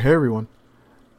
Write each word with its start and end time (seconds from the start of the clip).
Hey 0.00 0.14
everyone, 0.14 0.48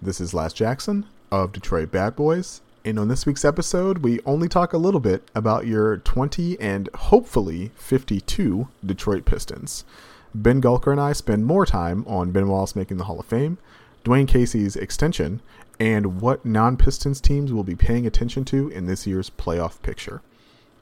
this 0.01 0.19
is 0.19 0.33
Laz 0.33 0.53
Jackson 0.53 1.05
of 1.31 1.51
Detroit 1.51 1.91
Bad 1.91 2.15
Boys, 2.15 2.61
and 2.83 2.97
on 2.97 3.09
this 3.09 3.27
week's 3.27 3.45
episode, 3.45 3.99
we 3.99 4.19
only 4.25 4.47
talk 4.49 4.73
a 4.73 4.79
little 4.79 4.99
bit 4.99 5.29
about 5.35 5.67
your 5.67 5.97
20 5.97 6.59
and 6.59 6.89
hopefully 6.95 7.69
52 7.75 8.69
Detroit 8.83 9.23
Pistons. 9.23 9.85
Ben 10.33 10.59
Gulker 10.63 10.91
and 10.91 10.99
I 10.99 11.13
spend 11.13 11.45
more 11.45 11.67
time 11.67 12.03
on 12.07 12.31
Ben 12.31 12.47
Wallace 12.47 12.75
making 12.75 12.97
the 12.97 13.03
Hall 13.03 13.19
of 13.19 13.27
Fame, 13.27 13.59
Dwane 14.03 14.27
Casey's 14.27 14.75
extension, 14.75 15.43
and 15.79 16.19
what 16.19 16.43
non 16.43 16.75
Pistons 16.75 17.21
teams 17.21 17.53
will 17.53 17.63
be 17.63 17.75
paying 17.75 18.07
attention 18.07 18.45
to 18.45 18.69
in 18.69 18.87
this 18.87 19.05
year's 19.05 19.29
playoff 19.29 19.79
picture. 19.83 20.23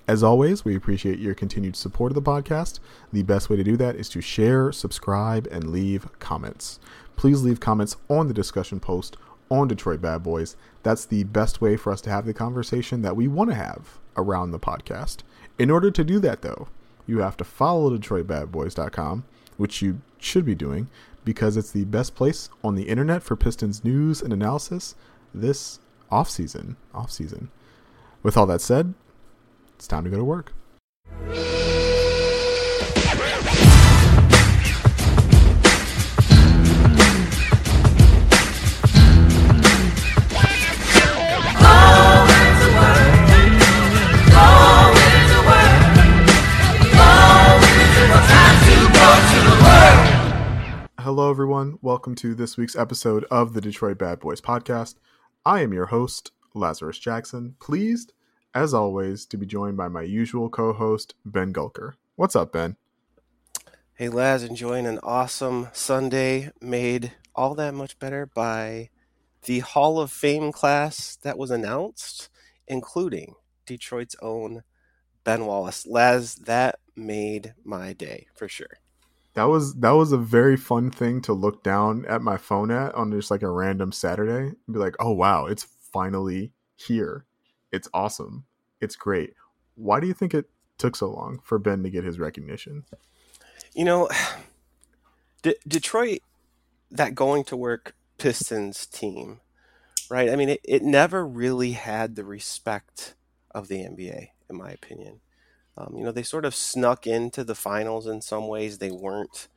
As 0.09 0.23
always, 0.23 0.65
we 0.65 0.75
appreciate 0.75 1.19
your 1.19 1.35
continued 1.35 1.75
support 1.75 2.11
of 2.11 2.15
the 2.15 2.21
podcast. 2.21 2.79
The 3.13 3.21
best 3.21 3.47
way 3.47 3.57
to 3.57 3.63
do 3.63 3.77
that 3.77 3.95
is 3.95 4.09
to 4.09 4.21
share, 4.21 4.71
subscribe, 4.71 5.47
and 5.51 5.69
leave 5.69 6.07
comments. 6.17 6.79
Please 7.19 7.43
leave 7.43 7.59
comments 7.59 7.97
on 8.07 8.29
the 8.29 8.33
discussion 8.33 8.79
post 8.79 9.17
on 9.49 9.67
Detroit 9.67 10.01
Bad 10.01 10.23
Boys. 10.23 10.55
That's 10.83 11.03
the 11.03 11.25
best 11.25 11.59
way 11.59 11.75
for 11.75 11.91
us 11.91 11.99
to 12.03 12.09
have 12.09 12.25
the 12.25 12.33
conversation 12.33 13.01
that 13.01 13.17
we 13.17 13.27
want 13.27 13.49
to 13.49 13.57
have 13.57 13.99
around 14.15 14.51
the 14.51 14.57
podcast. 14.57 15.17
In 15.57 15.69
order 15.69 15.91
to 15.91 16.05
do 16.05 16.19
that, 16.19 16.43
though, 16.43 16.69
you 17.05 17.17
have 17.17 17.35
to 17.35 17.43
follow 17.43 17.89
DetroitBadBoys.com, 17.89 19.25
which 19.57 19.81
you 19.81 19.99
should 20.17 20.45
be 20.45 20.55
doing 20.55 20.87
because 21.25 21.57
it's 21.57 21.71
the 21.71 21.83
best 21.83 22.15
place 22.15 22.47
on 22.63 22.75
the 22.75 22.87
internet 22.87 23.21
for 23.21 23.35
Pistons 23.35 23.83
news 23.83 24.21
and 24.21 24.31
analysis 24.31 24.95
this 25.33 25.79
off 26.09 26.29
season. 26.29 26.77
Off 26.93 27.11
season. 27.11 27.51
With 28.23 28.37
all 28.37 28.45
that 28.45 28.61
said, 28.61 28.93
it's 29.75 29.89
time 29.89 30.05
to 30.05 30.09
go 30.09 30.15
to 30.15 30.23
work. 30.23 30.53
Hello, 51.19 51.31
everyone. 51.31 51.77
Welcome 51.81 52.15
to 52.15 52.33
this 52.33 52.55
week's 52.55 52.77
episode 52.77 53.25
of 53.29 53.51
the 53.51 53.59
Detroit 53.59 53.97
Bad 53.97 54.21
Boys 54.21 54.39
podcast. 54.39 54.95
I 55.45 55.59
am 55.59 55.73
your 55.73 55.87
host, 55.87 56.31
Lazarus 56.53 56.97
Jackson. 56.97 57.57
Pleased 57.59 58.13
as 58.55 58.73
always, 58.73 59.25
to 59.25 59.35
be 59.35 59.45
joined 59.45 59.75
by 59.75 59.89
my 59.89 60.01
usual 60.01 60.47
co 60.49 60.71
host, 60.71 61.15
Ben 61.25 61.51
Gulker. 61.51 61.95
What's 62.15 62.37
up, 62.37 62.53
Ben? 62.53 62.77
Hey, 63.95 64.07
Laz, 64.07 64.43
enjoying 64.43 64.87
an 64.87 64.97
awesome 65.03 65.67
Sunday 65.73 66.51
made 66.61 67.11
all 67.35 67.53
that 67.53 67.73
much 67.73 67.99
better 67.99 68.25
by 68.25 68.89
the 69.43 69.59
Hall 69.59 69.99
of 69.99 70.13
Fame 70.13 70.53
class 70.53 71.17
that 71.23 71.37
was 71.37 71.51
announced, 71.51 72.29
including 72.65 73.35
Detroit's 73.65 74.15
own 74.21 74.63
Ben 75.25 75.45
Wallace. 75.45 75.85
Laz, 75.85 76.35
that 76.35 76.79
made 76.95 77.55
my 77.65 77.91
day 77.91 78.27
for 78.33 78.47
sure. 78.47 78.79
That 79.39 79.47
was 79.47 79.75
that 79.75 79.91
was 79.91 80.11
a 80.11 80.17
very 80.17 80.57
fun 80.57 80.91
thing 80.91 81.21
to 81.21 81.31
look 81.31 81.63
down 81.63 82.03
at 82.09 82.21
my 82.21 82.35
phone 82.35 82.71
at 82.71 82.93
on 82.93 83.09
just 83.09 83.31
like 83.31 83.41
a 83.41 83.49
random 83.49 83.93
Saturday 83.93 84.49
and 84.49 84.73
be 84.73 84.79
like, 84.79 84.97
oh 84.99 85.13
wow, 85.13 85.45
it's 85.45 85.63
finally 85.63 86.51
here. 86.75 87.23
It's 87.71 87.87
awesome. 87.93 88.43
It's 88.81 88.97
great. 88.97 89.35
Why 89.75 90.01
do 90.01 90.07
you 90.07 90.13
think 90.13 90.33
it 90.33 90.49
took 90.77 90.97
so 90.97 91.09
long 91.09 91.39
for 91.41 91.57
Ben 91.57 91.83
to 91.83 91.89
get 91.89 92.03
his 92.03 92.19
recognition? 92.19 92.83
You 93.73 93.85
know, 93.85 94.09
D- 95.41 95.55
Detroit, 95.65 96.19
that 96.91 97.15
going 97.15 97.45
to 97.45 97.55
work 97.55 97.95
Pistons 98.17 98.85
team, 98.87 99.39
right? 100.09 100.29
I 100.29 100.35
mean, 100.35 100.49
it, 100.49 100.59
it 100.65 100.83
never 100.83 101.25
really 101.25 101.71
had 101.71 102.17
the 102.17 102.25
respect 102.25 103.15
of 103.51 103.69
the 103.69 103.85
NBA, 103.85 104.31
in 104.49 104.57
my 104.57 104.71
opinion. 104.71 105.21
Um, 105.79 105.95
you 105.95 106.03
know, 106.03 106.11
they 106.11 106.23
sort 106.23 106.45
of 106.45 106.53
snuck 106.53 107.07
into 107.07 107.43
the 107.43 107.55
finals 107.55 108.05
in 108.05 108.21
some 108.21 108.47
ways. 108.47 108.77
They 108.77 108.91
weren't 108.91 109.47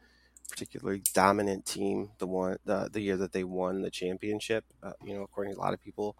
particularly 0.48 1.02
dominant 1.14 1.66
team 1.66 2.10
the 2.18 2.26
one 2.26 2.58
the, 2.64 2.88
the 2.92 3.00
year 3.00 3.16
that 3.16 3.32
they 3.32 3.44
won 3.44 3.82
the 3.82 3.90
championship. 3.90 4.64
Uh, 4.82 4.92
you 5.04 5.14
know, 5.14 5.22
according 5.22 5.54
to 5.54 5.58
a 5.58 5.62
lot 5.62 5.74
of 5.74 5.82
people, 5.82 6.16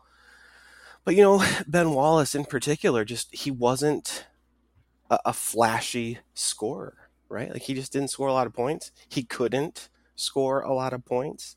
but 1.05 1.15
you 1.15 1.23
know, 1.23 1.45
Ben 1.69 1.93
Wallace 1.93 2.35
in 2.35 2.45
particular, 2.45 3.05
just 3.05 3.35
he 3.35 3.51
wasn't 3.51 4.27
a, 5.11 5.19
a 5.27 5.33
flashy 5.33 6.19
scorer, 6.35 7.11
right? 7.29 7.53
Like 7.53 7.63
he 7.63 7.75
just 7.75 7.93
didn't 7.93 8.11
score 8.11 8.29
a 8.29 8.33
lot 8.33 8.47
of 8.47 8.55
points. 8.55 8.91
He 9.09 9.23
couldn't 9.23 9.89
score 10.17 10.61
a 10.61 10.75
lot 10.75 10.93
of 10.93 11.05
points. 11.05 11.57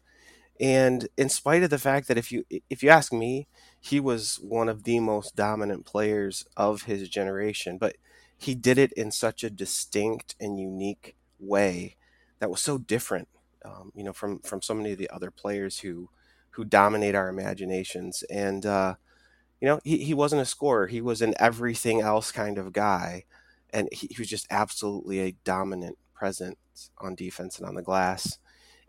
And 0.60 1.10
in 1.18 1.30
spite 1.30 1.64
of 1.64 1.70
the 1.70 1.80
fact 1.80 2.08
that 2.08 2.18
if 2.18 2.32
you 2.32 2.46
if 2.70 2.84
you 2.84 2.90
ask 2.90 3.12
me, 3.12 3.48
he 3.86 4.00
was 4.00 4.40
one 4.42 4.68
of 4.68 4.84
the 4.84 5.00
most 5.00 5.36
dominant 5.36 5.86
players 5.86 6.44
of 6.58 6.84
his 6.84 7.08
generation, 7.08 7.78
but 7.78 7.96
he 8.36 8.56
did 8.56 8.80
it 8.80 8.92
in 8.94 9.12
such 9.12 9.44
a 9.44 9.50
distinct 9.50 10.34
and 10.40 10.60
unique 10.60 11.16
way 11.40 11.96
that 12.40 12.50
was 12.50 12.62
so 12.62 12.80
different, 12.80 13.28
um, 13.64 13.92
you 13.96 14.04
know, 14.04 14.12
from 14.12 14.40
from 14.40 14.60
so 14.64 14.74
many 14.74 14.94
of 14.94 14.98
the 14.98 15.10
other 15.12 15.30
players 15.30 15.80
who 15.80 16.10
who 16.52 16.66
dominate 16.66 17.14
our 17.14 17.30
imaginations. 17.30 18.24
And 18.24 18.66
uh, 18.66 18.96
you 19.62 19.68
know, 19.68 19.80
he, 19.84 19.98
he 19.98 20.16
wasn't 20.16 20.42
a 20.42 20.46
scorer. 20.46 20.88
He 20.88 21.00
was 21.00 21.22
an 21.22 21.36
everything 21.40 22.02
else 22.02 22.32
kind 22.32 22.58
of 22.58 22.74
guy. 22.74 23.26
And 23.72 23.88
he, 23.92 24.08
he 24.08 24.16
was 24.18 24.30
just 24.30 24.48
absolutely 24.50 25.20
a 25.20 25.36
dominant 25.44 26.00
presence 26.16 26.90
on 26.98 27.14
defense 27.14 27.60
and 27.60 27.68
on 27.68 27.76
the 27.76 27.84
glass. 27.84 28.40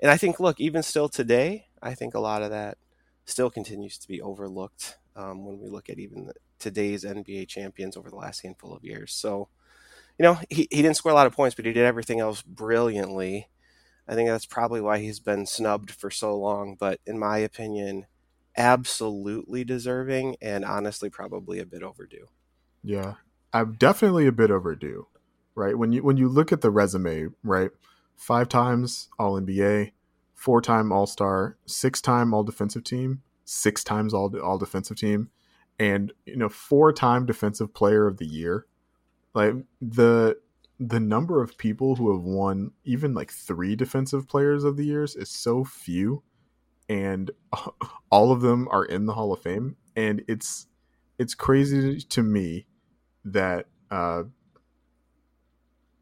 And 0.01 0.11
I 0.11 0.17
think, 0.17 0.41
look, 0.41 0.59
even 0.59 0.83
still 0.83 1.11
today, 1.11 1.67
I 1.83 1.95
think 1.95 2.15
a 2.15 2.21
lot 2.21 2.43
of 2.43 2.49
that 2.51 2.79
still 3.27 3.51
continues 3.51 3.99
to 3.99 4.09
be 4.09 4.23
overlooked 4.23 4.97
um, 5.15 5.45
when 5.45 5.61
we 5.61 5.69
look 5.69 5.91
at 5.91 5.99
even 5.99 6.27
the, 6.27 6.35
today's 6.59 7.05
NBA 7.05 7.49
champions 7.49 7.97
over 7.97 8.09
the 8.09 8.17
last 8.17 8.43
handful 8.43 8.75
of 8.75 8.85
years. 8.85 9.13
So, 9.13 9.49
you 10.19 10.23
know, 10.23 10.39
he, 10.49 10.67
he 10.71 10.83
didn't 10.83 10.97
score 10.97 11.13
a 11.13 11.15
lot 11.15 11.27
of 11.27 11.35
points, 11.35 11.55
but 11.55 11.67
he 11.67 11.73
did 11.73 11.85
everything 11.85 12.21
else 12.21 12.43
brilliantly. 12.43 13.49
I 14.09 14.15
think 14.15 14.29
that's 14.29 14.47
probably 14.47 14.81
why 14.81 14.99
he's 14.99 15.21
been 15.21 15.47
snubbed 15.47 15.91
for 15.91 16.11
so 16.11 16.37
long. 16.37 16.77
But 16.79 17.01
in 17.07 17.19
my 17.19 17.39
opinion, 17.39 18.07
absolutely 18.57 19.65
deserving 19.65 20.37
and 20.41 20.65
honestly 20.65 21.11
probably 21.11 21.59
a 21.59 21.67
bit 21.67 21.83
overdue. 21.83 22.29
Yeah. 22.83 23.15
I'm 23.53 23.75
definitely 23.75 24.27
a 24.27 24.33
bit 24.33 24.51
overdue. 24.51 25.09
Right? 25.55 25.77
When 25.77 25.91
you 25.91 26.03
when 26.03 26.19
you 26.19 26.29
look 26.29 26.53
at 26.53 26.61
the 26.61 26.71
resume, 26.71 27.29
right? 27.43 27.71
Five 28.15 28.51
times 28.51 29.09
all 29.19 29.41
NBA, 29.41 29.93
four 30.37 30.61
time 30.61 30.93
all 30.93 31.07
star, 31.07 31.57
six 31.67 32.01
time 32.01 32.33
all 32.33 32.45
defensive 32.45 32.85
team, 32.85 33.23
six 33.45 33.83
times 33.83 34.15
all 34.15 34.33
all 34.39 34.59
defensive 34.59 34.97
team, 34.97 35.31
and 35.81 36.13
you 36.25 36.37
know, 36.37 36.49
four 36.49 36.93
time 36.93 37.27
defensive 37.27 37.75
player 37.75 38.07
of 38.07 38.19
the 38.19 38.27
year. 38.27 38.67
Like 39.35 39.55
the 39.81 40.39
the 40.79 41.01
number 41.01 41.43
of 41.43 41.59
people 41.59 41.97
who 41.97 42.13
have 42.13 42.23
won 42.23 42.71
even 42.85 43.15
like 43.15 43.33
three 43.33 43.75
defensive 43.75 44.29
players 44.29 44.63
of 44.63 44.77
the 44.77 44.85
years 44.85 45.17
is 45.17 45.31
so 45.31 45.65
few 45.65 46.23
and 46.89 47.31
all 48.11 48.33
of 48.33 48.41
them 48.41 48.69
are 48.71 48.85
in 48.85 49.07
the 49.07 49.15
Hall 49.15 49.33
of 49.33 49.41
Fame, 49.41 49.77
and 49.95 50.23
it's 50.29 50.67
it's 51.19 51.35
crazy 51.35 52.01
to 52.01 52.23
me 52.23 52.67
that 53.25 53.67
uh, 53.91 54.25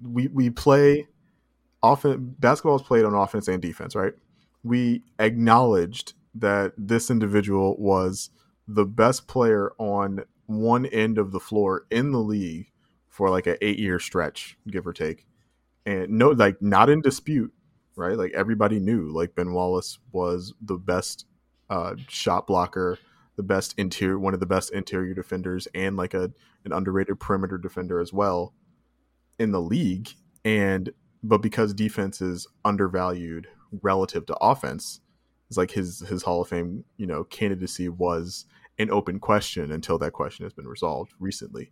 we 0.03 0.29
we 0.29 0.51
play 0.51 1.07
often 1.83 2.35
basketball 2.39 2.77
is 2.77 2.83
played 2.83 3.05
on 3.05 3.15
offense 3.15 3.49
and 3.49 3.63
defense, 3.63 3.95
right? 3.95 4.15
We 4.65 5.03
acknowledged 5.21 6.15
that 6.35 6.73
this 6.77 7.11
individual 7.11 7.77
was 7.79 8.31
the 8.67 8.85
best 8.85 9.29
player 9.29 9.73
on 9.79 10.25
one 10.47 10.87
end 10.87 11.19
of 11.19 11.31
the 11.31 11.41
floor 11.41 11.87
in 11.91 12.11
the 12.11 12.19
league 12.19 12.71
for 13.09 13.31
like 13.31 13.47
an 13.47 13.57
eight 13.61 13.79
year 13.79 14.01
stretch, 14.01 14.59
give 14.69 14.87
or 14.87 14.93
take. 14.93 15.27
And 15.87 16.09
no, 16.09 16.31
like 16.31 16.61
not 16.61 16.91
in 16.91 17.03
dispute 17.03 17.53
right? 17.97 18.17
Like 18.17 18.33
everybody 18.33 18.81
knew 18.81 19.11
like 19.13 19.35
Ben 19.35 19.53
Wallace 19.53 19.99
was 20.13 20.53
the 20.61 20.77
best 20.77 21.27
uh, 21.71 21.95
shot 22.09 22.47
blocker, 22.47 22.99
the 23.37 23.43
best 23.43 23.75
interior, 23.79 24.19
one 24.19 24.35
of 24.35 24.41
the 24.41 24.47
best 24.47 24.71
interior 24.73 25.15
defenders, 25.15 25.69
and 25.75 25.97
like 25.97 26.15
a 26.15 26.33
an 26.65 26.73
underrated 26.73 27.21
perimeter 27.21 27.59
defender 27.59 28.01
as 28.01 28.13
well 28.13 28.55
in 29.39 29.53
the 29.53 29.61
league. 29.61 30.11
And 30.45 30.91
but 31.23 31.39
because 31.39 31.73
defense 31.75 32.21
is 32.21 32.47
undervalued 32.65 33.49
relative 33.83 34.27
to 34.27 34.37
offense, 34.37 35.01
it's 35.49 35.57
like 35.57 35.71
his 35.71 36.01
his 36.01 36.23
Hall 36.23 36.43
of 36.43 36.49
Fame, 36.49 36.85
you 36.97 37.07
know, 37.07 37.25
candidacy 37.25 37.89
was 37.89 38.47
an 38.79 38.91
open 38.91 39.21
question 39.21 39.71
until 39.71 39.99
that 39.99 40.13
question 40.13 40.45
has 40.45 40.53
been 40.53 40.67
resolved 40.67 41.13
recently. 41.19 41.71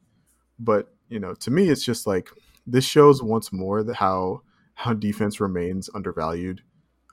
But 0.59 0.95
you 1.09 1.19
know, 1.19 1.35
to 1.35 1.51
me, 1.51 1.69
it's 1.69 1.85
just 1.85 2.07
like 2.07 2.29
this 2.67 2.85
shows 2.85 3.23
once 3.23 3.53
more 3.53 3.83
that 3.83 3.97
how 3.97 4.43
how 4.75 4.95
defense 4.95 5.41
remains 5.41 5.91
undervalued, 5.95 6.63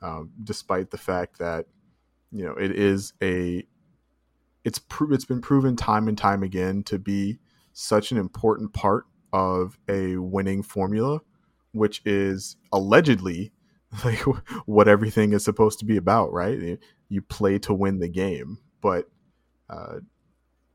um, 0.02 0.30
despite 0.42 0.90
the 0.90 0.98
fact 0.98 1.38
that 1.38 1.66
you 2.30 2.44
know 2.44 2.54
it 2.54 2.72
is 2.72 3.12
a 3.22 3.64
it's 4.64 4.78
pro- 4.78 5.12
it's 5.12 5.24
been 5.24 5.40
proven 5.40 5.76
time 5.76 6.08
and 6.08 6.18
time 6.18 6.42
again 6.42 6.82
to 6.84 6.98
be 6.98 7.38
such 7.72 8.12
an 8.12 8.18
important 8.18 8.72
part 8.72 9.06
of 9.32 9.78
a 9.88 10.16
winning 10.16 10.62
formula, 10.62 11.20
which 11.72 12.02
is 12.04 12.56
allegedly 12.72 13.52
like 14.04 14.20
what 14.66 14.88
everything 14.88 15.32
is 15.32 15.44
supposed 15.44 15.78
to 15.80 15.84
be 15.84 15.96
about, 15.96 16.32
right? 16.32 16.78
You 17.08 17.22
play 17.22 17.58
to 17.60 17.74
win 17.74 17.98
the 17.98 18.08
game, 18.08 18.58
but 18.80 19.10
uh, 19.68 20.00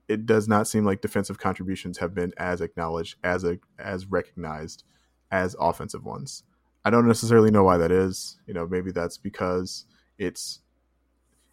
it 0.07 0.25
does 0.25 0.47
not 0.47 0.67
seem 0.67 0.85
like 0.85 1.01
defensive 1.01 1.39
contributions 1.39 1.97
have 1.99 2.13
been 2.13 2.33
as 2.37 2.61
acknowledged 2.61 3.17
as 3.23 3.43
a, 3.43 3.57
as 3.79 4.05
recognized 4.05 4.83
as 5.31 5.55
offensive 5.59 6.03
ones. 6.03 6.43
I 6.83 6.89
don't 6.89 7.07
necessarily 7.07 7.51
know 7.51 7.63
why 7.63 7.77
that 7.77 7.91
is. 7.91 8.37
You 8.45 8.53
know, 8.53 8.67
maybe 8.67 8.91
that's 8.91 9.17
because 9.17 9.85
it's 10.17 10.59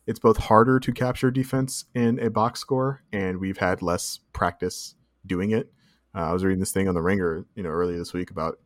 it's 0.07 0.19
both 0.19 0.37
harder 0.37 0.81
to 0.81 0.93
capture 0.93 1.31
defense 1.31 1.85
in 1.95 2.19
a 2.19 2.29
box 2.29 2.61
score, 2.61 3.03
and 3.13 3.39
we've 3.39 3.59
had 3.59 3.83
less 3.83 4.19
practice 4.33 4.95
doing 5.25 5.53
it. 5.53 5.73
Uh, 6.15 6.23
I 6.23 6.33
was 6.33 6.45
reading 6.45 6.61
this 6.61 6.73
thing 6.73 6.89
on 6.89 6.95
the 6.95 7.03
Ringer, 7.03 7.47
you 7.55 7.63
know, 7.63 7.71
earlier 7.71 7.99
this 7.99 8.13
week 8.13 8.31
about 8.31 8.59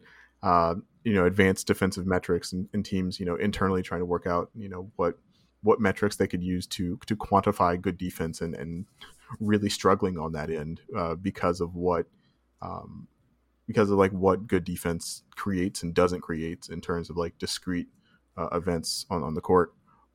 uh, 0.42 0.74
you 1.06 1.14
know 1.14 1.24
advanced 1.24 1.68
defensive 1.68 2.04
metrics 2.04 2.52
and, 2.52 2.68
and, 2.72 2.84
teams, 2.84 3.20
you 3.20 3.26
know, 3.26 3.36
internally 3.36 3.80
trying 3.80 4.00
to 4.00 4.04
work 4.04 4.26
out, 4.26 4.50
you 4.56 4.68
know, 4.68 4.90
what 4.96 5.16
what 5.62 5.80
metrics 5.80 6.16
they 6.16 6.26
could 6.26 6.42
use 6.42 6.66
to 6.66 6.98
to 7.06 7.14
quantify 7.14 7.80
good 7.80 7.96
defense 7.96 8.40
and 8.40 8.56
and 8.56 8.86
really 9.38 9.68
struggling 9.68 10.18
on 10.18 10.32
that 10.32 10.50
end 10.50 10.80
uh, 10.96 11.14
because 11.14 11.60
of 11.60 11.76
what 11.76 12.06
um, 12.60 13.06
because 13.68 13.88
of 13.88 13.98
like 13.98 14.10
what 14.10 14.48
good 14.48 14.64
defense 14.64 15.22
creates 15.36 15.84
and 15.84 15.94
doesn't 15.94 16.22
create 16.22 16.68
in 16.70 16.80
terms 16.80 17.08
of 17.08 17.16
like 17.16 17.38
discrete 17.38 17.86
uh, 18.36 18.48
events 18.52 19.06
on, 19.08 19.22
on 19.22 19.34
the 19.34 19.40
court. 19.40 19.74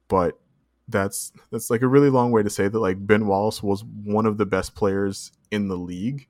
But 0.09 0.41
that's 0.89 1.31
that's 1.51 1.69
like 1.69 1.83
a 1.83 1.88
really 1.88 2.09
long 2.09 2.31
way 2.31 2.43
to 2.43 2.49
say 2.49 2.67
that 2.67 2.79
like 2.79 3.07
Ben 3.07 3.27
Wallace 3.27 3.63
was 3.63 3.85
one 3.85 4.25
of 4.25 4.38
the 4.38 4.45
best 4.45 4.75
players 4.75 5.31
in 5.51 5.69
the 5.69 5.77
league 5.77 6.27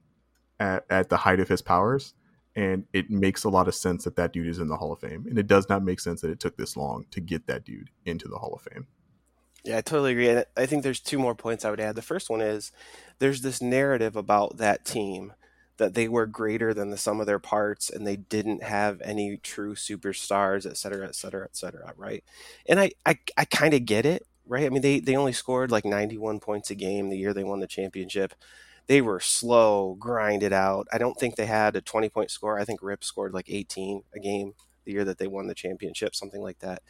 at, 0.59 0.85
at 0.91 1.09
the 1.09 1.17
height 1.17 1.39
of 1.39 1.49
his 1.49 1.63
powers. 1.63 2.13
And 2.56 2.86
it 2.92 3.09
makes 3.09 3.44
a 3.44 3.50
lot 3.50 3.68
of 3.68 3.75
sense 3.75 4.03
that 4.03 4.18
that 4.18 4.33
dude 4.33 4.48
is 4.48 4.59
in 4.59 4.68
the 4.68 4.75
Hall 4.75 4.92
of 4.92 5.00
Fame. 5.00 5.25
And 5.30 5.39
it 5.39 5.48
does 5.48 5.69
not 5.69 5.83
make 5.83 6.00
sense 6.00 6.21
that 6.21 6.31
it 6.31 6.39
took 6.39 6.57
this 6.57 6.75
long 6.75 7.06
to 7.12 7.21
get 7.21 7.48
that 7.48 7.63
dude 7.63 7.89
into 8.06 8.27
the 8.27 8.38
Hall 8.38 8.53
of 8.53 8.62
Fame. 8.62 8.88
Yeah, 9.63 9.77
I 9.77 9.81
totally 9.81 10.12
agree. 10.12 10.30
And 10.30 10.45
I 10.57 10.65
think 10.65 10.83
there's 10.83 11.00
two 11.00 11.19
more 11.19 11.36
points 11.36 11.63
I 11.63 11.69
would 11.69 11.80
add. 11.80 11.95
The 11.95 12.01
first 12.01 12.30
one 12.30 12.42
is 12.42 12.71
there's 13.19 13.42
this 13.42 13.62
narrative 13.62 14.15
about 14.15 14.57
that 14.57 14.86
team 14.86 15.33
that 15.77 15.94
they 15.94 16.07
were 16.07 16.25
greater 16.25 16.74
than 16.74 16.89
the 16.89 16.98
sum 16.98 17.19
of 17.19 17.25
their 17.25 17.39
parts 17.39 17.89
and 17.89 18.06
they 18.06 18.15
didn't 18.15 18.63
have 18.63 19.01
any 19.01 19.38
true 19.38 19.75
superstars, 19.75 20.69
et 20.69 20.77
cetera, 20.77 21.07
et 21.07 21.15
cetera, 21.15 21.44
et 21.44 21.56
cetera, 21.56 21.94
right? 21.97 22.24
And 22.68 22.80
I, 22.80 22.92
I, 23.06 23.18
I 23.38 23.45
kind 23.45 23.74
of 23.74 23.86
get 23.86 24.06
it, 24.06 24.25
right? 24.45 24.65
I 24.65 24.69
mean, 24.69 24.81
they, 24.81 25.00
they 25.00 25.15
only 25.15 25.33
scored 25.33 25.71
like 25.71 25.86
91 25.86 26.39
points 26.39 26.69
a 26.69 26.75
game 26.75 27.09
the 27.09 27.18
year 27.18 27.33
they 27.33 27.44
won 27.44 27.62
the 27.62 27.68
championship. 27.68 28.36
They 28.88 29.01
were 29.01 29.19
slow, 29.19 29.95
grinded 30.00 30.54
out. 30.54 30.88
I 30.92 30.98
don't 30.98 31.18
think 31.18 31.36
they 31.36 31.45
had 31.45 31.75
a 31.75 31.81
20 31.81 32.10
point 32.10 32.31
score. 32.31 32.60
I 32.60 32.66
think 32.66 32.81
Rip 32.81 33.04
scored 33.04 33.33
like 33.33 33.50
18 33.50 34.04
a 34.13 34.19
game 34.19 34.54
the 34.86 34.92
year 34.92 35.06
that 35.06 35.18
they 35.18 35.28
won 35.28 35.48
the 35.48 35.56
championship, 35.56 36.16
something 36.16 36.42
like 36.42 36.60
that. 36.60 36.81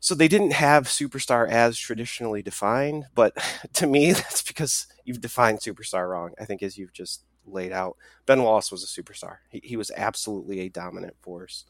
So 0.00 0.14
they 0.14 0.28
didn't 0.28 0.52
have 0.52 0.84
superstar 0.84 1.48
as 1.48 1.76
traditionally 1.76 2.42
defined, 2.42 3.06
but 3.14 3.36
to 3.74 3.86
me, 3.86 4.12
that's 4.12 4.42
because 4.42 4.86
you've 5.04 5.20
defined 5.20 5.60
superstar 5.60 6.08
wrong. 6.08 6.32
I 6.40 6.44
think 6.44 6.62
as 6.62 6.78
you've 6.78 6.92
just 6.92 7.22
laid 7.52 7.72
out. 7.72 7.96
Ben 8.26 8.42
Wallace 8.42 8.70
was 8.70 8.84
a 8.84 9.02
superstar. 9.02 9.38
He, 9.48 9.60
he 9.64 9.76
was 9.76 9.90
absolutely 9.96 10.60
a 10.60 10.68
dominant 10.68 11.16
force. 11.20 11.64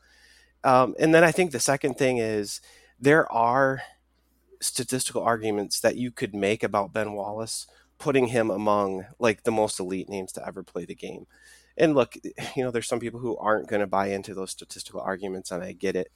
Um, 0.64 0.94
and 0.98 1.14
then 1.14 1.24
I 1.24 1.32
think 1.32 1.52
the 1.52 1.60
second 1.60 1.94
thing 1.94 2.18
is 2.18 2.60
there 3.00 3.30
are 3.32 3.82
statistical 4.60 5.22
arguments 5.22 5.80
that 5.80 5.96
you 5.96 6.10
could 6.10 6.34
make 6.34 6.62
about 6.62 6.92
Ben 6.92 7.12
Wallace, 7.12 7.66
putting 7.98 8.28
him 8.28 8.50
among 8.50 9.06
like 9.18 9.42
the 9.42 9.50
most 9.50 9.80
elite 9.80 10.08
names 10.08 10.32
to 10.32 10.46
ever 10.46 10.62
play 10.62 10.84
the 10.84 10.94
game. 10.94 11.26
And 11.76 11.94
look, 11.94 12.14
you 12.56 12.64
know, 12.64 12.70
there's 12.70 12.88
some 12.88 13.00
people 13.00 13.20
who 13.20 13.36
aren't 13.36 13.68
going 13.68 13.80
to 13.80 13.86
buy 13.86 14.08
into 14.08 14.34
those 14.34 14.50
statistical 14.50 15.00
arguments, 15.00 15.50
and 15.50 15.62
I 15.62 15.72
get 15.72 15.96
it. 15.96 16.10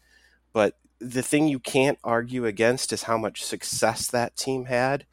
But 0.52 0.76
the 1.00 1.22
thing 1.22 1.48
you 1.48 1.58
can't 1.58 1.98
argue 2.04 2.46
against 2.46 2.92
is 2.92 3.04
how 3.04 3.18
much 3.18 3.42
success 3.42 4.06
that 4.08 4.36
team 4.36 4.66
had. 4.66 5.06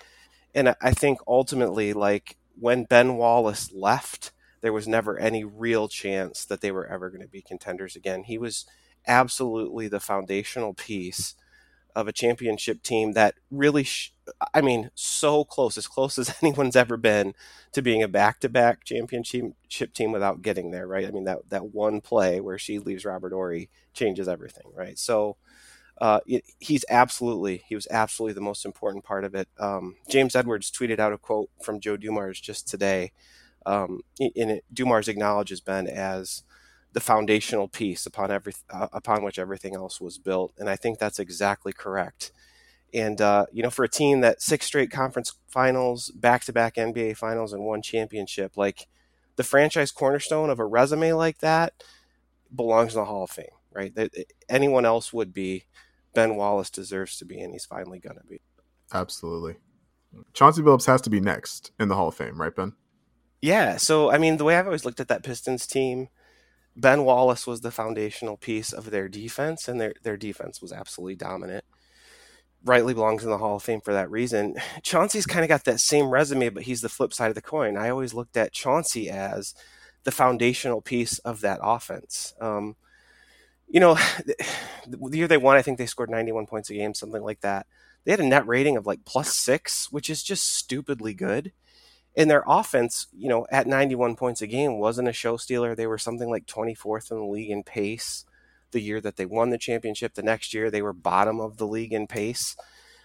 And 0.54 0.76
I 0.82 0.92
think 0.92 1.20
ultimately, 1.28 1.94
like 1.94 2.38
when 2.60 2.84
Ben 2.84 3.16
Wallace 3.16 3.72
left, 3.74 4.32
there 4.62 4.74
was 4.74 4.88
never 4.88 5.18
any 5.18 5.44
real 5.44 5.88
chance 5.88 6.46
that 6.46 6.62
they 6.62 6.72
were 6.72 6.88
ever 6.88 7.10
going 7.10 7.22
to 7.22 7.28
be 7.28 7.42
contenders 7.42 7.96
again. 7.96 8.24
He 8.24 8.38
was 8.38 8.66
absolutely 9.08 9.88
the 9.88 10.00
foundational 10.00 10.74
piece 10.74 11.36
of 11.96 12.08
a 12.08 12.14
championship 12.14 12.84
team 12.84 13.14
that 13.14 13.36
really, 13.50 13.84
sh- 13.84 14.14
I 14.54 14.62
mean, 14.62 14.92
so 14.96 15.44
close, 15.44 15.78
as 15.78 15.88
close 15.88 16.18
as 16.18 16.34
anyone's 16.42 16.76
ever 16.76 16.98
been 16.98 17.34
to 17.74 17.82
being 17.82 18.04
a 18.04 18.08
back-to-back 18.08 18.86
championship 18.86 19.94
team 19.94 20.12
without 20.12 20.42
getting 20.42 20.72
there, 20.72 20.88
right? 20.88 21.08
I 21.08 21.12
mean, 21.12 21.26
that 21.26 21.50
that 21.50 21.74
one 21.74 22.02
play 22.02 22.40
where 22.42 22.58
Sheed 22.58 22.86
leaves 22.86 23.06
Robert 23.06 23.34
Horry 23.34 23.70
changes 23.94 24.28
everything, 24.28 24.72
right? 24.76 24.98
So. 24.98 25.38
Uh, 26.02 26.20
he's 26.60 26.86
absolutely 26.90 27.64
he 27.68 27.76
was 27.76 27.86
absolutely 27.92 28.34
the 28.34 28.42
most 28.42 28.66
important 28.66 29.04
part 29.04 29.26
of 29.26 29.36
it. 29.36 29.50
Um, 29.60 29.96
James 30.10 30.36
Edwards 30.36 30.72
tweeted 30.72 31.00
out 31.00 31.14
a 31.14 31.18
quote 31.18 31.50
from 31.62 31.82
Joe 31.82 31.98
Dumars 31.98 32.40
just 32.40 32.70
today 32.70 33.12
um, 33.66 34.02
in 34.20 34.50
it, 34.50 34.66
Dumars 34.74 35.08
acknowledges 35.08 35.62
Ben 35.62 35.88
as 35.88 36.44
the 36.94 37.00
foundational 37.00 37.68
piece 37.68 38.06
upon 38.06 38.32
every 38.32 38.54
uh, 38.70 38.88
upon 38.94 39.24
which 39.24 39.38
everything 39.40 39.76
else 39.76 40.02
was 40.02 40.18
built, 40.18 40.54
and 40.58 40.70
I 40.70 40.76
think 40.76 40.98
that's 40.98 41.20
exactly 41.20 41.74
correct. 41.74 42.32
And 42.94 43.22
uh, 43.22 43.46
you 43.52 43.64
know, 43.64 43.70
for 43.70 43.84
a 43.84 43.90
team 43.90 44.22
that 44.22 44.42
six 44.42 44.66
straight 44.66 44.92
conference 44.92 45.34
finals, 45.48 46.12
back 46.12 46.44
to 46.46 46.54
back 46.54 46.76
NBA 46.76 47.18
finals, 47.18 47.54
and 47.54 47.64
one 47.64 47.82
championship, 47.82 48.58
like 48.58 48.88
the 49.36 49.44
franchise 49.44 49.92
cornerstone 49.92 50.50
of 50.50 50.60
a 50.60 50.66
resume 50.66 51.14
like 51.14 51.40
that 51.40 51.74
belongs 52.54 52.96
in 52.96 53.02
the 53.02 53.06
Hall 53.06 53.24
of 53.24 53.30
Fame, 53.30 53.46
right? 53.72 53.94
That 53.96 54.12
anyone 54.48 54.86
else 54.86 55.14
would 55.14 55.34
be. 55.34 55.66
Ben 56.16 56.36
Wallace 56.36 56.72
deserves 56.72 57.18
to 57.18 57.26
be, 57.26 57.40
and 57.40 57.54
he's 57.54 57.66
finally 57.66 58.00
going 58.00 58.18
to 58.18 58.26
be. 58.26 58.42
Absolutely. 58.92 59.58
Chauncey 60.34 60.64
Billups 60.64 60.88
has 60.88 61.02
to 61.02 61.10
be 61.10 61.20
next 61.20 61.72
in 61.80 61.88
the 61.88 61.96
Hall 61.96 62.08
of 62.08 62.16
Fame, 62.16 62.42
right, 62.42 62.56
Ben? 62.56 62.74
Yeah, 63.42 63.78
so 63.78 64.12
I 64.12 64.18
mean, 64.18 64.38
the 64.38 64.44
way 64.44 64.58
I've 64.58 64.66
always 64.66 64.86
looked 64.86 65.00
at 65.00 65.08
that 65.08 65.24
Pistons 65.24 65.66
team, 65.66 66.10
Ben 66.76 67.06
Wallace 67.06 67.48
was 67.48 67.62
the 67.62 67.72
foundational 67.72 68.38
piece 68.38 68.74
of 68.74 68.92
their 68.92 69.08
defense, 69.08 69.68
and 69.68 69.80
their 69.80 69.94
their 70.04 70.18
defense 70.18 70.62
was 70.62 70.74
absolutely 70.74 71.16
dominant. 71.16 71.64
Rightly 72.66 72.94
belongs 72.94 73.24
in 73.24 73.30
the 73.30 73.38
Hall 73.38 73.56
of 73.56 73.64
Fame 73.64 73.82
for 73.82 73.94
that 73.94 74.12
reason. 74.12 74.56
Chauncey's 74.84 75.26
kind 75.26 75.44
of 75.44 75.50
got 75.50 75.66
that 75.66 75.80
same 75.80 76.10
resume, 76.10 76.50
but 76.50 76.64
he's 76.64 76.82
the 76.82 76.90
flip 76.90 77.14
side 77.14 77.30
of 77.30 77.36
the 77.36 77.42
coin. 77.42 77.78
I 77.78 77.90
always 77.90 78.14
looked 78.14 78.38
at 78.38 78.52
Chauncey 78.54 79.10
as 79.10 79.54
the 80.04 80.12
foundational 80.12 80.82
piece 80.82 81.20
of 81.20 81.42
that 81.42 81.60
offense. 81.62 82.34
Um, 82.42 82.76
you 83.68 83.80
know, 83.80 83.96
the 84.88 85.18
year 85.18 85.28
they 85.28 85.38
won, 85.38 85.58
I 85.58 85.62
think 85.62 85.78
they 85.78 85.86
scored 85.86 86.10
91 86.10 86.48
points 86.48 86.70
a 86.70 86.74
game, 86.74 86.94
something 86.94 87.24
like 87.24 87.42
that. 87.42 87.66
They 88.04 88.12
had 88.12 88.20
a 88.20 88.26
net 88.26 88.48
rating 88.48 88.78
of 88.78 88.86
like 88.86 89.06
plus 89.06 89.34
six, 89.34 89.92
which 89.92 90.10
is 90.10 90.24
just 90.24 90.56
stupidly 90.56 91.14
good 91.14 91.52
and 92.16 92.30
their 92.30 92.44
offense, 92.48 93.08
you 93.18 93.30
know, 93.30 93.46
at 93.52 93.68
91 93.68 94.16
points 94.16 94.42
a 94.42 94.48
game 94.48 94.78
wasn't 94.80 95.08
a 95.08 95.14
show 95.14 95.38
stealer. 95.38 95.76
They 95.76 95.88
were 95.88 95.98
something 95.98 96.30
like 96.30 96.46
24th 96.46 97.12
in 97.12 97.18
the 97.18 97.24
league 97.24 97.52
in 97.52 97.64
pace 97.64 98.26
the 98.72 98.82
year 98.82 99.02
that 99.02 99.18
they 99.18 99.26
won 99.26 99.50
the 99.50 99.58
championship. 99.58 100.14
The 100.14 100.24
next 100.24 100.54
year, 100.54 100.70
they 100.70 100.82
were 100.82 100.94
bottom 100.94 101.40
of 101.40 101.58
the 101.58 101.68
league 101.68 101.94
in 101.94 102.08
pace. 102.08 102.56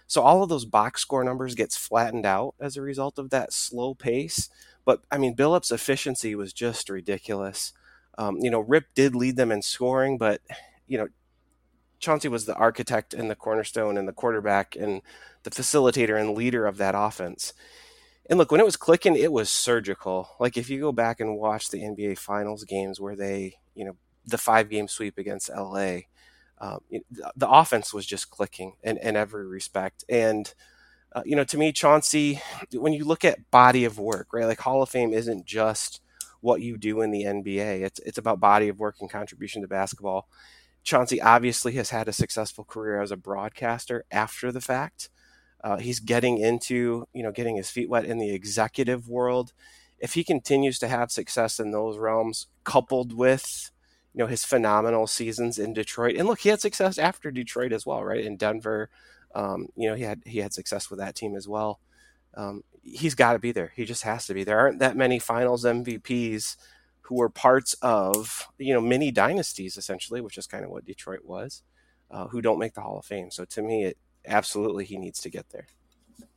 So 0.07 0.23
all 0.23 0.43
of 0.43 0.49
those 0.49 0.65
box 0.65 1.01
score 1.01 1.25
numbers 1.25 1.55
gets 1.55 1.77
flattened 1.77 2.27
out 2.27 2.55
as 2.61 2.77
a 2.77 2.83
result 2.83 3.19
of 3.19 3.31
that 3.31 3.53
slow 3.53 3.95
pace. 3.95 4.51
But 4.85 5.03
I 5.11 5.19
mean, 5.19 5.35
Billups' 5.35 5.73
efficiency 5.73 6.35
was 6.35 6.53
just 6.53 6.91
ridiculous. 6.91 7.73
Um, 8.19 8.39
you 8.41 8.51
know, 8.51 8.61
Rip 8.61 8.87
did 8.95 9.15
lead 9.15 9.37
them 9.37 9.51
in 9.51 9.63
scoring, 9.63 10.19
but 10.19 10.41
you 10.87 10.99
know, 10.99 11.09
Chauncey 11.99 12.29
was 12.29 12.45
the 12.45 12.55
architect 12.55 13.15
and 13.15 13.31
the 13.31 13.35
cornerstone 13.35 13.97
and 13.97 14.07
the 14.07 14.13
quarterback 14.13 14.77
and 14.77 15.01
the 15.43 15.51
facilitator 15.51 16.21
and 16.21 16.37
leader 16.37 16.67
of 16.67 16.77
that 16.77 16.95
offense. 16.95 17.55
And 18.29 18.39
look, 18.39 18.51
when 18.51 18.61
it 18.61 18.67
was 18.67 18.77
clicking, 18.77 19.17
it 19.17 19.33
was 19.33 19.51
surgical. 19.51 20.31
Like 20.39 20.57
if 20.57 20.71
you 20.71 20.81
go 20.81 20.93
back 20.93 21.21
and 21.21 21.37
watch 21.37 21.71
the 21.71 21.83
NBA 21.83 22.19
Finals 22.19 22.65
games 22.65 23.01
where 23.01 23.17
they, 23.17 23.57
you 23.75 23.85
know, 23.85 23.97
the 24.27 24.39
five 24.39 24.69
game 24.71 24.89
sweep 24.89 25.19
against 25.19 25.51
LA, 25.51 26.01
um, 26.59 26.81
the 27.37 27.49
offense 27.49 27.93
was 27.93 28.07
just 28.07 28.31
clicking 28.31 28.75
in, 28.83 28.97
in 28.99 29.17
every 29.17 29.47
respect. 29.47 30.05
And, 30.09 30.53
uh, 31.13 31.23
you 31.25 31.37
know, 31.37 31.45
to 31.45 31.59
me, 31.59 31.73
Chauncey, 31.73 32.41
when 32.73 32.93
you 32.93 33.05
look 33.05 33.25
at 33.25 33.51
body 33.51 33.85
of 33.85 33.99
work, 33.99 34.29
right, 34.33 34.47
like 34.47 34.61
Hall 34.61 34.83
of 34.83 34.89
Fame 34.89 35.13
isn't 35.13 35.47
just 35.47 36.01
what 36.41 36.61
you 36.61 36.77
do 36.77 37.01
in 37.01 37.11
the 37.11 37.25
NBA, 37.25 37.83
it's, 37.83 38.01
it's 38.01 38.19
about 38.19 38.41
body 38.41 38.69
of 38.69 38.79
work 38.79 38.97
and 39.01 39.11
contribution 39.11 39.63
to 39.63 39.69
basketball. 39.69 40.29
Chauncey 40.85 41.21
obviously 41.21 41.73
has 41.73 41.91
had 41.91 42.09
a 42.09 42.13
successful 42.13 42.65
career 42.65 43.01
as 43.01 43.11
a 43.11 43.17
broadcaster 43.17 44.05
after 44.11 44.53
the 44.53 44.61
fact. 44.61 45.09
Uh, 45.63 45.79
he's 45.79 45.99
getting 45.99 46.39
into, 46.39 47.07
you 47.15 47.23
know, 47.23 47.33
getting 47.33 47.57
his 47.57 47.71
feet 47.71 47.89
wet 47.89 48.05
in 48.05 48.19
the 48.19 48.35
executive 48.35 49.09
world. 49.09 49.55
If 49.99 50.13
he 50.13 50.23
continues 50.23 50.79
to 50.81 50.89
have 50.89 51.11
success 51.11 51.59
in 51.59 51.71
those 51.71 51.97
realms, 51.97 52.49
coupled 52.65 53.15
with, 53.15 53.71
you 54.15 54.21
know, 54.21 54.27
his 54.27 54.45
phenomenal 54.45 55.07
seasons 55.07 55.59
in 55.59 55.75
Detroit, 55.75 56.17
and 56.17 56.29
look, 56.29 56.41
he 56.41 56.49
had 56.51 56.61
success 56.61 56.99
after 56.99 57.31
Detroit 57.31 57.73
as 57.73 57.85
well, 57.85 58.05
right? 58.05 58.25
In 58.25 58.37
Denver, 58.37 58.89
um, 59.35 59.69
you 59.77 59.89
know, 59.89 59.97
he 59.97 60.05
had 60.05 60.23
he 60.25 60.39
had 60.39 60.55
success 60.55 60.91
with 60.91 61.01
that 61.01 61.17
team 61.17 61.35
as 61.37 61.49
well. 61.49 61.81
Um, 62.37 62.63
he's 62.83 63.15
got 63.15 63.35
to 63.35 63.39
be 63.39 63.53
there. 63.53 63.73
He 63.77 63.85
just 63.85 64.05
has 64.05 64.27
to 64.27 64.35
be. 64.35 64.45
There 64.45 64.59
aren't 64.59 64.79
that 64.81 64.97
many 64.97 65.19
Finals 65.19 65.65
MVPs 65.65 66.57
who 67.03 67.17
were 67.17 67.29
parts 67.29 67.75
of, 67.83 68.49
you 68.59 68.73
know, 68.73 68.81
mini 68.81 69.11
dynasties 69.11 69.77
essentially, 69.77 70.21
which 70.21 70.39
is 70.39 70.47
kind 70.47 70.65
of 70.65 70.71
what 70.71 70.85
Detroit 70.87 71.25
was. 71.25 71.63
uh, 72.11 72.29
who 72.29 72.41
don't 72.41 72.59
make 72.59 72.75
the 72.75 72.81
Hall 72.81 72.99
of 72.99 73.05
Fame. 73.05 73.31
So 73.31 73.45
to 73.47 73.63
me, 73.63 73.85
it 73.85 73.99
absolutely 74.27 74.85
he 74.85 74.97
needs 74.99 75.21
to 75.21 75.31
get 75.31 75.51
there. 75.51 75.67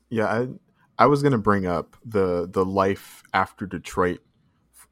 Yeah, 0.09 0.25
I, 0.25 0.47
I 0.97 1.05
was 1.07 1.21
gonna 1.21 1.37
bring 1.37 1.65
up 1.65 1.95
the 2.05 2.47
the 2.51 2.65
life 2.65 3.23
after 3.33 3.65
Detroit 3.65 4.19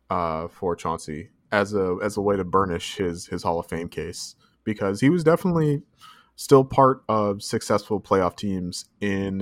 uh, 0.10 0.48
for 0.48 0.76
Chauncey 0.76 1.30
as 1.56 1.74
a 1.74 1.98
as 2.04 2.18
a 2.18 2.22
way 2.22 2.36
to 2.36 2.44
burnish 2.44 2.98
his 2.98 3.28
his 3.28 3.44
Hall 3.44 3.60
of 3.60 3.68
Fame 3.68 3.88
case 3.88 4.36
because 4.66 5.00
he 5.00 5.10
was 5.10 5.24
definitely 5.24 5.84
still 6.36 6.66
part 6.66 7.02
of 7.08 7.42
successful 7.42 8.02
playoff 8.02 8.36
teams 8.36 8.86
in 9.00 9.40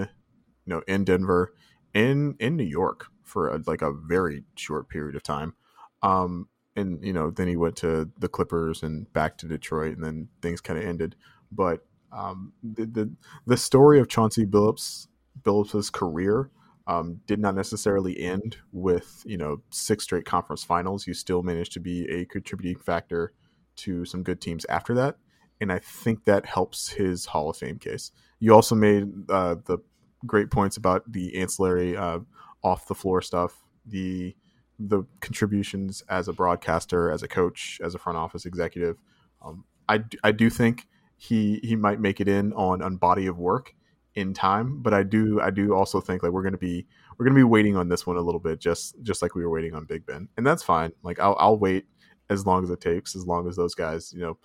you 0.66 0.74
know 0.74 0.84
in 0.88 1.04
Denver 1.04 1.54
in 1.94 2.36
in 2.40 2.56
New 2.56 2.64
York 2.64 3.08
for 3.24 3.50
a, 3.50 3.62
like 3.66 3.82
a 3.82 3.92
very 3.92 4.44
short 4.56 4.90
period 4.90 5.16
of 5.16 5.24
time. 5.24 5.56
Um, 6.04 6.50
and 6.76 7.04
you 7.04 7.14
know 7.14 7.32
then 7.32 7.48
he 7.48 7.58
went 7.58 7.78
to 7.78 8.12
the 8.20 8.30
Clippers 8.30 8.84
and 8.84 9.12
back 9.14 9.38
to 9.40 9.48
Detroit 9.48 9.96
and 9.96 10.04
then 10.04 10.28
things 10.44 10.62
kind 10.62 10.78
of 10.78 10.86
ended. 10.86 11.16
But 11.52 11.84
um, 12.12 12.54
the, 12.62 12.86
the 12.86 13.12
the 13.48 13.58
story 13.58 14.00
of 14.00 14.08
Chauncey 14.08 14.46
Billups 14.46 15.08
Billups's 15.42 15.90
career 15.90 16.52
um, 16.88 17.22
did 17.28 17.40
not 17.40 17.56
necessarily 17.56 18.20
end 18.20 18.58
with 18.72 19.24
you 19.26 19.38
know 19.38 19.62
six 19.70 20.04
straight 20.04 20.26
conference 20.26 20.64
finals. 20.64 21.08
You 21.08 21.14
still 21.14 21.44
managed 21.44 21.74
to 21.74 21.80
be 21.80 22.10
a 22.10 22.26
contributing 22.26 22.80
factor 22.80 23.34
to 23.78 24.06
some 24.06 24.24
good 24.24 24.42
teams 24.42 24.66
after 24.70 24.94
that, 24.96 25.16
and 25.62 25.72
I 25.72 25.80
think 25.80 26.26
that 26.26 26.46
helps 26.46 26.90
his 26.90 27.26
Hall 27.26 27.50
of 27.50 27.58
Fame 27.58 27.80
case. 27.80 28.12
You 28.40 28.54
also 28.54 28.76
made 28.76 29.10
uh, 29.30 29.56
the 29.66 29.80
great 30.26 30.52
points 30.52 30.78
about 30.78 31.10
the 31.12 31.38
ancillary 31.38 31.96
uh, 31.96 32.20
off 32.64 32.88
the 32.88 32.96
floor 32.96 33.22
stuff, 33.22 33.64
the 33.86 34.36
the 34.80 35.04
contributions 35.22 36.04
as 36.10 36.28
a 36.28 36.34
broadcaster, 36.34 37.12
as 37.12 37.24
a 37.24 37.28
coach, 37.28 37.80
as 37.84 37.96
a 37.96 38.00
front 38.00 38.18
office 38.18 38.46
executive. 38.46 38.98
Um, 39.42 39.64
I, 39.88 40.04
I 40.24 40.32
do 40.32 40.50
think 40.50 40.88
he 41.16 41.60
he 41.64 41.76
might 41.76 42.00
make 42.00 42.20
it 42.20 42.28
in 42.28 42.54
on 42.54 42.82
on 42.82 42.98
body 42.98 43.28
of 43.28 43.38
work 43.38 43.74
in 44.16 44.34
time, 44.34 44.82
but 44.82 44.94
I 44.94 45.04
do 45.04 45.42
I 45.42 45.50
do 45.50 45.74
also 45.74 46.00
think 46.00 46.24
like 46.24 46.32
we're 46.32 46.44
gonna 46.44 46.58
be 46.58 46.86
we're 47.18 47.26
gonna 47.26 47.36
be 47.36 47.44
waiting 47.44 47.76
on 47.76 47.90
this 47.90 48.06
one 48.06 48.18
a 48.18 48.22
little 48.22 48.40
bit, 48.40 48.60
just 48.60 49.02
just 49.02 49.22
like 49.22 49.36
we 49.36 49.44
were 49.44 49.50
waiting 49.50 49.74
on 49.74 49.86
Big 49.86 50.06
Ben, 50.06 50.28
and 50.38 50.46
that's 50.46 50.64
fine. 50.64 50.92
Like 51.04 51.20
I'll 51.20 51.36
I'll 51.40 51.58
wait 51.58 51.86
as 52.30 52.46
long 52.46 52.64
as 52.64 52.70
it 52.70 52.82
takes, 52.82 53.16
as 53.16 53.26
long 53.26 53.48
as 53.48 53.56
those 53.56 53.76
guys 53.76 54.14
you 54.14 54.22
know 54.22 54.38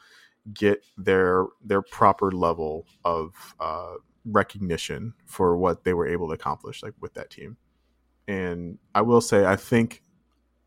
get 0.55 0.85
their 0.97 1.47
their 1.65 1.83
proper 1.83 2.31
level 2.33 2.87
of 3.05 3.33
uh, 3.61 3.95
recognition 4.25 5.15
for 5.27 5.57
what 5.57 5.85
they 5.85 5.95
were 5.95 6.09
able 6.09 6.29
to 6.29 6.35
accomplish 6.35 6.83
like 6.83 6.95
with 7.01 7.15
that 7.15 7.31
team. 7.31 7.57
And 8.27 8.79
I 8.95 9.03
will 9.03 9.21
say 9.21 9.45
I 9.45 9.57
think 9.57 10.03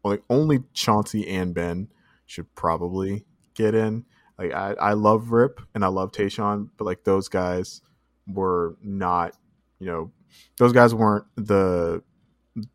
like 0.04 0.24
only 0.30 0.64
Chauncey 0.74 1.28
and 1.28 1.54
Ben 1.54 1.88
should 2.26 2.54
probably 2.56 3.26
get 3.54 3.76
in. 3.76 4.06
Like 4.38 4.54
I, 4.54 4.74
I 4.74 4.94
love 4.94 5.32
Rip 5.32 5.62
and 5.76 5.84
I 5.84 5.88
love 5.88 6.12
Tayshaun, 6.12 6.70
but 6.78 6.86
like 6.86 7.04
those 7.04 7.28
guys 7.28 7.82
were 8.28 8.78
not, 8.82 9.36
you 9.80 9.88
know, 9.88 10.12
those 10.58 10.74
guys 10.74 10.94
weren't 10.94 11.26
the 11.36 12.04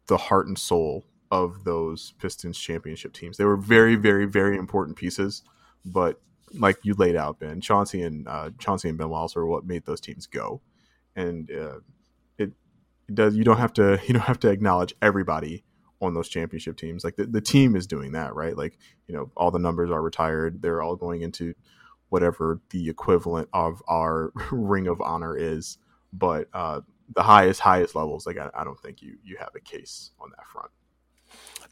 the 0.06 0.16
heart 0.16 0.46
and 0.46 0.58
soul 0.58 1.04
of 1.30 1.64
those 1.64 2.14
Pistons 2.18 2.58
championship 2.58 3.12
teams. 3.12 3.36
They 3.36 3.44
were 3.44 3.56
very, 3.56 3.94
very, 3.96 4.26
very 4.26 4.56
important 4.56 4.96
pieces, 4.96 5.42
but 5.84 6.20
like 6.54 6.78
you 6.82 6.94
laid 6.94 7.16
out, 7.16 7.40
Ben 7.40 7.60
Chauncey 7.60 8.02
and 8.02 8.26
uh, 8.28 8.50
Chauncey 8.58 8.88
and 8.88 8.98
Ben 8.98 9.08
Wallace 9.08 9.36
are 9.36 9.46
what 9.46 9.66
made 9.66 9.84
those 9.84 10.00
teams 10.00 10.26
go, 10.26 10.60
and 11.14 11.50
uh, 11.50 11.78
it, 12.38 12.52
it 13.08 13.14
does. 13.14 13.34
You 13.34 13.44
don't 13.44 13.58
have 13.58 13.72
to 13.74 14.00
you 14.06 14.14
don't 14.14 14.22
have 14.22 14.40
to 14.40 14.50
acknowledge 14.50 14.94
everybody 15.02 15.64
on 16.00 16.14
those 16.14 16.28
championship 16.28 16.76
teams. 16.76 17.04
Like 17.04 17.16
the, 17.16 17.26
the 17.26 17.40
team 17.40 17.74
is 17.74 17.86
doing 17.86 18.12
that, 18.12 18.34
right? 18.34 18.56
Like, 18.56 18.78
you 19.06 19.14
know, 19.14 19.30
all 19.36 19.50
the 19.50 19.58
numbers 19.58 19.90
are 19.90 20.02
retired. 20.02 20.60
They're 20.60 20.82
all 20.82 20.96
going 20.96 21.22
into 21.22 21.54
whatever 22.08 22.60
the 22.70 22.88
equivalent 22.88 23.48
of 23.52 23.82
our 23.88 24.32
ring 24.50 24.86
of 24.86 25.00
honor 25.00 25.36
is. 25.36 25.78
But 26.12 26.48
uh, 26.52 26.80
the 27.14 27.22
highest, 27.22 27.60
highest 27.60 27.94
levels, 27.94 28.26
like 28.26 28.38
I, 28.38 28.50
I 28.54 28.64
don't 28.64 28.80
think 28.80 29.02
you 29.02 29.16
you 29.24 29.36
have 29.38 29.50
a 29.54 29.60
case 29.60 30.10
on 30.20 30.30
that 30.30 30.46
front. 30.46 30.70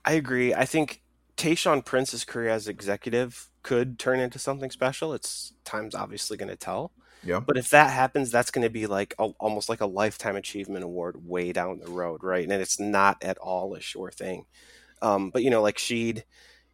I 0.05 0.13
agree. 0.13 0.53
I 0.53 0.65
think 0.67 1.03
Tayshaun 1.37 1.85
Prince's 1.85 2.25
career 2.25 2.51
as 2.51 2.69
executive 2.69 3.51
could 3.63 3.99
turn 3.99 4.21
into 4.21 4.39
something 4.39 4.71
special. 4.71 5.13
It's 5.13 5.55
time's 5.65 5.95
obviously 5.95 6.37
going 6.37 6.51
to 6.51 6.57
tell. 6.57 6.93
Yeah. 7.25 7.41
But 7.41 7.57
if 7.57 7.71
that 7.71 7.91
happens, 7.91 8.31
that's 8.31 8.51
going 8.51 8.67
to 8.67 8.71
be 8.71 8.87
like 8.87 9.15
a, 9.19 9.25
almost 9.41 9.69
like 9.69 9.81
a 9.81 9.87
lifetime 9.87 10.37
achievement 10.37 10.85
award 10.85 11.27
way 11.27 11.53
down 11.53 11.79
the 11.79 11.91
road, 11.91 12.23
right? 12.23 12.45
And 12.45 12.53
it's 12.53 12.79
not 12.79 13.23
at 13.25 13.39
all 13.39 13.75
a 13.75 13.81
sure 13.81 14.11
thing. 14.11 14.45
Um, 15.01 15.31
but 15.31 15.43
you 15.43 15.51
know, 15.51 15.63
like 15.63 15.79
Sheed, 15.79 16.23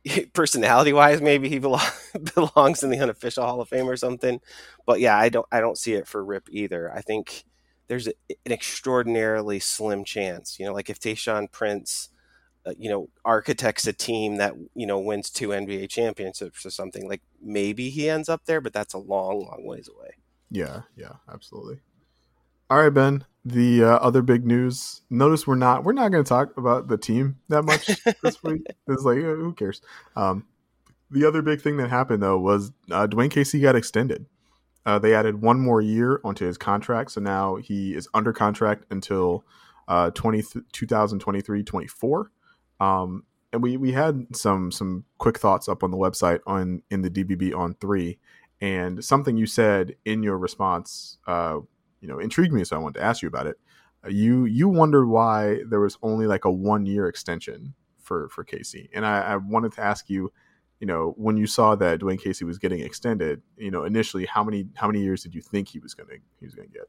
personality 0.33 0.93
wise, 0.93 1.21
maybe 1.21 1.49
he 1.49 1.59
belongs 2.35 2.83
in 2.83 2.91
the 2.91 3.01
unofficial 3.01 3.45
Hall 3.45 3.61
of 3.61 3.69
Fame 3.69 3.89
or 3.89 3.97
something. 3.97 4.41
But 4.87 5.01
yeah, 5.01 5.17
I 5.17 5.29
don't 5.29 5.47
I 5.53 5.61
don't 5.61 5.79
see 5.79 5.95
it 5.95 6.07
for 6.07 6.25
Rip 6.25 6.49
either. 6.51 6.93
I 6.93 7.01
think 7.01 7.45
there's 7.89 8.09
a, 8.09 8.13
an 8.47 8.53
extraordinarily 8.53 9.59
slim 9.59 10.05
chance. 10.05 10.59
You 10.59 10.67
know, 10.67 10.73
like 10.73 10.91
if 10.91 11.01
Tayshaun 11.01 11.51
Prince. 11.51 12.09
Uh, 12.67 12.75
you 12.79 12.91
know, 12.91 13.09
architects 13.25 13.87
a 13.87 13.93
team 13.95 14.37
that 14.37 14.53
you 14.75 14.87
know 14.87 14.99
wins 14.99 15.31
two 15.31 15.49
NBA 15.49 15.89
championships 15.89 16.67
or 16.67 16.69
something. 16.69 17.09
Like 17.09 17.23
maybe 17.41 17.89
he 17.89 18.07
ends 18.07 18.29
up 18.29 18.45
there, 18.45 18.61
but 18.61 18.75
that's 18.75 18.93
a 18.93 18.99
long, 18.99 19.47
long 19.47 19.65
ways 19.65 19.89
away. 19.89 20.11
Yeah, 20.51 20.83
yeah, 20.95 21.15
absolutely. 21.33 21.81
All 22.71 22.81
right, 22.81 22.95
Ben. 22.95 23.25
The 23.45 23.83
uh, 23.83 23.97
other 23.97 24.23
big 24.23 24.47
news. 24.47 25.03
Notice 25.11 25.45
we're 25.45 25.57
not 25.57 25.83
we're 25.83 25.93
not 25.93 26.13
going 26.13 26.23
to 26.23 26.29
talk 26.29 26.57
about 26.57 26.87
the 26.87 26.97
team 26.97 27.39
that 27.49 27.63
much 27.63 27.91
this 28.23 28.43
week. 28.45 28.63
It's 28.87 29.03
like 29.03 29.17
who 29.17 29.53
cares? 29.55 29.83
Um, 30.15 30.47
the 31.11 31.27
other 31.27 31.43
big 31.43 31.61
thing 31.61 31.79
that 31.79 31.91
happened 31.91 32.23
though 32.23 32.39
was 32.39 32.71
uh, 32.93 33.09
Dwane 33.09 33.31
Casey 33.31 33.59
got 33.59 33.75
extended. 33.75 34.27
Uh, 34.87 35.01
they 35.01 35.15
added 35.15 35.43
one 35.43 35.59
more 35.59 35.81
year 35.81 36.21
onto 36.23 36.47
his 36.47 36.57
contract, 36.57 37.11
so 37.11 37.21
now 37.21 37.57
he 37.57 37.93
is 37.95 38.09
under 38.15 38.33
contract 38.33 38.85
until 38.91 39.45
uh, 39.89 40.11
20, 40.11 40.45
2023 40.73 41.65
24. 41.65 42.31
Um, 42.79 43.25
and 43.53 43.63
we 43.63 43.77
we 43.79 43.91
had 43.91 44.37
some 44.37 44.71
some 44.71 45.05
quick 45.19 45.41
thoughts 45.41 45.69
up 45.69 45.83
on 45.83 45.91
the 45.91 45.97
website 45.97 46.39
on 46.47 46.83
in 46.89 47.03
the 47.03 47.11
DBB 47.11 47.53
on 47.53 47.75
three, 47.81 48.21
and 48.61 49.05
something 49.05 49.37
you 49.37 49.47
said 49.47 49.97
in 50.05 50.23
your 50.23 50.39
response, 50.39 51.19
uh, 51.27 51.59
you 52.01 52.09
know, 52.09 52.19
intrigued 52.19 52.53
me, 52.53 52.65
so 52.65 52.77
I 52.77 52.79
wanted 52.79 53.01
to 53.01 53.05
ask 53.05 53.23
you 53.23 53.29
about 53.29 53.47
it. 53.47 53.57
Uh, 54.05 54.09
you 54.09 54.45
you 54.47 54.69
wondered 54.69 55.07
why 55.07 55.61
there 55.69 55.81
was 55.81 55.99
only 56.03 56.27
like 56.27 56.45
a 56.45 56.51
one 56.51 56.87
year 56.87 57.09
extension 57.09 57.75
for 57.99 58.29
for 58.31 58.45
Casey, 58.45 58.91
and 58.95 59.05
I, 59.05 59.21
I 59.21 59.37
wanted 59.37 59.73
to 59.75 59.83
ask 59.83 60.09
you, 60.09 60.33
you 60.81 60.87
know, 60.87 61.15
when 61.17 61.37
you 61.37 61.47
saw 61.47 61.75
that 61.77 62.01
Dwane 62.01 62.21
Casey 62.21 62.45
was 62.45 62.59
getting 62.59 62.81
extended, 62.81 63.43
you 63.57 63.71
know, 63.71 63.85
initially 63.85 64.27
how 64.27 64.43
many 64.43 64.69
how 64.75 64.87
many 64.87 65.03
years 65.03 65.23
did 65.23 65.35
you 65.35 65.43
think 65.43 65.69
he 65.69 65.79
was 65.79 65.95
gonna 65.95 66.15
he 66.39 66.47
was 66.47 66.55
gonna 66.55 66.69
get? 66.69 66.89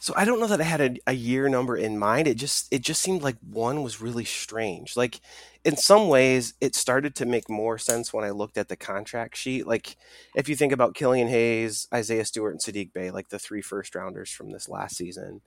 So 0.00 0.14
I 0.16 0.24
don't 0.24 0.40
know 0.40 0.46
that 0.46 0.60
I 0.60 0.64
had 0.64 0.80
a, 0.80 0.96
a, 1.08 1.12
year 1.12 1.48
number 1.48 1.76
in 1.76 1.98
mind. 1.98 2.28
It 2.28 2.36
just 2.36 2.72
it 2.72 2.82
just 2.82 3.02
seemed 3.02 3.22
like 3.22 3.36
one 3.48 3.82
was 3.82 4.00
really 4.00 4.24
strange. 4.24 4.96
Like 4.96 5.20
in 5.64 5.76
some 5.76 6.08
ways, 6.08 6.54
it 6.60 6.74
started 6.74 7.14
to 7.16 7.26
make 7.26 7.50
more 7.50 7.78
sense 7.78 8.12
when 8.12 8.24
I 8.24 8.30
looked 8.30 8.56
at 8.58 8.68
the 8.68 8.76
contract 8.76 9.36
sheet. 9.36 9.66
Like 9.66 9.96
if 10.34 10.48
you 10.48 10.56
think 10.56 10.72
about 10.72 10.94
Killian 10.94 11.28
Hayes, 11.28 11.88
Isaiah 11.92 12.24
Stewart, 12.24 12.52
and 12.52 12.60
Saddiq 12.60 12.92
Bey, 12.92 13.10
like 13.10 13.28
the 13.28 13.38
three 13.38 13.62
first 13.62 13.94
rounders 13.94 14.30
from 14.30 14.50
this 14.50 14.68
last 14.68 14.96
season. 14.96 15.40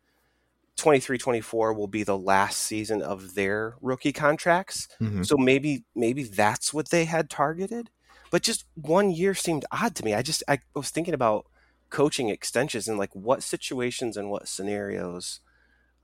23-24 0.77 1.75
will 1.75 1.87
be 1.87 2.03
the 2.03 2.17
last 2.17 2.59
season 2.59 3.01
of 3.01 3.35
their 3.35 3.75
rookie 3.81 4.13
contracts. 4.13 4.87
Mm-hmm. 4.99 5.23
So 5.23 5.37
maybe 5.37 5.83
maybe 5.95 6.23
that's 6.23 6.73
what 6.73 6.89
they 6.89 7.05
had 7.05 7.29
targeted. 7.29 7.89
But 8.31 8.41
just 8.41 8.65
one 8.75 9.11
year 9.11 9.35
seemed 9.35 9.65
odd 9.71 9.95
to 9.95 10.05
me. 10.05 10.13
I 10.13 10.21
just 10.21 10.43
I 10.47 10.59
was 10.73 10.89
thinking 10.89 11.13
about 11.13 11.45
coaching 11.91 12.29
extensions 12.29 12.87
and 12.87 12.97
like 12.97 13.13
what 13.13 13.43
situations 13.43 14.17
and 14.17 14.31
what 14.31 14.47
scenarios 14.47 15.41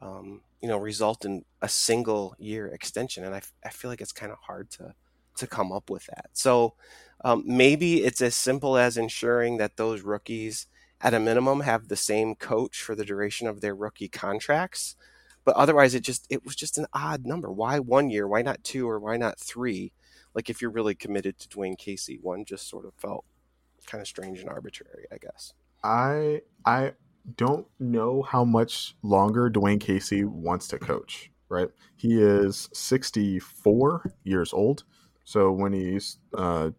um, 0.02 0.42
you 0.62 0.68
know 0.68 0.78
result 0.78 1.26
in 1.26 1.44
a 1.62 1.70
single 1.70 2.36
year 2.38 2.68
extension 2.68 3.24
and 3.24 3.34
I, 3.34 3.42
I 3.66 3.70
feel 3.70 3.90
like 3.90 4.02
it's 4.02 4.12
kind 4.12 4.32
of 4.32 4.38
hard 4.46 4.70
to 4.72 4.94
to 5.38 5.48
come 5.48 5.72
up 5.72 5.90
with 5.90 6.06
that. 6.08 6.30
So 6.34 6.74
um, 7.24 7.44
maybe 7.46 8.04
it's 8.04 8.22
as 8.22 8.36
simple 8.36 8.78
as 8.78 8.98
ensuring 8.98 9.58
that 9.58 9.78
those 9.78 10.02
rookies 10.02 10.68
at 11.02 11.14
a 11.14 11.20
minimum 11.20 11.62
have 11.62 11.88
the 11.88 11.96
same 11.96 12.36
coach 12.36 12.82
for 12.82 12.96
the 12.96 13.06
duration 13.06 13.48
of 13.48 13.62
their 13.62 13.76
rookie 13.76 14.08
contracts 14.08 14.96
but 15.46 15.56
otherwise 15.56 15.96
it 15.96 16.02
just 16.02 16.28
it 16.30 16.44
was 16.46 16.56
just 16.56 16.78
an 16.78 16.88
odd 16.94 17.26
number. 17.26 17.52
Why 17.52 17.80
one 17.80 18.10
year? 18.10 18.28
Why 18.28 18.42
not 18.42 18.64
two 18.64 18.90
or 18.90 19.00
why 19.00 19.18
not 19.18 19.40
three? 19.40 19.94
Like 20.38 20.50
if 20.50 20.62
you're 20.62 20.72
really 20.72 20.94
committed 20.94 21.40
to 21.40 21.48
dwane 21.50 21.78
casey 21.78 22.20
one 22.22 22.46
just 22.46 22.70
sort 22.70 22.86
of 22.86 22.94
felt 22.96 23.26
kind 23.88 24.02
of 24.02 24.08
strange 24.08 24.40
and 24.40 24.50
arbitrary 24.50 25.06
i 25.12 25.18
guess 25.18 25.54
I 25.84 26.42
I 26.66 26.94
don't 27.36 27.68
know 27.80 28.22
how 28.22 28.44
much 28.46 28.96
longer 29.04 29.50
Dwane 29.50 29.80
Casey 29.80 30.24
wants 30.24 30.68
to 30.70 30.80
coach. 30.80 31.32
Right, 31.50 31.70
he 31.96 32.22
is 32.22 32.70
64 32.74 34.14
years 34.24 34.52
old. 34.54 34.84
So 35.24 35.52
when 35.52 35.74
he's 35.74 36.18
uh, 36.38 36.72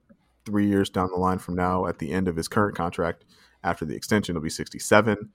three 0.44 0.66
years 0.66 0.90
down 0.90 1.10
the 1.10 1.18
line 1.18 1.38
from 1.38 1.54
now, 1.54 1.86
at 1.86 1.98
the 1.98 2.12
end 2.12 2.28
of 2.28 2.36
his 2.36 2.48
current 2.48 2.76
contract, 2.76 3.24
after 3.62 3.84
the 3.84 3.94
extension, 3.94 4.34
he'll 4.34 4.42
be 4.42 4.50
67. 4.50 5.30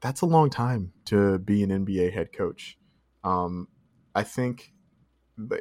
That's 0.00 0.20
a 0.22 0.26
long 0.26 0.50
time 0.50 0.92
to 1.06 1.38
be 1.38 1.62
an 1.62 1.70
NBA 1.70 2.12
head 2.12 2.32
coach. 2.32 2.78
Um, 3.22 3.68
I 4.14 4.22
think, 4.22 4.72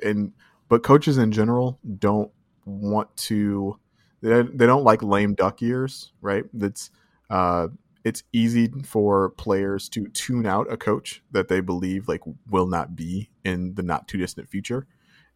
and 0.03 0.33
but 0.69 0.83
coaches 0.83 1.17
in 1.17 1.31
general 1.31 1.79
don't 1.97 2.31
want 2.65 3.15
to. 3.17 3.79
They, 4.21 4.41
they 4.41 4.65
don't 4.65 4.83
like 4.83 5.01
lame 5.01 5.35
duck 5.35 5.61
years, 5.61 6.11
right? 6.21 6.43
That's 6.53 6.89
Uh, 7.29 7.69
it's 8.03 8.23
easy 8.31 8.71
for 8.83 9.29
players 9.31 9.89
to 9.89 10.07
tune 10.07 10.45
out 10.45 10.71
a 10.71 10.77
coach 10.77 11.21
that 11.31 11.47
they 11.47 11.59
believe 11.59 12.07
like 12.07 12.21
will 12.49 12.67
not 12.67 12.95
be 12.95 13.29
in 13.43 13.75
the 13.75 13.83
not 13.83 14.07
too 14.07 14.17
distant 14.17 14.49
future. 14.49 14.87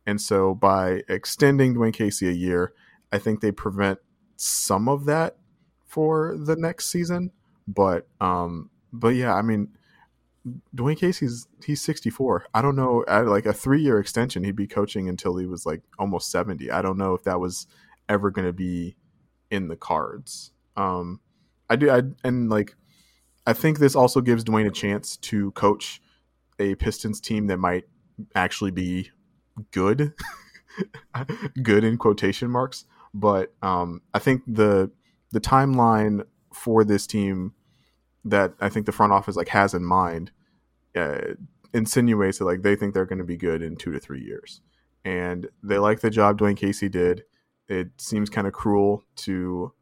And 0.06 0.20
so 0.20 0.54
by 0.54 1.04
extending 1.08 1.76
Dwane 1.76 1.94
Casey 1.94 2.28
a 2.28 2.34
year, 2.34 2.74
I 3.12 3.20
think 3.20 3.42
they 3.42 3.52
prevent 3.52 4.00
some 4.38 4.90
of 4.90 5.06
that 5.06 5.38
for 5.86 6.36
the 6.38 6.56
next 6.56 6.88
season. 6.88 7.32
But 7.68 8.08
um 8.20 8.70
but 8.92 9.10
yeah, 9.10 9.34
I 9.34 9.42
mean 9.42 9.70
Dwane 10.76 10.98
Casey's 10.98 11.48
he's 11.66 11.82
64. 11.82 12.46
I 12.54 12.62
don't 12.62 12.76
know 12.76 13.04
at 13.08 13.28
like 13.28 13.46
a 13.46 13.54
3-year 13.54 14.00
extension 14.00 14.44
he'd 14.44 14.56
be 14.56 14.68
coaching 14.68 15.08
until 15.10 15.38
he 15.38 15.46
was 15.46 15.66
like 15.66 15.82
almost 16.00 16.32
70. 16.32 16.72
I 16.72 16.82
don't 16.82 16.98
know 16.98 17.14
if 17.14 17.24
that 17.24 17.40
was 17.40 17.68
ever 18.10 18.32
going 18.32 18.48
to 18.48 18.54
be 18.54 18.96
in 19.52 19.68
the 19.68 19.78
cards. 19.78 20.52
Um 20.76 21.20
I 21.74 21.76
do. 21.76 21.90
I 21.90 22.04
and 22.24 22.52
like, 22.52 22.76
I 23.48 23.54
think 23.54 23.80
this 23.80 23.96
also 23.96 24.22
gives 24.22 24.44
Dwane 24.44 24.68
a 24.68 24.72
chance 24.72 25.18
to 25.18 25.50
coach 25.52 26.00
a 26.60 26.76
Pistons 26.76 27.20
team 27.20 27.48
that 27.48 27.58
might 27.58 27.86
actually 28.36 28.70
be 28.70 29.10
good, 29.72 30.14
good 31.64 31.84
in 31.84 31.98
quotation 31.98 32.52
marks. 32.52 32.86
But 33.12 33.56
um, 33.64 34.04
I 34.14 34.20
think 34.20 34.44
the 34.46 34.92
the 35.32 35.42
timeline 35.42 36.26
for 36.54 36.84
this 36.84 37.08
team 37.08 37.54
that 38.24 38.54
I 38.62 38.70
think 38.70 38.86
the 38.86 38.92
front 38.92 39.12
office 39.12 39.36
like 39.36 39.50
has 39.50 39.74
in 39.74 39.84
mind 39.84 40.32
uh, 40.96 41.34
insinuates 41.74 42.38
that 42.38 42.46
like 42.46 42.62
they 42.62 42.76
think 42.76 42.94
they're 42.94 43.08
going 43.08 43.18
to 43.18 43.26
be 43.26 43.36
good 43.36 43.64
in 43.64 43.78
two 43.78 43.92
to 43.92 44.00
three 44.00 44.22
years, 44.22 44.62
and 45.04 45.50
they 45.64 45.80
like 45.80 46.02
the 46.02 46.12
job 46.12 46.38
Dwane 46.38 46.56
Casey 46.56 46.88
did. 46.88 47.24
It 47.68 47.88
seems 47.98 48.30
kind 48.30 48.46
of 48.46 48.54
cruel 48.54 49.06
to 49.16 49.74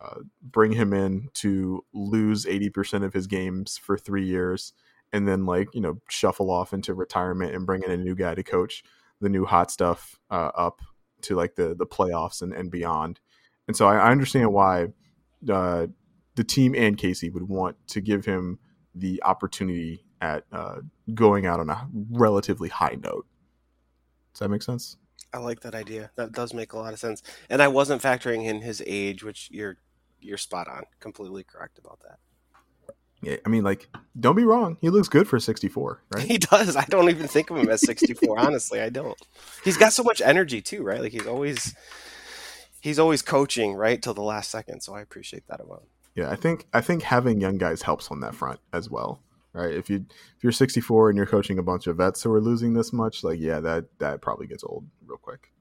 uh, 0.00 0.20
bring 0.42 0.72
him 0.72 0.92
in 0.92 1.28
to 1.34 1.84
lose 1.92 2.44
80% 2.44 3.04
of 3.04 3.12
his 3.12 3.26
games 3.26 3.78
for 3.78 3.96
three 3.96 4.26
years 4.26 4.72
and 5.12 5.26
then 5.26 5.46
like 5.46 5.74
you 5.74 5.80
know 5.80 5.98
shuffle 6.08 6.50
off 6.50 6.72
into 6.72 6.94
retirement 6.94 7.54
and 7.54 7.66
bring 7.66 7.82
in 7.82 7.90
a 7.90 7.96
new 7.96 8.14
guy 8.14 8.34
to 8.34 8.42
coach 8.42 8.82
the 9.20 9.28
new 9.28 9.44
hot 9.44 9.70
stuff 9.70 10.18
uh, 10.30 10.50
up 10.54 10.80
to 11.22 11.34
like 11.34 11.54
the 11.54 11.74
the 11.74 11.86
playoffs 11.86 12.42
and, 12.42 12.52
and 12.52 12.70
beyond 12.70 13.20
and 13.68 13.76
so 13.76 13.86
I, 13.86 13.96
I 13.96 14.10
understand 14.10 14.52
why 14.52 14.88
uh, 15.50 15.86
the 16.34 16.44
team 16.44 16.74
and 16.74 16.96
casey 16.96 17.30
would 17.30 17.48
want 17.48 17.76
to 17.88 18.00
give 18.00 18.24
him 18.24 18.58
the 18.94 19.22
opportunity 19.22 20.04
at 20.20 20.44
uh, 20.52 20.76
going 21.14 21.46
out 21.46 21.60
on 21.60 21.70
a 21.70 21.88
relatively 22.10 22.68
high 22.68 22.96
note 23.02 23.26
does 24.34 24.40
that 24.40 24.48
make 24.48 24.62
sense 24.62 24.96
I 25.32 25.38
like 25.38 25.60
that 25.60 25.74
idea. 25.74 26.10
That 26.14 26.32
does 26.32 26.54
make 26.54 26.72
a 26.72 26.78
lot 26.78 26.94
of 26.94 26.98
sense. 26.98 27.22
And 27.50 27.60
I 27.60 27.68
wasn't 27.68 28.00
factoring 28.00 28.46
in 28.46 28.62
his 28.62 28.82
age, 28.86 29.22
which 29.22 29.50
you're 29.50 29.76
you're 30.20 30.38
spot 30.38 30.68
on. 30.68 30.84
Completely 31.00 31.44
correct 31.44 31.78
about 31.78 32.00
that. 32.00 32.18
Yeah, 33.22 33.36
I 33.44 33.48
mean, 33.48 33.64
like, 33.64 33.88
don't 34.18 34.36
be 34.36 34.44
wrong. 34.44 34.76
He 34.80 34.90
looks 34.90 35.08
good 35.08 35.26
for 35.26 35.40
64, 35.40 36.02
right? 36.14 36.22
He 36.22 36.38
does. 36.38 36.76
I 36.76 36.84
don't 36.84 37.08
even 37.08 37.26
think 37.26 37.50
of 37.50 37.56
him 37.56 37.68
as 37.68 37.80
64. 37.80 38.38
honestly, 38.38 38.80
I 38.80 38.90
don't. 38.90 39.16
He's 39.64 39.76
got 39.76 39.92
so 39.92 40.02
much 40.02 40.20
energy 40.20 40.60
too, 40.60 40.82
right? 40.82 41.00
Like 41.00 41.12
he's 41.12 41.26
always 41.26 41.74
he's 42.80 42.98
always 42.98 43.22
coaching 43.22 43.74
right 43.74 44.00
till 44.02 44.14
the 44.14 44.22
last 44.22 44.50
second. 44.50 44.82
So 44.82 44.94
I 44.94 45.00
appreciate 45.00 45.46
that 45.48 45.60
about 45.60 45.80
him. 45.80 45.88
Yeah, 46.14 46.30
I 46.30 46.36
think 46.36 46.66
I 46.72 46.80
think 46.80 47.02
having 47.02 47.40
young 47.40 47.58
guys 47.58 47.82
helps 47.82 48.10
on 48.10 48.20
that 48.20 48.34
front 48.34 48.60
as 48.72 48.90
well, 48.90 49.22
right? 49.52 49.72
If 49.74 49.88
you 49.88 50.04
if 50.36 50.42
you're 50.42 50.52
64 50.52 51.10
and 51.10 51.16
you're 51.16 51.26
coaching 51.26 51.58
a 51.58 51.62
bunch 51.62 51.86
of 51.86 51.96
vets 51.96 52.22
who 52.22 52.32
are 52.32 52.40
losing 52.40 52.74
this 52.74 52.92
much, 52.92 53.24
like, 53.24 53.40
yeah, 53.40 53.60
that 53.60 53.86
that 53.98 54.20
probably 54.20 54.46
gets 54.46 54.62
old 54.62 54.86
real 55.06 55.18
quick. 55.18 55.52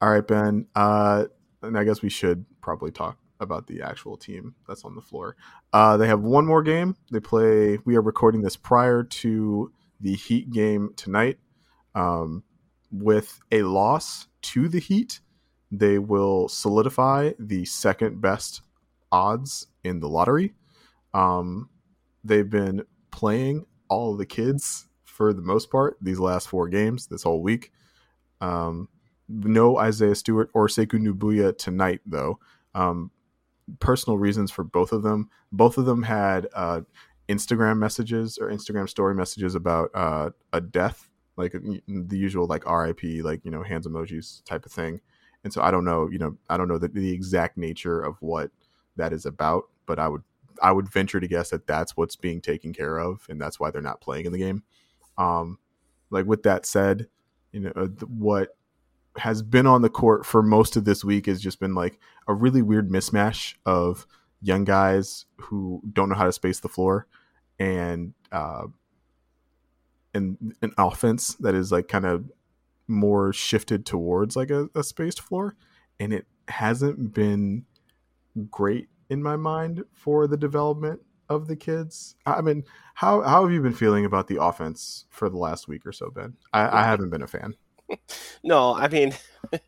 All 0.00 0.10
right, 0.10 0.26
Ben. 0.26 0.66
Uh, 0.74 1.26
and 1.62 1.78
I 1.78 1.84
guess 1.84 2.02
we 2.02 2.08
should 2.08 2.44
probably 2.60 2.90
talk 2.90 3.18
about 3.40 3.66
the 3.66 3.82
actual 3.82 4.16
team 4.16 4.54
that's 4.66 4.84
on 4.84 4.94
the 4.94 5.00
floor. 5.00 5.36
Uh, 5.72 5.96
they 5.96 6.06
have 6.06 6.20
one 6.20 6.46
more 6.46 6.62
game. 6.62 6.96
They 7.10 7.20
play. 7.20 7.78
We 7.84 7.96
are 7.96 8.02
recording 8.02 8.42
this 8.42 8.56
prior 8.56 9.02
to 9.02 9.72
the 10.00 10.14
Heat 10.14 10.50
game 10.50 10.92
tonight. 10.96 11.38
Um, 11.94 12.44
with 12.92 13.40
a 13.52 13.62
loss 13.62 14.26
to 14.42 14.68
the 14.68 14.80
Heat, 14.80 15.20
they 15.70 15.98
will 15.98 16.48
solidify 16.48 17.32
the 17.38 17.64
second 17.64 18.20
best 18.20 18.62
odds 19.12 19.66
in 19.84 20.00
the 20.00 20.08
lottery. 20.08 20.54
Um, 21.14 21.68
they've 22.24 22.48
been 22.48 22.84
playing 23.10 23.66
all 23.88 24.16
the 24.16 24.26
kids 24.26 24.86
for 25.04 25.32
the 25.32 25.42
most 25.42 25.70
part 25.70 25.96
these 26.00 26.18
last 26.18 26.48
four 26.48 26.68
games 26.68 27.06
this 27.06 27.22
whole 27.22 27.42
week. 27.42 27.72
Um, 28.40 28.88
no 29.28 29.78
Isaiah 29.78 30.14
Stewart 30.14 30.50
or 30.54 30.66
Sekou 30.66 31.04
Doumbouya 31.04 31.56
tonight, 31.56 32.00
though. 32.06 32.38
Um, 32.74 33.10
personal 33.78 34.18
reasons 34.18 34.50
for 34.50 34.64
both 34.64 34.92
of 34.92 35.02
them. 35.02 35.30
Both 35.52 35.78
of 35.78 35.86
them 35.86 36.02
had 36.02 36.48
uh, 36.54 36.82
Instagram 37.28 37.78
messages 37.78 38.38
or 38.38 38.50
Instagram 38.50 38.88
story 38.88 39.14
messages 39.14 39.54
about 39.54 39.90
uh, 39.94 40.30
a 40.52 40.60
death, 40.60 41.08
like 41.36 41.52
the 41.52 42.18
usual 42.18 42.46
like 42.46 42.68
RIP, 42.68 43.24
like 43.24 43.44
you 43.44 43.50
know 43.50 43.62
hands 43.62 43.86
emojis 43.86 44.44
type 44.44 44.66
of 44.66 44.72
thing. 44.72 45.00
And 45.44 45.52
so 45.52 45.62
I 45.62 45.70
don't 45.70 45.84
know, 45.84 46.08
you 46.10 46.18
know, 46.18 46.36
I 46.50 46.56
don't 46.56 46.68
know 46.68 46.78
the, 46.78 46.88
the 46.88 47.12
exact 47.12 47.56
nature 47.56 48.00
of 48.00 48.16
what 48.20 48.50
that 48.96 49.12
is 49.12 49.24
about, 49.24 49.64
but 49.86 49.98
I 49.98 50.08
would 50.08 50.22
I 50.62 50.72
would 50.72 50.88
venture 50.88 51.20
to 51.20 51.28
guess 51.28 51.50
that 51.50 51.66
that's 51.66 51.96
what's 51.96 52.16
being 52.16 52.40
taken 52.40 52.72
care 52.72 52.98
of, 52.98 53.26
and 53.28 53.40
that's 53.40 53.58
why 53.58 53.70
they're 53.70 53.80
not 53.80 54.00
playing 54.00 54.26
in 54.26 54.32
the 54.32 54.38
game. 54.38 54.62
Um, 55.16 55.58
like 56.10 56.26
with 56.26 56.42
that 56.42 56.66
said, 56.66 57.06
you 57.52 57.60
know 57.60 57.72
what 58.06 58.56
has 59.18 59.42
been 59.42 59.66
on 59.66 59.82
the 59.82 59.90
court 59.90 60.24
for 60.24 60.42
most 60.42 60.76
of 60.76 60.84
this 60.84 61.04
week 61.04 61.26
has 61.26 61.40
just 61.40 61.58
been 61.58 61.74
like 61.74 61.98
a 62.28 62.34
really 62.34 62.62
weird 62.62 62.90
mismatch 62.90 63.54
of 63.66 64.06
young 64.40 64.64
guys 64.64 65.26
who 65.36 65.82
don't 65.92 66.08
know 66.08 66.14
how 66.14 66.24
to 66.24 66.32
space 66.32 66.60
the 66.60 66.68
floor 66.68 67.06
and 67.58 68.14
uh, 68.32 68.66
and 70.14 70.54
an 70.62 70.72
offense 70.78 71.34
that 71.34 71.54
is 71.54 71.72
like 71.72 71.88
kind 71.88 72.06
of 72.06 72.30
more 72.88 73.32
shifted 73.32 73.84
towards 73.84 74.36
like 74.36 74.50
a, 74.50 74.68
a 74.74 74.82
spaced 74.82 75.20
floor 75.20 75.56
and 75.98 76.12
it 76.12 76.26
hasn't 76.48 77.12
been 77.12 77.64
great 78.50 78.88
in 79.08 79.22
my 79.22 79.36
mind 79.36 79.84
for 79.92 80.26
the 80.26 80.36
development 80.36 81.00
of 81.28 81.46
the 81.46 81.56
kids. 81.56 82.16
I 82.26 82.40
mean, 82.40 82.64
how 82.94 83.22
how 83.22 83.42
have 83.42 83.52
you 83.52 83.62
been 83.62 83.74
feeling 83.74 84.04
about 84.04 84.26
the 84.26 84.42
offense 84.42 85.06
for 85.10 85.28
the 85.28 85.36
last 85.36 85.68
week 85.68 85.86
or 85.86 85.92
so, 85.92 86.10
Ben? 86.10 86.36
I, 86.52 86.80
I 86.80 86.84
haven't 86.84 87.10
been 87.10 87.22
a 87.22 87.28
fan 87.28 87.54
no, 88.44 88.74
I 88.74 88.88
mean, 88.88 89.14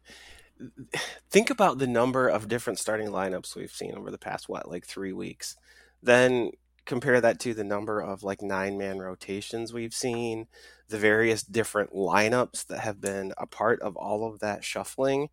think 1.30 1.50
about 1.50 1.78
the 1.78 1.87
number 1.87 2.28
of 2.28 2.48
different 2.48 2.78
starting 2.78 3.08
lineups 3.08 3.56
we've 3.56 3.72
seen 3.72 3.94
over 3.94 4.11
the 4.11 4.18
past 4.18 4.48
what, 4.48 4.68
like 4.68 4.87
three 4.87 5.12
weeks. 5.12 5.56
Then 6.02 6.50
compare 6.85 7.20
that 7.20 7.38
to 7.40 7.54
the 7.54 7.64
number 7.64 8.00
of 8.00 8.22
like 8.22 8.42
nine 8.42 8.76
man 8.76 8.98
rotations 8.98 9.72
we've 9.72 9.94
seen, 9.94 10.46
the 10.88 10.98
various 10.98 11.42
different 11.42 11.92
lineups 11.92 12.66
that 12.66 12.80
have 12.80 13.00
been 13.00 13.32
a 13.38 13.46
part 13.46 13.80
of 13.80 13.96
all 13.96 14.30
of 14.30 14.40
that 14.40 14.64
shuffling. 14.64 15.28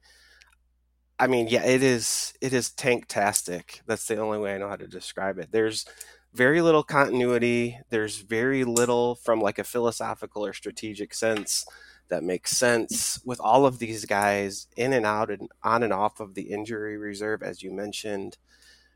I 1.17 1.27
mean, 1.27 1.47
yeah, 1.49 1.65
it 1.65 1.83
is 1.83 2.33
it 2.39 2.53
is 2.53 2.69
tanktastic. 2.69 3.81
That's 3.85 4.05
the 4.05 4.17
only 4.17 4.39
way 4.39 4.55
I 4.55 4.57
know 4.57 4.69
how 4.69 4.77
to 4.77 4.87
describe 4.87 5.37
it. 5.37 5.49
There's 5.51 5.85
very 6.33 6.61
little 6.61 6.83
continuity. 6.83 7.79
There's 7.89 8.17
very 8.19 8.63
little 8.63 9.15
from 9.15 9.41
like 9.41 9.59
a 9.59 9.63
philosophical 9.63 10.45
or 10.45 10.53
strategic 10.53 11.13
sense 11.13 11.65
that 12.09 12.23
makes 12.23 12.57
sense 12.57 13.21
with 13.23 13.39
all 13.39 13.65
of 13.65 13.79
these 13.79 14.05
guys 14.05 14.67
in 14.75 14.93
and 14.93 15.05
out 15.05 15.29
and 15.29 15.49
on 15.63 15.83
and 15.83 15.93
off 15.93 16.19
of 16.19 16.33
the 16.33 16.43
injury 16.43 16.97
reserve, 16.97 17.41
as 17.43 17.63
you 17.63 17.71
mentioned. 17.71 18.37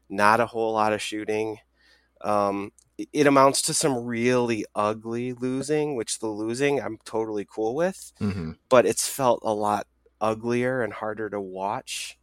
Not 0.09 0.39
a 0.39 0.47
whole 0.47 0.73
lot 0.73 0.93
of 0.93 1.01
shooting. 1.01 1.57
Um, 2.21 2.71
it 3.11 3.27
amounts 3.27 3.61
to 3.63 3.73
some 3.73 4.05
really 4.05 4.65
ugly 4.75 5.33
losing, 5.33 5.95
which 5.95 6.19
the 6.19 6.27
losing 6.27 6.79
I'm 6.79 6.97
totally 7.05 7.45
cool 7.49 7.75
with, 7.75 8.13
mm-hmm. 8.19 8.51
but 8.69 8.85
it's 8.85 9.07
felt 9.07 9.39
a 9.43 9.53
lot 9.53 9.87
uglier 10.21 10.83
and 10.83 10.93
harder 10.93 11.29
to 11.29 11.41
watch 11.41 12.17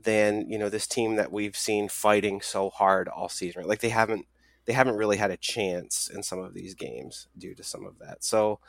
than 0.00 0.48
you 0.48 0.58
know 0.58 0.68
this 0.68 0.86
team 0.86 1.16
that 1.16 1.32
we've 1.32 1.56
seen 1.56 1.88
fighting 1.88 2.40
so 2.40 2.70
hard 2.70 3.08
all 3.08 3.28
season. 3.28 3.64
Like 3.64 3.80
they 3.80 3.88
haven't 3.88 4.26
they 4.66 4.72
haven't 4.72 4.96
really 4.96 5.16
had 5.16 5.30
a 5.30 5.36
chance 5.36 6.10
in 6.12 6.22
some 6.22 6.38
of 6.40 6.52
these 6.52 6.74
games 6.74 7.28
due 7.36 7.54
to 7.54 7.64
some 7.64 7.86
of 7.86 7.98
that. 8.00 8.22
So 8.22 8.60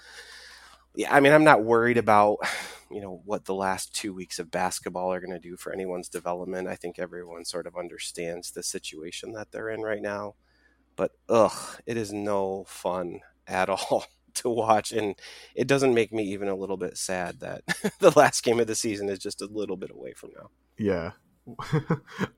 yeah, 0.95 1.13
I 1.13 1.19
mean, 1.19 1.33
I'm 1.33 1.43
not 1.43 1.63
worried 1.63 1.97
about, 1.97 2.37
you 2.91 3.01
know, 3.01 3.21
what 3.25 3.45
the 3.45 3.53
last 3.53 3.93
two 3.93 4.13
weeks 4.13 4.39
of 4.39 4.51
basketball 4.51 5.13
are 5.13 5.19
going 5.19 5.31
to 5.31 5.39
do 5.39 5.57
for 5.57 5.71
anyone's 5.71 6.09
development. 6.09 6.67
I 6.67 6.75
think 6.75 6.97
everyone 6.97 7.45
sort 7.45 7.67
of 7.67 7.77
understands 7.77 8.51
the 8.51 8.63
situation 8.63 9.33
that 9.33 9.51
they're 9.51 9.69
in 9.69 9.81
right 9.81 10.01
now. 10.01 10.35
But 10.95 11.11
ugh, 11.29 11.79
it 11.85 11.97
is 11.97 12.11
no 12.11 12.65
fun 12.67 13.21
at 13.47 13.69
all 13.69 14.05
to 14.35 14.49
watch, 14.49 14.91
and 14.91 15.15
it 15.55 15.67
doesn't 15.67 15.93
make 15.93 16.11
me 16.11 16.23
even 16.23 16.47
a 16.47 16.55
little 16.55 16.77
bit 16.77 16.97
sad 16.97 17.39
that 17.39 17.63
the 17.99 18.11
last 18.11 18.43
game 18.43 18.59
of 18.59 18.67
the 18.67 18.75
season 18.75 19.09
is 19.09 19.19
just 19.19 19.41
a 19.41 19.47
little 19.47 19.77
bit 19.77 19.91
away 19.91 20.13
from 20.13 20.31
now. 20.35 20.49
Yeah, 20.77 21.11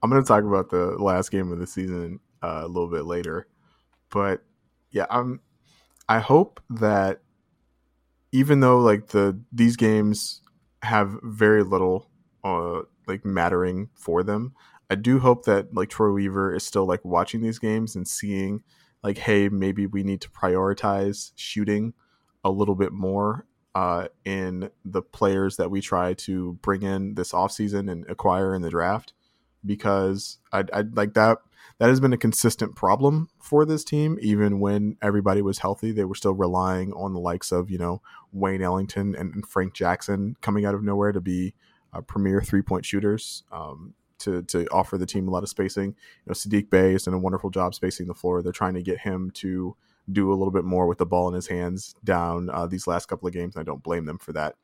I'm 0.03 0.09
going 0.09 0.21
to 0.21 0.27
talk 0.27 0.43
about 0.43 0.69
the 0.69 0.95
last 0.97 1.31
game 1.31 1.51
of 1.51 1.59
the 1.59 1.67
season 1.67 2.19
uh, 2.41 2.61
a 2.63 2.67
little 2.67 2.89
bit 2.89 3.05
later, 3.05 3.47
but 4.09 4.43
yeah, 4.91 5.05
I'm. 5.09 5.39
I 6.09 6.19
hope 6.19 6.61
that 6.71 7.21
even 8.31 8.59
though 8.59 8.79
like 8.79 9.07
the 9.07 9.39
these 9.51 9.75
games 9.75 10.41
have 10.83 11.19
very 11.23 11.63
little 11.63 12.09
uh 12.43 12.81
like 13.07 13.25
mattering 13.25 13.89
for 13.93 14.23
them, 14.23 14.53
I 14.89 14.95
do 14.95 15.19
hope 15.19 15.45
that 15.45 15.73
like 15.73 15.89
Troy 15.89 16.11
Weaver 16.11 16.53
is 16.53 16.63
still 16.63 16.85
like 16.85 17.03
watching 17.03 17.41
these 17.41 17.59
games 17.59 17.95
and 17.95 18.07
seeing 18.07 18.63
like, 19.03 19.17
hey, 19.17 19.49
maybe 19.49 19.87
we 19.87 20.03
need 20.03 20.21
to 20.21 20.29
prioritize 20.29 21.31
shooting 21.35 21.93
a 22.43 22.51
little 22.51 22.75
bit 22.75 22.91
more 22.91 23.45
uh, 23.73 24.07
in 24.25 24.69
the 24.83 25.01
players 25.01 25.57
that 25.57 25.71
we 25.71 25.81
try 25.81 26.13
to 26.13 26.53
bring 26.61 26.83
in 26.83 27.15
this 27.15 27.31
offseason 27.31 27.91
and 27.91 28.05
acquire 28.09 28.53
in 28.53 28.61
the 28.61 28.69
draft 28.69 29.13
because 29.65 30.39
I, 30.51 30.63
I 30.73 30.81
like 30.81 31.13
that 31.13 31.39
that 31.81 31.89
has 31.89 31.99
been 31.99 32.13
a 32.13 32.17
consistent 32.17 32.75
problem 32.75 33.27
for 33.41 33.65
this 33.65 33.83
team 33.83 34.19
even 34.21 34.59
when 34.59 34.97
everybody 35.01 35.41
was 35.41 35.59
healthy 35.59 35.91
they 35.91 36.05
were 36.05 36.13
still 36.13 36.33
relying 36.33 36.93
on 36.93 37.13
the 37.13 37.19
likes 37.19 37.51
of 37.51 37.71
you 37.71 37.77
know 37.77 38.01
wayne 38.31 38.61
ellington 38.61 39.15
and, 39.15 39.33
and 39.33 39.47
frank 39.47 39.73
jackson 39.73 40.35
coming 40.41 40.63
out 40.63 40.75
of 40.75 40.83
nowhere 40.83 41.11
to 41.11 41.19
be 41.19 41.55
uh, 41.93 42.01
premier 42.01 42.41
three-point 42.41 42.85
shooters 42.85 43.43
um, 43.51 43.95
to, 44.19 44.43
to 44.43 44.67
offer 44.67 44.99
the 44.99 45.07
team 45.07 45.27
a 45.27 45.31
lot 45.31 45.41
of 45.41 45.49
spacing 45.49 45.87
you 45.87 46.27
know 46.27 46.33
saddiq 46.33 46.69
bey 46.69 46.91
has 46.91 47.03
done 47.03 47.15
a 47.15 47.19
wonderful 47.19 47.49
job 47.49 47.73
spacing 47.73 48.05
the 48.05 48.13
floor 48.13 48.43
they're 48.43 48.51
trying 48.51 48.75
to 48.75 48.83
get 48.83 48.99
him 48.99 49.31
to 49.31 49.75
do 50.11 50.31
a 50.31 50.35
little 50.35 50.51
bit 50.51 50.65
more 50.65 50.87
with 50.87 50.97
the 50.97 51.05
ball 51.05 51.27
in 51.27 51.33
his 51.33 51.47
hands 51.47 51.95
down 52.03 52.49
uh, 52.49 52.67
these 52.67 52.87
last 52.87 53.07
couple 53.07 53.27
of 53.27 53.33
games. 53.33 53.55
I 53.55 53.63
don't 53.63 53.83
blame 53.83 54.05
them 54.05 54.17
for 54.17 54.33
that. 54.33 54.55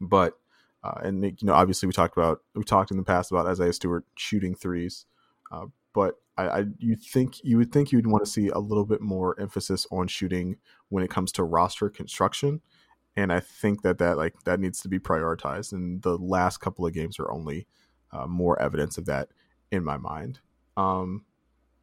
But 0.00 0.34
uh, 0.82 1.00
and 1.02 1.22
you 1.22 1.36
know, 1.42 1.52
obviously, 1.52 1.86
we 1.86 1.92
talked 1.92 2.16
about 2.16 2.40
we 2.54 2.64
talked 2.64 2.90
in 2.90 2.96
the 2.96 3.02
past 3.02 3.30
about 3.30 3.46
Isaiah 3.46 3.72
Stewart 3.72 4.04
shooting 4.16 4.54
threes, 4.54 5.04
uh, 5.52 5.66
but 5.92 6.14
I, 6.36 6.48
I 6.48 6.64
you 6.78 6.96
think 6.96 7.42
you 7.44 7.58
would 7.58 7.72
think 7.72 7.92
you'd 7.92 8.06
want 8.06 8.24
to 8.24 8.30
see 8.30 8.48
a 8.48 8.58
little 8.58 8.86
bit 8.86 9.00
more 9.00 9.38
emphasis 9.40 9.86
on 9.90 10.08
shooting 10.08 10.56
when 10.88 11.04
it 11.04 11.10
comes 11.10 11.32
to 11.32 11.44
roster 11.44 11.88
construction, 11.88 12.60
and 13.16 13.32
I 13.32 13.40
think 13.40 13.82
that 13.82 13.98
that 13.98 14.16
like 14.16 14.34
that 14.44 14.60
needs 14.60 14.80
to 14.82 14.88
be 14.88 14.98
prioritized. 14.98 15.72
And 15.72 16.02
the 16.02 16.16
last 16.16 16.58
couple 16.58 16.86
of 16.86 16.94
games 16.94 17.18
are 17.18 17.30
only 17.30 17.66
uh, 18.12 18.26
more 18.26 18.60
evidence 18.60 18.98
of 18.98 19.06
that 19.06 19.28
in 19.70 19.84
my 19.84 19.96
mind. 19.96 20.40
Um, 20.76 21.24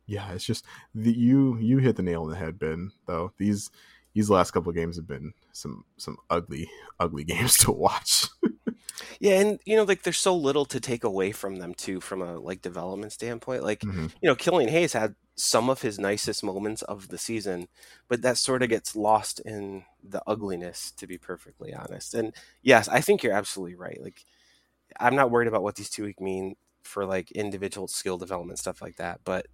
yeah, 0.05 0.31
it's 0.31 0.45
just 0.45 0.65
the, 0.95 1.11
you 1.11 1.57
you 1.57 1.77
hit 1.77 1.95
the 1.97 2.03
nail 2.03 2.23
on 2.23 2.29
the 2.29 2.35
head, 2.35 2.57
Ben. 2.57 2.91
Though 3.05 3.33
these 3.37 3.69
these 4.13 4.29
last 4.29 4.51
couple 4.51 4.69
of 4.69 4.75
games 4.75 4.95
have 4.95 5.07
been 5.07 5.33
some 5.51 5.85
some 5.97 6.17
ugly 6.29 6.69
ugly 6.99 7.23
games 7.25 7.57
to 7.59 7.71
watch. 7.71 8.25
yeah, 9.19 9.39
and 9.39 9.59
you 9.65 9.75
know, 9.75 9.83
like 9.83 10.03
there's 10.03 10.17
so 10.17 10.35
little 10.35 10.65
to 10.65 10.79
take 10.79 11.03
away 11.03 11.31
from 11.31 11.57
them 11.57 11.73
too, 11.73 11.99
from 11.99 12.21
a 12.21 12.37
like 12.39 12.61
development 12.61 13.11
standpoint. 13.11 13.63
Like 13.63 13.81
mm-hmm. 13.81 14.07
you 14.21 14.29
know, 14.29 14.35
Killian 14.35 14.69
Hayes 14.69 14.93
had 14.93 15.15
some 15.35 15.69
of 15.69 15.81
his 15.81 15.99
nicest 15.99 16.43
moments 16.43 16.81
of 16.83 17.09
the 17.09 17.17
season, 17.17 17.67
but 18.07 18.21
that 18.23 18.37
sort 18.37 18.63
of 18.63 18.69
gets 18.69 18.95
lost 18.95 19.39
in 19.41 19.83
the 20.03 20.21
ugliness, 20.25 20.91
to 20.91 21.05
be 21.05 21.17
perfectly 21.17 21.73
honest. 21.73 22.13
And 22.13 22.33
yes, 22.63 22.87
I 22.87 23.01
think 23.01 23.21
you're 23.21 23.33
absolutely 23.33 23.75
right. 23.75 24.01
Like 24.01 24.25
I'm 24.99 25.15
not 25.15 25.31
worried 25.31 25.47
about 25.47 25.63
what 25.63 25.75
these 25.75 25.89
two 25.89 26.03
week 26.05 26.19
mean 26.19 26.55
for 26.83 27.05
like 27.05 27.31
individual 27.31 27.87
skill 27.87 28.17
development 28.17 28.59
stuff 28.59 28.81
like 28.81 28.95
that, 28.95 29.21
but 29.23 29.47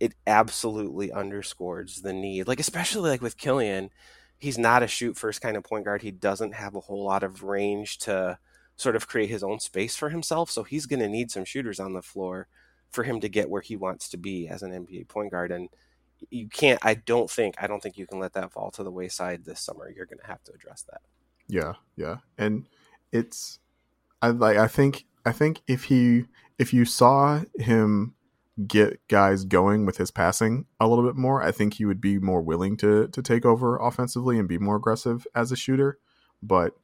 it 0.00 0.14
absolutely 0.26 1.12
underscores 1.12 2.02
the 2.02 2.12
need. 2.12 2.46
Like 2.48 2.60
especially 2.60 3.10
like 3.10 3.22
with 3.22 3.36
Killian, 3.36 3.90
he's 4.38 4.58
not 4.58 4.82
a 4.82 4.86
shoot 4.86 5.16
first 5.16 5.40
kind 5.40 5.56
of 5.56 5.64
point 5.64 5.84
guard. 5.84 6.02
He 6.02 6.10
doesn't 6.10 6.54
have 6.54 6.74
a 6.74 6.80
whole 6.80 7.04
lot 7.04 7.22
of 7.22 7.42
range 7.42 7.98
to 7.98 8.38
sort 8.78 8.96
of 8.96 9.08
create 9.08 9.28
his 9.28 9.42
own 9.42 9.60
space 9.60 9.96
for 9.96 10.08
himself. 10.08 10.50
So 10.50 10.62
he's 10.62 10.86
going 10.86 11.00
to 11.00 11.08
need 11.08 11.30
some 11.30 11.44
shooters 11.44 11.78
on 11.78 11.92
the 11.92 12.00
floor 12.00 12.48
for 12.90 13.04
him 13.04 13.20
to 13.20 13.28
get 13.28 13.50
where 13.50 13.60
he 13.60 13.76
wants 13.76 14.08
to 14.08 14.16
be 14.16 14.48
as 14.48 14.62
an 14.62 14.70
NBA 14.70 15.08
point 15.08 15.32
guard. 15.32 15.52
And 15.52 15.68
you 16.30 16.48
can't. 16.48 16.80
I 16.82 16.94
don't 16.94 17.30
think. 17.30 17.56
I 17.58 17.66
don't 17.66 17.82
think 17.82 17.98
you 17.98 18.06
can 18.06 18.18
let 18.18 18.32
that 18.32 18.52
fall 18.52 18.70
to 18.72 18.82
the 18.82 18.90
wayside 18.90 19.44
this 19.44 19.60
summer. 19.60 19.92
You're 19.94 20.06
going 20.06 20.18
to 20.18 20.26
have 20.26 20.42
to 20.44 20.52
address 20.52 20.82
that. 20.90 21.02
Yeah, 21.48 21.74
yeah, 21.96 22.18
and 22.36 22.66
it's. 23.12 23.58
I 24.22 24.30
like. 24.30 24.56
I 24.56 24.66
think. 24.66 25.04
I 25.24 25.32
think 25.32 25.60
if 25.66 25.84
he 25.84 26.24
if 26.58 26.72
you 26.72 26.84
saw 26.84 27.42
him 27.58 28.14
get 28.66 29.00
guys 29.06 29.44
going 29.44 29.86
with 29.86 29.98
his 29.98 30.10
passing 30.10 30.66
a 30.80 30.88
little 30.88 31.04
bit 31.04 31.14
more, 31.14 31.42
I 31.42 31.52
think 31.52 31.74
he 31.74 31.84
would 31.84 32.00
be 32.00 32.18
more 32.18 32.42
willing 32.42 32.76
to 32.78 33.08
to 33.08 33.22
take 33.22 33.44
over 33.44 33.76
offensively 33.76 34.38
and 34.38 34.48
be 34.48 34.58
more 34.58 34.76
aggressive 34.76 35.26
as 35.34 35.52
a 35.52 35.56
shooter. 35.56 35.98
But 36.42 36.74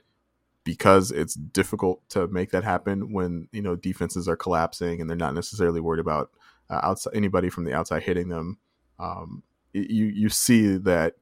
because 0.64 1.10
it's 1.10 1.34
difficult 1.34 2.08
to 2.08 2.26
make 2.28 2.50
that 2.50 2.64
happen 2.64 3.12
when 3.12 3.48
you 3.52 3.62
know 3.62 3.76
defenses 3.76 4.26
are 4.26 4.36
collapsing 4.36 5.00
and 5.00 5.08
they're 5.08 5.16
not 5.16 5.34
necessarily 5.34 5.80
worried 5.80 6.00
about 6.00 6.30
uh, 6.70 6.80
outside 6.82 7.14
anybody 7.14 7.50
from 7.50 7.64
the 7.64 7.74
outside 7.74 8.02
hitting 8.02 8.28
them, 8.28 8.58
um, 8.98 9.42
you 9.72 10.06
you 10.06 10.28
see 10.28 10.76
that 10.78 11.14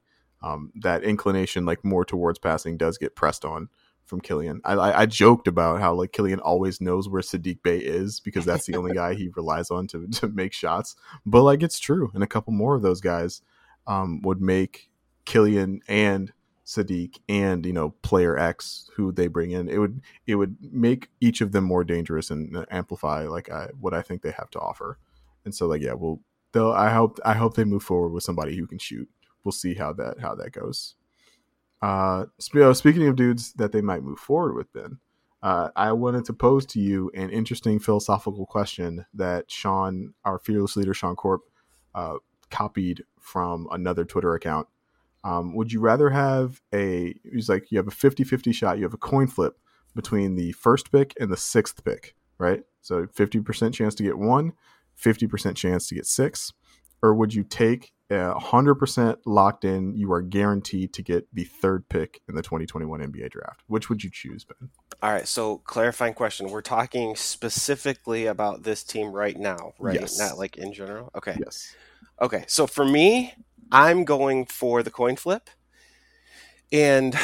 um, 0.42 0.72
that 0.76 1.04
inclination 1.04 1.64
like 1.64 1.84
more 1.84 2.04
towards 2.04 2.38
passing 2.38 2.76
does 2.76 2.98
get 2.98 3.14
pressed 3.14 3.44
on 3.44 3.68
from 4.04 4.20
Killian. 4.20 4.60
I, 4.64 4.74
I, 4.74 5.00
I, 5.02 5.06
joked 5.06 5.46
about 5.46 5.80
how 5.80 5.94
like 5.94 6.12
Killian 6.12 6.40
always 6.40 6.80
knows 6.80 7.08
where 7.08 7.22
Saddiq 7.22 7.62
Bey 7.62 7.78
is 7.78 8.18
because 8.18 8.44
that's 8.44 8.66
the 8.66 8.76
only 8.76 8.92
guy 8.94 9.14
he 9.14 9.30
relies 9.34 9.70
on 9.70 9.86
to, 9.88 10.08
to 10.08 10.28
make 10.28 10.52
shots. 10.52 10.96
But 11.24 11.42
like 11.42 11.62
it's 11.62 11.78
true, 11.78 12.10
and 12.14 12.22
a 12.22 12.26
couple 12.26 12.52
more 12.52 12.74
of 12.74 12.82
those 12.82 13.00
guys 13.00 13.42
um, 13.86 14.20
would 14.22 14.40
make 14.40 14.90
Killian 15.24 15.80
and 15.88 16.32
Saddiq 16.64 17.18
and 17.28 17.66
you 17.66 17.72
know 17.72 17.90
player 18.02 18.38
X 18.38 18.88
who 18.94 19.12
they 19.12 19.26
bring 19.26 19.50
in. 19.50 19.68
It 19.68 19.78
would 19.78 20.00
it 20.26 20.36
would 20.36 20.56
make 20.60 21.08
each 21.20 21.40
of 21.40 21.52
them 21.52 21.64
more 21.64 21.84
dangerous 21.84 22.30
and 22.30 22.66
amplify 22.70 23.26
like 23.26 23.50
I, 23.50 23.68
what 23.80 23.94
I 23.94 24.02
think 24.02 24.22
they 24.22 24.30
have 24.32 24.50
to 24.50 24.60
offer. 24.60 24.98
And 25.44 25.54
so 25.54 25.66
like 25.66 25.82
yeah, 25.82 25.94
well, 25.94 26.20
they'll 26.52 26.72
I 26.72 26.90
hope 26.90 27.18
I 27.24 27.34
hope 27.34 27.54
they 27.54 27.64
move 27.64 27.82
forward 27.82 28.10
with 28.10 28.22
somebody 28.22 28.56
who 28.56 28.66
can 28.66 28.78
shoot. 28.78 29.08
We'll 29.44 29.52
see 29.52 29.74
how 29.74 29.92
that 29.94 30.20
how 30.20 30.34
that 30.36 30.52
goes. 30.52 30.94
Uh, 31.82 32.26
uh, 32.54 32.74
speaking 32.74 33.08
of 33.08 33.16
dudes 33.16 33.54
that 33.54 33.72
they 33.72 33.80
might 33.80 34.04
move 34.04 34.20
forward 34.20 34.54
with, 34.54 34.72
then 34.72 34.98
uh, 35.42 35.70
I 35.74 35.92
wanted 35.92 36.24
to 36.26 36.32
pose 36.32 36.64
to 36.66 36.80
you 36.80 37.10
an 37.14 37.30
interesting 37.30 37.80
philosophical 37.80 38.46
question 38.46 39.04
that 39.14 39.50
Sean, 39.50 40.14
our 40.24 40.38
fearless 40.38 40.76
leader, 40.76 40.94
Sean 40.94 41.16
Corp, 41.16 41.42
uh, 41.94 42.18
copied 42.50 43.02
from 43.18 43.66
another 43.72 44.04
Twitter 44.04 44.34
account. 44.34 44.68
Um, 45.24 45.54
would 45.54 45.72
you 45.72 45.80
rather 45.80 46.10
have 46.10 46.60
a, 46.74 47.14
he's 47.30 47.48
like, 47.48 47.70
you 47.70 47.78
have 47.78 47.88
a 47.88 47.92
50 47.92 48.24
50 48.24 48.52
shot, 48.52 48.78
you 48.78 48.84
have 48.84 48.94
a 48.94 48.98
coin 48.98 49.26
flip 49.26 49.56
between 49.94 50.34
the 50.34 50.52
first 50.52 50.90
pick 50.90 51.14
and 51.20 51.30
the 51.30 51.36
sixth 51.36 51.84
pick, 51.84 52.14
right? 52.38 52.62
So 52.80 53.06
50% 53.06 53.72
chance 53.72 53.94
to 53.96 54.02
get 54.02 54.18
one, 54.18 54.52
50% 55.00 55.54
chance 55.54 55.88
to 55.88 55.94
get 55.94 56.06
six. 56.06 56.52
Or 57.02 57.14
would 57.14 57.34
you 57.34 57.44
take 57.44 57.92
a 58.12 58.38
hundred 58.38 58.76
percent 58.76 59.18
locked 59.26 59.64
in. 59.64 59.94
You 59.96 60.12
are 60.12 60.22
guaranteed 60.22 60.92
to 60.94 61.02
get 61.02 61.26
the 61.32 61.44
third 61.44 61.88
pick 61.88 62.20
in 62.28 62.34
the 62.34 62.42
2021 62.42 63.00
NBA 63.00 63.30
draft. 63.30 63.62
Which 63.66 63.88
would 63.88 64.04
you 64.04 64.10
choose, 64.10 64.44
Ben? 64.44 64.70
All 65.02 65.12
right. 65.12 65.26
So 65.26 65.58
clarifying 65.58 66.14
question: 66.14 66.50
We're 66.50 66.62
talking 66.62 67.16
specifically 67.16 68.26
about 68.26 68.62
this 68.62 68.84
team 68.84 69.12
right 69.12 69.36
now, 69.36 69.72
right? 69.78 70.00
Yes. 70.00 70.18
Not 70.18 70.38
like 70.38 70.56
in 70.56 70.72
general. 70.72 71.10
Okay. 71.16 71.36
Yes. 71.38 71.74
Okay. 72.20 72.44
So 72.46 72.66
for 72.66 72.84
me, 72.84 73.34
I'm 73.72 74.04
going 74.04 74.46
for 74.46 74.84
the 74.84 74.90
coin 74.92 75.16
flip, 75.16 75.50
and 76.72 77.14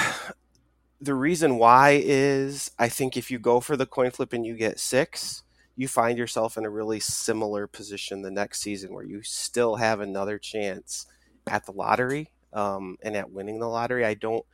the 1.00 1.14
reason 1.14 1.58
why 1.58 2.00
is 2.02 2.70
I 2.78 2.88
think 2.88 3.16
if 3.16 3.30
you 3.30 3.38
go 3.38 3.60
for 3.60 3.76
the 3.76 3.86
coin 3.86 4.10
flip 4.10 4.32
and 4.32 4.44
you 4.46 4.56
get 4.56 4.80
six 4.80 5.42
you 5.76 5.86
find 5.86 6.18
yourself 6.18 6.58
in 6.58 6.64
a 6.64 6.70
really 6.70 6.98
similar 6.98 7.68
position 7.68 8.22
the 8.22 8.30
next 8.32 8.60
season 8.60 8.92
where 8.92 9.04
you 9.04 9.22
still 9.22 9.76
have 9.76 10.00
another 10.00 10.36
chance 10.36 11.06
at 11.46 11.64
the 11.66 11.72
lottery 11.72 12.32
um, 12.52 12.96
and 13.02 13.16
at 13.16 13.30
winning 13.30 13.60
the 13.60 13.68
lottery. 13.68 14.04
I 14.04 14.14
don't, 14.14 14.44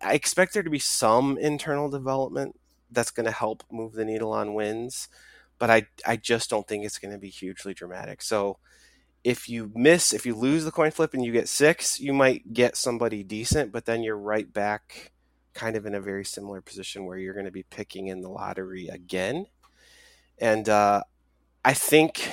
I 0.00 0.14
expect 0.14 0.54
there 0.54 0.62
to 0.62 0.70
be 0.70 0.78
some 0.78 1.36
internal 1.36 1.90
development 1.90 2.58
that's 2.90 3.10
going 3.10 3.26
to 3.26 3.32
help 3.32 3.64
move 3.70 3.92
the 3.92 4.06
needle 4.06 4.32
on 4.32 4.54
wins, 4.54 5.08
but 5.58 5.68
I, 5.68 5.88
I 6.06 6.16
just 6.16 6.48
don't 6.48 6.66
think 6.66 6.86
it's 6.86 6.98
going 6.98 7.12
to 7.12 7.18
be 7.18 7.28
hugely 7.28 7.74
dramatic. 7.74 8.22
So 8.22 8.58
if 9.24 9.48
you 9.48 9.70
miss, 9.74 10.12
if 10.12 10.26
you 10.26 10.34
lose 10.34 10.64
the 10.64 10.72
coin 10.72 10.90
flip 10.90 11.14
and 11.14 11.24
you 11.24 11.32
get 11.32 11.48
six, 11.48 12.00
you 12.00 12.12
might 12.12 12.52
get 12.52 12.76
somebody 12.76 13.22
decent, 13.22 13.72
but 13.72 13.84
then 13.84 14.02
you're 14.02 14.18
right 14.18 14.52
back 14.52 15.12
kind 15.54 15.76
of 15.76 15.86
in 15.86 15.94
a 15.94 16.00
very 16.00 16.24
similar 16.24 16.60
position 16.60 17.04
where 17.04 17.18
you're 17.18 17.34
going 17.34 17.46
to 17.46 17.52
be 17.52 17.64
picking 17.64 18.08
in 18.08 18.20
the 18.22 18.28
lottery 18.28 18.88
again 18.88 19.46
and 20.42 20.68
uh, 20.68 21.04
I 21.64 21.72
think 21.72 22.32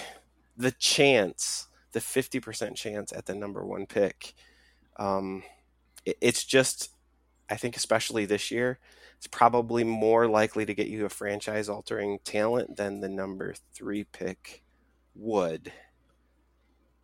the 0.57 0.71
chance, 0.71 1.67
the 1.91 1.99
50% 1.99 2.75
chance 2.75 3.13
at 3.13 3.27
the 3.27 3.35
number 3.35 3.63
one 3.63 3.85
pick, 3.85 4.33
um, 4.97 5.43
it, 6.05 6.17
it's 6.19 6.43
just, 6.43 6.89
I 7.49 7.55
think, 7.55 7.77
especially 7.77 8.25
this 8.25 8.49
year, 8.49 8.79
it's 9.17 9.27
probably 9.27 9.83
more 9.83 10.27
likely 10.27 10.65
to 10.65 10.73
get 10.73 10.87
you 10.87 11.05
a 11.05 11.09
franchise 11.09 11.69
altering 11.69 12.19
talent 12.23 12.77
than 12.77 13.01
the 13.01 13.09
number 13.09 13.53
three 13.73 14.05
pick 14.05 14.63
would. 15.13 15.71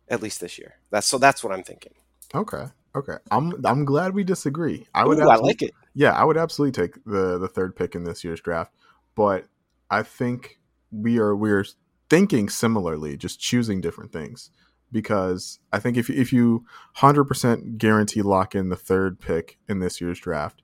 At 0.08 0.22
least 0.22 0.40
this 0.40 0.58
year. 0.58 0.74
That's 0.90 1.06
so. 1.06 1.18
That's 1.18 1.42
what 1.42 1.52
I'm 1.52 1.62
thinking. 1.62 1.94
Okay. 2.34 2.66
Okay. 2.94 3.16
I'm 3.30 3.64
I'm 3.64 3.84
glad 3.84 4.14
we 4.14 4.24
disagree. 4.24 4.86
I 4.94 5.04
would. 5.04 5.18
Ooh, 5.18 5.28
I 5.28 5.36
like 5.36 5.62
it. 5.62 5.72
Yeah, 5.94 6.12
I 6.12 6.24
would 6.24 6.36
absolutely 6.36 6.72
take 6.72 7.04
the 7.04 7.38
the 7.38 7.48
third 7.48 7.76
pick 7.76 7.94
in 7.94 8.04
this 8.04 8.24
year's 8.24 8.40
draft, 8.40 8.72
but 9.14 9.46
I 9.90 10.02
think 10.02 10.58
we 10.90 11.18
are 11.18 11.34
we're 11.34 11.64
thinking 12.08 12.48
similarly, 12.48 13.16
just 13.16 13.40
choosing 13.40 13.80
different 13.80 14.12
things. 14.12 14.50
Because 14.92 15.58
I 15.72 15.80
think 15.80 15.96
if 15.96 16.08
if 16.08 16.32
you 16.32 16.64
hundred 16.94 17.24
percent 17.24 17.78
guarantee 17.78 18.22
lock 18.22 18.54
in 18.54 18.68
the 18.68 18.76
third 18.76 19.20
pick 19.20 19.58
in 19.68 19.80
this 19.80 20.00
year's 20.00 20.20
draft, 20.20 20.62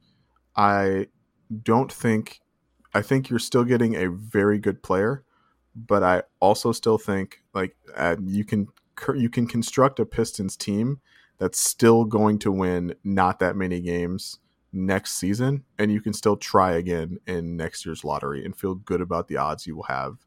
I 0.57 1.09
don't 1.62 1.92
think 1.92 2.40
I 2.94 3.02
think 3.02 3.28
you're 3.31 3.38
still 3.38 3.64
getting 3.64 3.96
a 3.96 4.09
very 4.09 4.59
good 4.59 4.83
player, 4.83 5.24
but 5.74 6.02
I 6.02 6.22
also 6.40 6.72
still 6.72 6.98
think 6.98 7.42
like 7.52 7.76
uh, 7.96 8.16
you 8.22 8.44
can 8.44 8.68
you 9.14 9.28
can 9.28 9.46
construct 9.46 10.00
a 10.00 10.07
Pistons 10.07 10.57
team 10.57 11.00
that's 11.38 11.59
still 11.59 12.05
going 12.05 12.38
to 12.40 12.52
win 12.52 12.94
not 13.05 13.38
that 13.40 13.57
many 13.57 13.81
games 13.81 14.38
next 14.72 15.18
season, 15.18 15.64
and 15.78 15.92
you 15.92 16.00
can 16.00 16.12
still 16.12 16.37
try 16.37 16.72
again 16.72 17.18
in 17.26 17.57
next 17.57 17.85
year's 17.85 18.05
lottery 18.05 18.44
and 18.44 18.57
feel 18.57 18.74
good 18.74 19.00
about 19.00 19.28
the 19.28 19.37
odds 19.37 19.66
you 19.66 19.76
will 19.76 19.83
have 19.85 20.18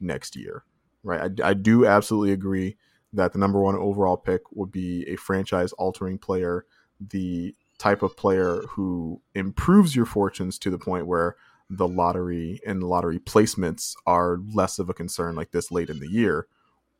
next 0.00 0.36
year. 0.36 0.64
Right? 1.02 1.32
I, 1.42 1.50
I 1.50 1.54
do 1.54 1.86
absolutely 1.86 2.32
agree 2.32 2.76
that 3.12 3.32
the 3.32 3.38
number 3.38 3.60
one 3.60 3.76
overall 3.76 4.16
pick 4.16 4.42
would 4.52 4.70
be 4.70 5.08
a 5.08 5.16
franchise 5.16 5.72
altering 5.72 6.18
player, 6.18 6.66
the 7.00 7.54
type 7.78 8.02
of 8.02 8.16
player 8.16 8.62
who 8.70 9.22
improves 9.34 9.96
your 9.96 10.04
fortunes 10.04 10.58
to 10.58 10.70
the 10.70 10.78
point 10.78 11.06
where 11.06 11.36
the 11.70 11.88
lottery 11.88 12.60
and 12.66 12.82
lottery 12.82 13.18
placements 13.18 13.94
are 14.06 14.38
less 14.52 14.78
of 14.78 14.88
a 14.88 14.94
concern 14.94 15.34
like 15.34 15.50
this 15.50 15.70
late 15.70 15.90
in 15.90 16.00
the 16.00 16.10
year. 16.10 16.46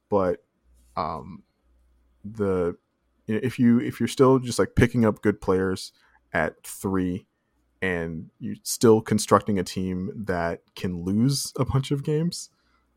But 0.09 0.44
um, 0.98 1.42
the 2.24 2.76
if 3.26 3.58
you 3.58 3.78
if 3.78 4.00
you're 4.00 4.08
still 4.08 4.38
just 4.38 4.58
like 4.58 4.74
picking 4.74 5.04
up 5.04 5.22
good 5.22 5.40
players 5.40 5.92
at 6.32 6.62
three 6.66 7.26
and 7.80 8.30
you're 8.40 8.56
still 8.64 9.00
constructing 9.00 9.58
a 9.58 9.64
team 9.64 10.11
that 10.26 10.62
can 10.74 11.04
lose 11.04 11.52
a 11.56 11.64
bunch 11.64 11.90
of 11.90 12.02
games, 12.02 12.50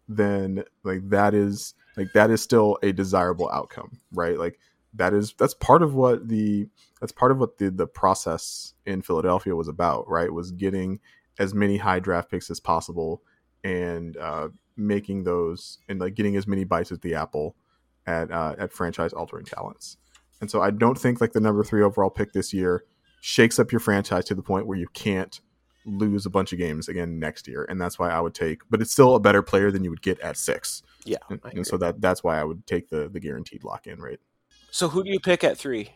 then 0.07 0.63
like 0.83 1.09
that 1.09 1.33
is 1.33 1.75
like 1.95 2.07
that 2.13 2.31
is 2.31 2.41
still 2.41 2.77
a 2.81 2.91
desirable 2.91 3.49
outcome, 3.51 3.99
right? 4.11 4.37
Like 4.39 4.57
that 4.93 5.13
is 5.13 5.33
that's 5.37 5.53
part 5.53 5.83
of 5.83 5.93
what 5.93 6.27
the 6.27 6.67
that's 6.99 7.11
part 7.11 7.31
of 7.31 7.37
what 7.37 7.57
the 7.57 7.69
the 7.69 7.87
process 7.87 8.73
in 8.85 9.01
Philadelphia 9.01 9.55
was 9.55 9.67
about, 9.67 10.09
right? 10.09 10.33
Was 10.33 10.51
getting 10.51 10.99
as 11.37 11.53
many 11.53 11.77
high 11.77 11.99
draft 11.99 12.31
picks 12.31 12.49
as 12.49 12.59
possible 12.59 13.21
and 13.63 14.17
uh, 14.17 14.49
making 14.75 15.23
those 15.23 15.79
and 15.87 15.99
like 15.99 16.15
getting 16.15 16.35
as 16.35 16.47
many 16.47 16.63
bites 16.63 16.91
at 16.91 17.01
the 17.01 17.13
apple 17.15 17.55
at 18.11 18.31
uh, 18.31 18.55
at 18.57 18.73
franchise 18.73 19.13
altering 19.13 19.45
talents. 19.45 19.97
And 20.41 20.49
so 20.49 20.61
I 20.61 20.71
don't 20.71 20.97
think 20.97 21.21
like 21.21 21.33
the 21.33 21.39
number 21.39 21.63
three 21.63 21.81
overall 21.81 22.09
pick 22.09 22.33
this 22.33 22.53
year 22.53 22.83
shakes 23.21 23.59
up 23.59 23.71
your 23.71 23.79
franchise 23.79 24.25
to 24.25 24.35
the 24.35 24.41
point 24.41 24.65
where 24.65 24.77
you 24.77 24.87
can't 24.93 25.39
lose 25.85 26.25
a 26.25 26.29
bunch 26.29 26.51
of 26.51 26.59
games 26.59 26.87
again 26.87 27.19
next 27.19 27.47
year. 27.47 27.65
And 27.69 27.79
that's 27.79 27.97
why 27.97 28.09
I 28.09 28.19
would 28.19 28.33
take, 28.33 28.61
but 28.69 28.81
it's 28.81 28.91
still 28.91 29.15
a 29.15 29.19
better 29.19 29.41
player 29.41 29.71
than 29.71 29.83
you 29.83 29.89
would 29.91 30.01
get 30.01 30.19
at 30.19 30.37
six. 30.37 30.83
Yeah, 31.05 31.17
and, 31.29 31.39
and 31.45 31.65
so 31.65 31.77
that 31.77 32.01
that's 32.01 32.23
why 32.23 32.39
I 32.39 32.43
would 32.43 32.67
take 32.67 32.89
the 32.89 33.09
the 33.09 33.19
guaranteed 33.19 33.63
lock 33.63 33.87
in 33.87 33.99
rate. 33.99 34.19
So 34.71 34.87
who 34.87 35.03
do 35.03 35.09
you 35.09 35.19
pick 35.19 35.43
at 35.43 35.57
three? 35.57 35.89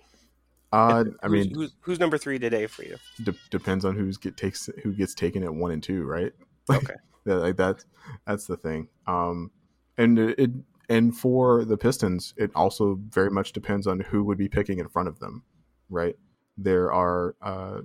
Uh, 0.71 1.05
I 1.23 1.27
mean, 1.27 1.53
who's, 1.53 1.73
who's 1.81 1.99
number 1.99 2.17
three 2.17 2.39
today 2.39 2.67
for 2.67 2.83
you? 2.83 2.97
de- 3.23 3.35
depends 3.49 3.85
on 3.85 3.95
who's 3.95 4.17
get 4.17 4.35
takes 4.35 4.69
who 4.83 4.93
gets 4.93 5.13
taken 5.13 5.43
at 5.43 5.53
one 5.53 5.71
and 5.71 5.83
two, 5.83 6.03
right? 6.03 6.31
Okay. 6.71 6.95
Like 7.25 7.57
that. 7.57 7.83
That's 8.25 8.47
the 8.47 8.57
thing. 8.57 8.87
Um, 9.05 9.51
and 9.99 10.17
it, 10.17 10.39
it 10.39 10.51
and 10.89 11.15
for 11.15 11.65
the 11.65 11.77
Pistons, 11.77 12.33
it 12.37 12.51
also 12.55 12.99
very 13.09 13.29
much 13.29 13.51
depends 13.53 13.87
on 13.87 13.99
who 13.99 14.23
would 14.23 14.37
be 14.37 14.47
picking 14.47 14.79
in 14.79 14.87
front 14.87 15.07
of 15.07 15.19
them, 15.19 15.43
right? 15.89 16.15
There 16.57 16.91
are, 16.91 17.35
uh, 17.41 17.81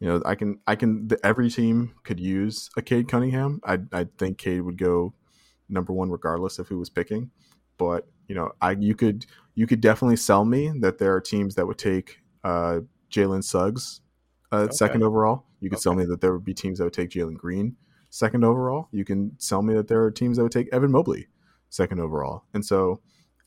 you 0.00 0.08
know, 0.08 0.22
I 0.24 0.34
can 0.34 0.60
I 0.66 0.76
can 0.76 1.08
the, 1.08 1.18
every 1.24 1.50
team 1.50 1.94
could 2.04 2.20
use 2.20 2.70
a 2.76 2.82
Cade 2.82 3.08
Cunningham. 3.08 3.60
I 3.64 3.78
I 3.92 4.06
think 4.18 4.38
Cade 4.38 4.62
would 4.62 4.78
go 4.78 5.14
number 5.68 5.92
one 5.92 6.10
regardless 6.10 6.58
of 6.58 6.68
who 6.68 6.78
was 6.78 6.90
picking, 6.90 7.30
but 7.78 8.06
you 8.28 8.34
know, 8.34 8.52
I 8.60 8.72
you 8.72 8.94
could 8.94 9.26
you 9.54 9.66
could 9.66 9.80
definitely 9.80 10.16
sell 10.16 10.44
me 10.44 10.72
that 10.80 10.98
there 10.98 11.14
are 11.14 11.20
teams 11.20 11.54
that 11.54 11.66
would 11.66 11.78
take 11.78 12.20
uh, 12.44 12.80
Jalen 13.10 13.42
Suggs 13.42 14.00
uh, 14.52 14.56
Okay. 14.64 14.72
second 14.72 15.02
overall. 15.02 15.44
You 15.60 15.70
could 15.70 15.80
sell 15.80 15.94
me 15.94 16.04
that 16.04 16.20
there 16.20 16.32
would 16.32 16.44
be 16.44 16.54
teams 16.54 16.78
that 16.78 16.84
would 16.84 16.92
take 16.92 17.10
Jalen 17.10 17.36
Green 17.36 17.76
second 18.10 18.44
overall. 18.44 18.88
You 18.92 19.04
can 19.04 19.32
sell 19.38 19.62
me 19.62 19.74
that 19.74 19.88
there 19.88 20.02
are 20.02 20.10
teams 20.10 20.36
that 20.36 20.42
would 20.42 20.52
take 20.52 20.68
Evan 20.72 20.90
Mobley 20.90 21.28
second 21.68 22.00
overall. 22.00 22.44
And 22.54 22.64
so 22.64 23.00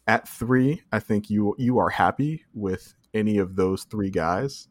at 0.08 0.27
three, 0.27 0.82
I 0.91 0.99
think 0.99 1.29
you 1.29 1.55
you 1.58 1.77
are 1.77 1.89
happy 1.89 2.45
with 2.53 2.95
any 3.13 3.38
of 3.38 3.55
those 3.55 3.84
three 3.84 4.10
guys. 4.10 4.67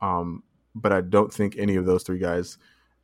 Um, 0.00 0.42
but 0.74 0.92
I 0.92 1.00
don't 1.00 1.32
think 1.32 1.56
any 1.56 1.76
of 1.76 1.86
those 1.86 2.02
three 2.02 2.18
guys 2.18 2.58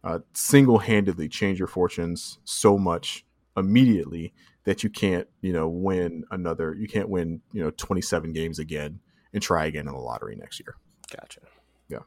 uh, 0.05 0.20
single 0.35 0.78
handedly 0.78 1.28
change 1.28 1.59
your 1.59 1.68
fortunes 1.68 2.38
so 2.44 2.76
much 2.76 3.24
immediately 3.57 4.33
that 4.64 4.85
you 4.85 4.90
can't, 4.90 5.26
you 5.40 5.52
know, 5.52 5.68
win 5.68 6.24
another. 6.31 6.74
You 6.74 6.87
can't 6.87 7.09
win, 7.09 7.40
you 7.52 7.62
know, 7.62 7.70
twenty 7.70 8.02
seven 8.02 8.33
games 8.33 8.59
again 8.59 9.00
and 9.33 9.42
try 9.42 9.66
again 9.66 9.88
in 9.88 9.94
the 9.94 9.98
lottery 9.98 10.37
next 10.37 10.61
year. 10.61 10.76
Gotcha. 11.14 11.40
Yeah. 11.88 11.98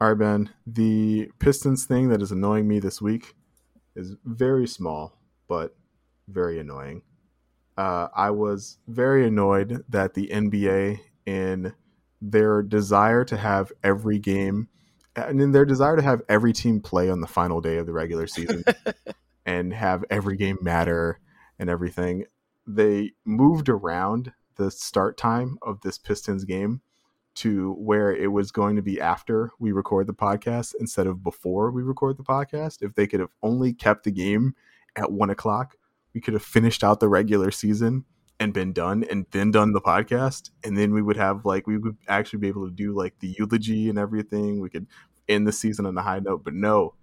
All 0.00 0.08
right, 0.08 0.18
Ben. 0.18 0.50
The 0.66 1.30
Pistons 1.38 1.84
thing 1.84 2.08
that 2.08 2.22
is 2.22 2.32
annoying 2.32 2.66
me 2.66 2.80
this 2.80 3.00
week 3.00 3.34
is 3.94 4.16
very 4.24 4.66
small, 4.66 5.18
but 5.48 5.76
very 6.28 6.58
annoying. 6.58 7.02
Uh, 7.76 8.08
I 8.14 8.30
was 8.30 8.78
very 8.88 9.26
annoyed 9.26 9.84
that 9.88 10.14
the 10.14 10.28
NBA, 10.28 11.00
in 11.26 11.74
their 12.22 12.62
desire 12.62 13.24
to 13.24 13.36
have 13.36 13.72
every 13.82 14.18
game, 14.18 14.68
and 15.14 15.40
in 15.40 15.52
their 15.52 15.64
desire 15.64 15.96
to 15.96 16.02
have 16.02 16.22
every 16.28 16.52
team 16.52 16.80
play 16.80 17.10
on 17.10 17.20
the 17.20 17.26
final 17.26 17.60
day 17.60 17.76
of 17.76 17.86
the 17.86 17.92
regular 17.92 18.26
season 18.26 18.64
and 19.46 19.72
have 19.72 20.04
every 20.10 20.36
game 20.36 20.58
matter 20.62 21.20
and 21.58 21.68
everything, 21.68 22.24
they 22.66 23.12
moved 23.24 23.68
around 23.68 24.32
the 24.56 24.70
start 24.70 25.16
time 25.16 25.58
of 25.62 25.80
this 25.82 25.98
Pistons 25.98 26.44
game 26.44 26.80
to 27.36 27.74
where 27.74 28.14
it 28.14 28.32
was 28.32 28.50
going 28.50 28.76
to 28.76 28.82
be 28.82 28.98
after 28.98 29.50
we 29.58 29.70
record 29.70 30.06
the 30.06 30.14
podcast 30.14 30.74
instead 30.80 31.06
of 31.06 31.22
before 31.22 31.70
we 31.70 31.82
record 31.82 32.16
the 32.16 32.22
podcast. 32.22 32.78
If 32.80 32.94
they 32.94 33.06
could 33.06 33.20
have 33.20 33.32
only 33.42 33.74
kept 33.74 34.04
the 34.04 34.10
game 34.10 34.54
at 34.96 35.12
one 35.12 35.28
o'clock, 35.28 35.76
we 36.16 36.22
could 36.22 36.32
have 36.32 36.42
finished 36.42 36.82
out 36.82 36.98
the 36.98 37.10
regular 37.10 37.50
season 37.50 38.02
and 38.40 38.54
been 38.54 38.72
done 38.72 39.04
and 39.10 39.26
then 39.32 39.50
done 39.50 39.74
the 39.74 39.82
podcast. 39.82 40.48
And 40.64 40.74
then 40.74 40.94
we 40.94 41.02
would 41.02 41.18
have 41.18 41.44
like, 41.44 41.66
we 41.66 41.76
would 41.76 41.98
actually 42.08 42.38
be 42.38 42.48
able 42.48 42.66
to 42.66 42.74
do 42.74 42.94
like 42.94 43.18
the 43.20 43.36
eulogy 43.38 43.90
and 43.90 43.98
everything. 43.98 44.62
We 44.62 44.70
could 44.70 44.86
end 45.28 45.46
the 45.46 45.52
season 45.52 45.84
on 45.84 45.98
a 45.98 46.00
high 46.00 46.20
note. 46.20 46.42
But 46.42 46.54
no, 46.54 46.94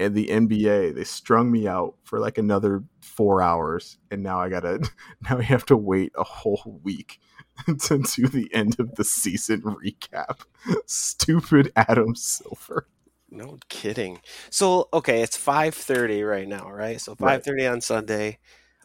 and 0.00 0.16
the 0.16 0.26
NBA, 0.26 0.96
they 0.96 1.04
strung 1.04 1.52
me 1.52 1.68
out 1.68 1.94
for 2.02 2.18
like 2.18 2.38
another 2.38 2.82
four 3.02 3.40
hours. 3.40 3.98
And 4.10 4.24
now 4.24 4.40
I 4.40 4.48
gotta, 4.48 4.80
now 5.30 5.38
I 5.38 5.42
have 5.42 5.64
to 5.66 5.76
wait 5.76 6.10
a 6.18 6.24
whole 6.24 6.80
week 6.82 7.20
to 7.66 7.98
do 7.98 8.26
the 8.26 8.52
end 8.52 8.80
of 8.80 8.96
the 8.96 9.04
season 9.04 9.62
recap. 9.62 10.40
Stupid 10.86 11.70
Adam 11.76 12.16
Silver. 12.16 12.88
No 13.30 13.58
kidding. 13.68 14.20
So 14.50 14.88
okay, 14.92 15.22
it's 15.22 15.36
five 15.36 15.74
thirty 15.74 16.22
right 16.22 16.46
now, 16.48 16.70
right? 16.70 17.00
So 17.00 17.14
five 17.14 17.44
thirty 17.44 17.66
on 17.66 17.80
Sunday. 17.80 18.38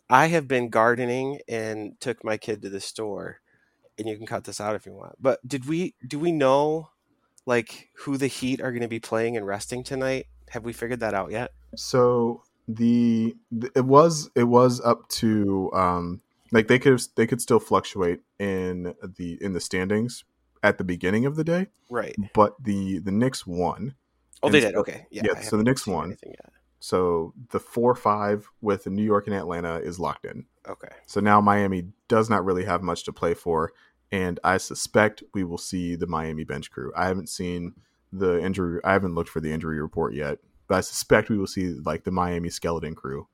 I 0.10 0.27
have 0.27 0.47
been 0.47 0.69
gardening 0.69 1.39
and 1.47 1.99
took 2.01 2.23
my 2.23 2.38
kid 2.38 2.62
to 2.63 2.69
the 2.69 2.82
store, 2.82 3.39
and 3.97 4.10
you 4.10 4.17
can 4.17 4.25
cut 4.25 4.43
this 4.43 4.60
out 4.60 4.75
if 4.75 4.86
you 4.86 4.93
want. 4.93 5.15
But 5.21 5.39
did 5.47 5.67
we 5.67 5.95
do 6.06 6.19
we 6.19 6.32
know 6.32 6.89
like 7.45 7.89
who 7.99 8.17
the 8.17 8.27
Heat 8.27 8.62
are 8.62 8.71
going 8.71 8.82
to 8.82 8.88
be 8.88 8.99
playing 8.99 9.38
and 9.38 9.45
resting 9.45 9.84
tonight? 9.84 10.27
Have 10.49 10.65
we 10.65 10.73
figured 10.73 10.99
that 10.99 11.13
out 11.13 11.32
yet? 11.32 11.51
So 11.75 12.43
the, 12.67 13.36
the 13.51 13.71
it 13.75 13.86
was 13.86 14.30
it 14.36 14.43
was 14.45 14.82
up 14.82 15.08
to 15.10 15.71
um 15.73 16.21
like 16.51 16.67
they 16.67 16.80
could 16.80 17.01
they 17.15 17.27
could 17.27 17.41
still 17.41 17.60
fluctuate 17.60 18.21
in 18.39 18.93
the 19.01 19.38
in 19.41 19.54
the 19.54 19.62
standings 19.62 20.23
at 20.63 20.77
the 20.77 20.84
beginning 20.84 21.25
of 21.25 21.36
the 21.36 21.43
day, 21.43 21.67
Right. 21.89 22.15
but 22.34 22.56
the 22.63 22.99
the 22.99 23.12
Knicks 23.12 23.47
won. 23.47 23.95
Oh, 24.43 24.47
And 24.47 24.56
they 24.56 24.62
so- 24.62 24.67
did. 24.67 24.75
Okay. 24.77 25.06
Yeah. 25.12 25.23
yeah, 25.25 25.34
so 25.36 25.39
the 25.39 25.43
haven't 25.58 25.65
Knicks 25.65 25.84
seen 25.86 25.93
won. 25.93 26.06
anything 26.08 26.32
yet. 26.32 26.51
So 26.80 27.34
the 27.51 27.60
four 27.60 27.93
five 27.95 28.49
with 28.62 28.88
New 28.88 29.04
York 29.04 29.27
and 29.27 29.36
Atlanta 29.36 29.75
is 29.77 29.99
locked 29.99 30.25
in. 30.25 30.45
Okay. 30.67 30.88
So 31.06 31.19
now 31.19 31.39
Miami 31.39 31.88
does 32.08 32.30
not 32.30 32.43
really 32.43 32.65
have 32.65 32.82
much 32.82 33.04
to 33.04 33.13
play 33.13 33.34
for, 33.36 33.71
and 34.12 34.39
I 34.43 34.58
suspect 34.58 35.21
we 35.36 35.43
will 35.43 35.60
see 35.60 35.95
the 35.95 36.08
Miami 36.08 36.43
bench 36.43 36.71
crew. 36.71 36.91
I 36.95 37.08
haven't 37.08 37.30
seen 37.30 37.73
the 38.12 38.43
injury. 38.43 38.82
I 38.84 38.93
haven't 38.93 39.13
looked 39.13 39.30
for 39.30 39.41
the 39.41 39.51
injury 39.51 39.80
report 39.80 40.15
yet, 40.15 40.39
but 40.67 40.75
I 40.75 40.82
suspect 40.82 41.30
we 41.30 41.38
will 41.38 41.45
see 41.47 41.67
like 41.86 42.04
the 42.04 42.12
Miami 42.12 42.49
skeleton 42.49 42.95
crew 42.95 43.27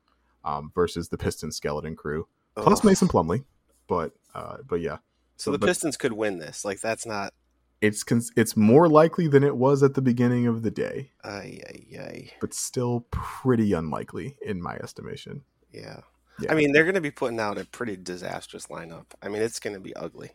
um, 0.44 0.70
versus 0.74 1.08
the 1.08 1.16
Pistons 1.18 1.56
skeleton 1.56 1.96
crew, 1.96 2.28
plus 2.54 2.80
Ugh. 2.80 2.84
Mason 2.84 3.08
Plumlee. 3.08 3.44
But 3.88 4.12
uh, 4.34 4.58
but 4.68 4.82
yeah, 4.82 4.98
So 5.36 5.52
the 5.52 5.58
but- 5.58 5.68
Pistons 5.68 5.96
could 5.96 6.12
win 6.12 6.38
this. 6.38 6.66
Like 6.66 6.80
that's 6.82 7.06
not. 7.06 7.32
It's 7.80 8.02
cons- 8.02 8.32
it's 8.36 8.56
more 8.56 8.88
likely 8.88 9.28
than 9.28 9.44
it 9.44 9.56
was 9.56 9.82
at 9.84 9.94
the 9.94 10.02
beginning 10.02 10.46
of 10.46 10.62
the 10.62 10.70
day, 10.70 11.12
Ay 11.22 11.60
ay 11.68 11.96
ay. 12.00 12.30
but 12.40 12.52
still 12.52 13.06
pretty 13.10 13.72
unlikely 13.72 14.36
in 14.42 14.60
my 14.60 14.74
estimation. 14.76 15.42
Yeah. 15.72 16.00
Yeah. 16.40 16.52
I 16.52 16.54
mean, 16.54 16.72
they're 16.72 16.84
going 16.84 16.94
to 16.94 17.00
be 17.00 17.10
putting 17.10 17.40
out 17.40 17.58
a 17.58 17.64
pretty 17.64 17.96
disastrous 17.96 18.66
lineup. 18.68 19.06
I 19.22 19.28
mean, 19.28 19.42
it's 19.42 19.58
going 19.60 19.74
to 19.74 19.80
be 19.80 19.94
ugly. 19.96 20.30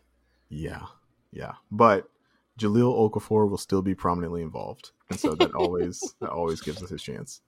Yeah, 0.50 0.82
yeah. 1.32 1.52
But 1.70 2.08
Jahlil 2.60 3.10
Okafor 3.10 3.48
will 3.48 3.56
still 3.58 3.80
be 3.82 3.94
prominently 3.94 4.42
involved, 4.42 4.92
and 5.10 5.18
so 5.18 5.34
that 5.34 5.54
always 5.54 6.14
that 6.20 6.30
always 6.30 6.60
gives 6.60 6.82
us 6.82 6.90
a 6.92 6.98
chance. 6.98 7.40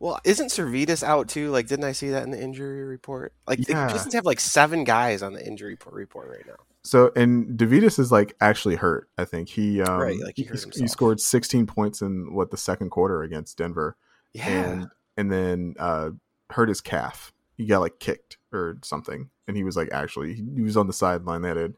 Well, 0.00 0.20
isn't 0.24 0.48
Sirvydis 0.48 1.02
out 1.02 1.28
too? 1.28 1.50
Like, 1.50 1.66
didn't 1.66 1.84
I 1.84 1.92
see 1.92 2.10
that 2.10 2.22
in 2.22 2.30
the 2.30 2.40
injury 2.42 2.84
report? 2.84 3.34
Like, 3.46 3.68
Yeah. 3.68 3.86
the 3.88 3.92
Pistons 3.92 4.14
have 4.14 4.24
like 4.24 4.40
seven 4.40 4.84
guys 4.84 5.22
on 5.22 5.32
the 5.32 5.44
injury 5.46 5.76
report 5.90 6.28
right 6.30 6.46
now. 6.46 6.56
So 6.84 7.10
and 7.16 7.58
Deividas 7.58 7.98
is 7.98 8.12
like 8.12 8.36
actually 8.40 8.76
hurt. 8.76 9.08
I 9.16 9.24
think 9.24 9.48
he 9.48 9.80
um, 9.80 10.00
Right, 10.00 10.20
like 10.20 10.36
he 10.36 10.44
he, 10.44 10.80
he 10.82 10.86
scored 10.86 11.18
16 11.20 11.66
points 11.66 12.02
in 12.02 12.34
what 12.34 12.50
the 12.50 12.56
second 12.58 12.90
quarter 12.90 13.22
against 13.22 13.56
Denver, 13.58 13.96
Yeah. 14.34 14.48
and 14.48 14.86
and 15.16 15.32
then 15.32 15.74
uh, 15.78 16.10
hurt 16.50 16.68
his 16.68 16.80
calf. 16.80 17.32
he 17.56 17.66
got 17.66 17.80
like 17.80 17.98
kicked 18.00 18.36
or 18.52 18.78
something, 18.82 19.30
and 19.48 19.56
he 19.56 19.64
was 19.64 19.76
like 19.76 19.88
actually 19.92 20.34
he 20.34 20.60
was 20.62 20.76
on 20.76 20.86
the 20.86 20.92
sideline. 20.92 21.42
They 21.42 21.48
had 21.48 21.56
a 21.56 21.72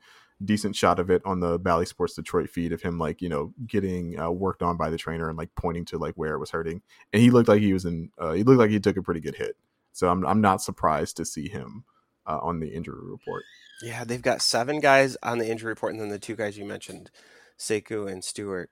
decent 0.45 0.75
shot 0.77 0.99
of 0.99 1.09
it 1.09 1.23
on 1.25 1.41
the 1.41 1.59
Bally 1.59 1.87
Sports 1.87 2.15
Detroit 2.15 2.51
feed 2.51 2.73
of 2.73 2.83
him 2.83 2.99
like 2.99 3.23
you 3.23 3.29
know 3.29 3.55
getting 3.67 4.19
uh, 4.19 4.31
worked 4.31 4.63
on 4.63 4.77
by 4.77 4.91
the 4.91 4.99
trainer 4.99 5.29
and 5.29 5.39
like 5.39 5.55
pointing 5.55 5.85
to 5.87 5.99
like 5.99 6.15
where 6.15 6.35
it 6.35 6.39
was 6.41 6.51
hurting, 6.51 6.83
and 7.13 7.23
he 7.23 7.31
looked 7.31 7.49
like 7.49 7.61
he 7.61 7.73
was 7.73 7.85
in. 7.85 8.11
Uh, 8.19 8.33
he 8.33 8.43
looked 8.43 8.59
like 8.59 8.71
he 8.71 8.81
took 8.81 8.97
a 8.97 9.03
pretty 9.03 9.21
good 9.21 9.37
hit. 9.37 9.57
So 9.93 10.09
I'm 10.11 10.27
I'm 10.27 10.41
not 10.41 10.61
surprised 10.63 11.17
to 11.19 11.25
see 11.25 11.49
him 11.49 11.85
uh, 12.27 12.39
on 12.43 12.61
the 12.61 12.69
injury 12.69 13.01
report. 13.03 13.45
Yeah, 13.83 14.05
they've 14.05 14.23
got 14.23 14.43
seven 14.43 14.81
guys 14.81 15.17
on 15.23 15.39
the 15.39 15.49
injury 15.49 15.69
report, 15.69 15.93
and 15.93 16.01
then 16.01 16.09
the 16.09 16.19
two 16.19 16.37
guys 16.37 16.57
you 16.57 16.65
mentioned, 16.65 17.11
Sekou 17.59 18.11
and 18.11 18.25
Stewart, 18.25 18.71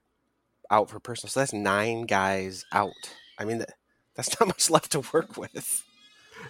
out 0.71 0.89
for 0.89 0.99
personal. 0.99 1.29
So 1.29 1.41
that's 1.41 1.53
nine 1.53 2.03
guys 2.03 2.65
out. 2.71 2.91
I 3.37 3.45
mean, 3.45 3.63
that's 4.15 4.39
not 4.39 4.47
much 4.47 4.69
left 4.69 4.91
to 4.91 5.01
work 5.13 5.37
with. 5.37 5.83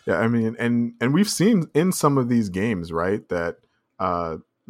Yeah, 0.07 0.17
I 0.17 0.27
mean, 0.27 0.55
and 0.59 0.93
and 0.99 1.13
we've 1.13 1.29
seen 1.29 1.67
in 1.73 1.91
some 1.91 2.17
of 2.17 2.29
these 2.29 2.49
games, 2.49 2.91
right, 2.91 3.27
that 3.29 3.57
uh, 3.99 4.37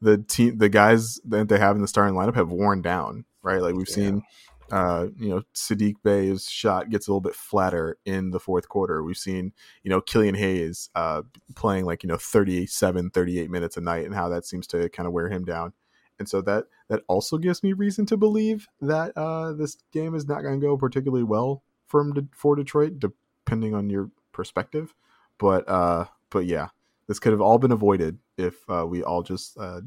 the 0.00 0.18
team, 0.28 0.58
the 0.58 0.68
guys 0.68 1.20
that 1.24 1.48
they 1.48 1.58
have 1.58 1.76
in 1.76 1.82
the 1.82 1.88
starting 1.88 2.14
lineup 2.14 2.34
have 2.34 2.50
worn 2.50 2.82
down, 2.82 3.24
right? 3.42 3.60
Like 3.60 3.74
we've 3.74 3.88
yeah. 3.88 3.94
seen, 3.94 4.22
uh, 4.70 5.08
you 5.18 5.28
know, 5.28 5.42
Saddiq 5.54 5.96
Bey's 6.02 6.48
shot 6.48 6.90
gets 6.90 7.06
a 7.06 7.10
little 7.10 7.20
bit 7.20 7.34
flatter 7.34 7.98
in 8.04 8.30
the 8.30 8.40
fourth 8.40 8.68
quarter. 8.68 9.02
We've 9.02 9.16
seen, 9.16 9.52
you 9.82 9.90
know, 9.90 10.00
Killian 10.00 10.34
Hayes 10.34 10.90
uh, 10.94 11.22
playing 11.54 11.84
like 11.84 12.02
you 12.02 12.08
know 12.08 12.16
37, 12.16 13.10
38 13.10 13.50
minutes 13.50 13.76
a 13.76 13.80
night, 13.80 14.04
and 14.04 14.14
how 14.14 14.28
that 14.30 14.46
seems 14.46 14.66
to 14.68 14.88
kind 14.88 15.06
of 15.06 15.12
wear 15.12 15.28
him 15.28 15.44
down. 15.44 15.72
And 16.18 16.28
so 16.28 16.40
that 16.42 16.66
that 16.88 17.02
also 17.08 17.38
gives 17.38 17.62
me 17.62 17.72
reason 17.72 18.06
to 18.06 18.16
believe 18.16 18.68
that 18.80 19.16
uh, 19.16 19.52
this 19.52 19.76
game 19.92 20.14
is 20.14 20.26
not 20.26 20.42
going 20.42 20.60
to 20.60 20.64
go 20.64 20.76
particularly 20.76 21.24
well 21.24 21.62
from 21.86 22.28
for 22.34 22.56
Detroit, 22.56 22.98
depending 22.98 23.74
on 23.74 23.90
your 23.90 24.10
perspective. 24.32 24.94
But 25.38 25.68
uh, 25.68 26.06
but 26.30 26.46
yeah, 26.46 26.68
this 27.08 27.18
could 27.18 27.32
have 27.32 27.40
all 27.40 27.58
been 27.58 27.72
avoided 27.72 28.18
if 28.36 28.68
uh, 28.68 28.86
we 28.86 29.02
all 29.02 29.22
just 29.22 29.58
uh, 29.58 29.80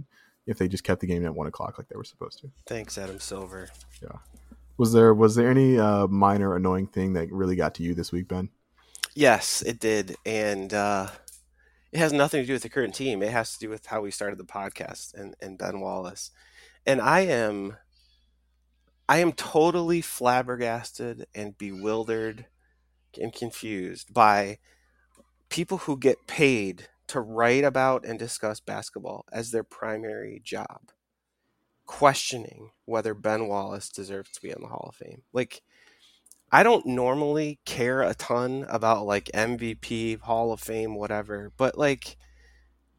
if 0.45 0.57
they 0.57 0.67
just 0.67 0.83
kept 0.83 1.01
the 1.01 1.07
game 1.07 1.25
at 1.25 1.35
one 1.35 1.47
o'clock 1.47 1.77
like 1.77 1.87
they 1.87 1.95
were 1.95 2.03
supposed 2.03 2.39
to. 2.39 2.51
Thanks, 2.65 2.97
Adam 2.97 3.19
Silver. 3.19 3.69
Yeah. 4.01 4.17
Was 4.77 4.93
there 4.93 5.13
was 5.13 5.35
there 5.35 5.49
any 5.49 5.79
uh, 5.79 6.07
minor 6.07 6.55
annoying 6.55 6.87
thing 6.87 7.13
that 7.13 7.31
really 7.31 7.55
got 7.55 7.75
to 7.75 7.83
you 7.83 7.93
this 7.93 8.11
week, 8.11 8.27
Ben? 8.27 8.49
Yes, 9.15 9.63
it 9.63 9.79
did, 9.79 10.15
and 10.25 10.73
uh, 10.73 11.07
it 11.91 11.97
has 11.97 12.13
nothing 12.13 12.41
to 12.41 12.47
do 12.47 12.53
with 12.53 12.63
the 12.63 12.69
current 12.69 12.93
team. 12.93 13.23
It 13.23 13.31
has 13.31 13.53
to 13.53 13.59
do 13.59 13.69
with 13.69 13.87
how 13.87 14.01
we 14.01 14.11
started 14.11 14.37
the 14.37 14.43
podcast 14.43 15.13
and, 15.15 15.35
and 15.41 15.57
Ben 15.57 15.79
Wallace. 15.79 16.31
And 16.85 17.01
I 17.01 17.21
am 17.21 17.77
I 19.09 19.17
am 19.17 19.31
totally 19.31 20.01
flabbergasted 20.01 21.27
and 21.33 21.57
bewildered 21.57 22.45
and 23.19 23.33
confused 23.33 24.13
by 24.13 24.59
people 25.49 25.79
who 25.79 25.97
get 25.97 26.27
paid 26.27 26.89
to 27.07 27.21
write 27.21 27.63
about 27.63 28.05
and 28.05 28.19
discuss 28.19 28.59
basketball 28.59 29.25
as 29.31 29.51
their 29.51 29.63
primary 29.63 30.41
job, 30.43 30.91
questioning 31.87 32.69
whether 32.85 33.13
Ben 33.13 33.47
Wallace 33.47 33.89
deserves 33.89 34.31
to 34.33 34.41
be 34.41 34.49
in 34.49 34.61
the 34.61 34.67
Hall 34.67 34.87
of 34.89 34.95
Fame. 34.95 35.23
Like, 35.33 35.63
I 36.51 36.63
don't 36.63 36.85
normally 36.85 37.59
care 37.65 38.01
a 38.03 38.13
ton 38.13 38.65
about 38.69 39.05
like 39.05 39.31
MVP, 39.33 40.19
Hall 40.19 40.53
of 40.53 40.59
Fame, 40.59 40.95
whatever, 40.95 41.51
but 41.57 41.77
like 41.77 42.17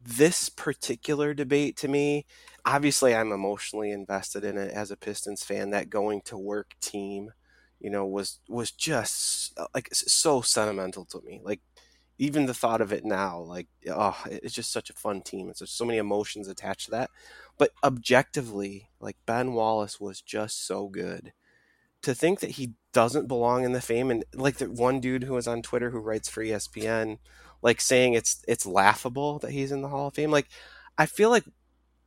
this 0.03 0.49
particular 0.49 1.35
debate 1.35 1.77
to 1.79 1.89
me, 1.89 2.27
obviously 2.65 3.15
I'm 3.15 3.33
emotionally 3.33 3.91
invested 3.91 4.45
in 4.45 4.59
it 4.59 4.73
as 4.73 4.91
a 4.91 4.97
Pistons 4.97 5.45
fan. 5.45 5.71
That 5.71 5.91
going 5.91 6.21
to 6.27 6.37
work 6.37 6.75
team, 6.81 7.33
you 7.81 7.91
know, 7.91 8.07
was 8.07 8.41
was 8.49 8.71
just 8.71 9.59
uh, 9.59 9.67
like 9.75 9.89
so 9.93 10.41
sentimental 10.41 11.05
to 11.07 11.21
me. 11.25 11.41
Like 11.43 11.61
even 12.19 12.47
the 12.47 12.55
thought 12.55 12.81
of 12.81 12.93
it 12.93 13.05
now, 13.05 13.39
like, 13.39 13.69
oh, 13.89 14.21
it's 14.27 14.55
just 14.55 14.73
such 14.73 14.91
a 14.91 14.95
fun 14.95 15.23
team. 15.23 15.49
It's 15.49 15.63
so 15.71 15.85
many 15.85 15.99
emotions 15.99 16.49
attached 16.49 16.87
to 16.87 16.91
that. 16.91 17.11
But 17.57 17.71
objectively, 17.83 18.91
like 19.01 19.17
Ben 19.25 19.53
Wallace 19.53 20.01
was 20.01 20.21
just 20.21 20.67
so 20.67 20.89
good. 20.89 21.33
To 22.03 22.15
think 22.15 22.41
that 22.41 22.53
he 22.53 22.75
doesn't 22.93 23.27
belong 23.27 23.65
in 23.65 23.73
the 23.73 23.81
fame, 23.81 24.11
and 24.11 24.25
like 24.35 24.59
that 24.59 24.71
one 24.71 25.01
dude 25.01 25.25
who 25.25 25.35
was 25.35 25.49
on 25.49 25.63
Twitter 25.63 25.91
who 25.91 25.99
writes 25.99 26.29
for 26.29 26.45
ESPN, 26.45 27.19
like 27.61 27.81
saying 27.81 28.15
it's 28.15 28.45
it's 28.47 28.67
laughable 28.67 29.41
that 29.41 29.51
he's 29.51 29.73
in 29.73 29.83
the 29.83 29.89
Hall 29.89 30.07
of 30.07 30.15
Fame. 30.15 30.31
Like, 30.31 30.47
I 30.97 31.07
feel 31.07 31.31
like 31.31 31.45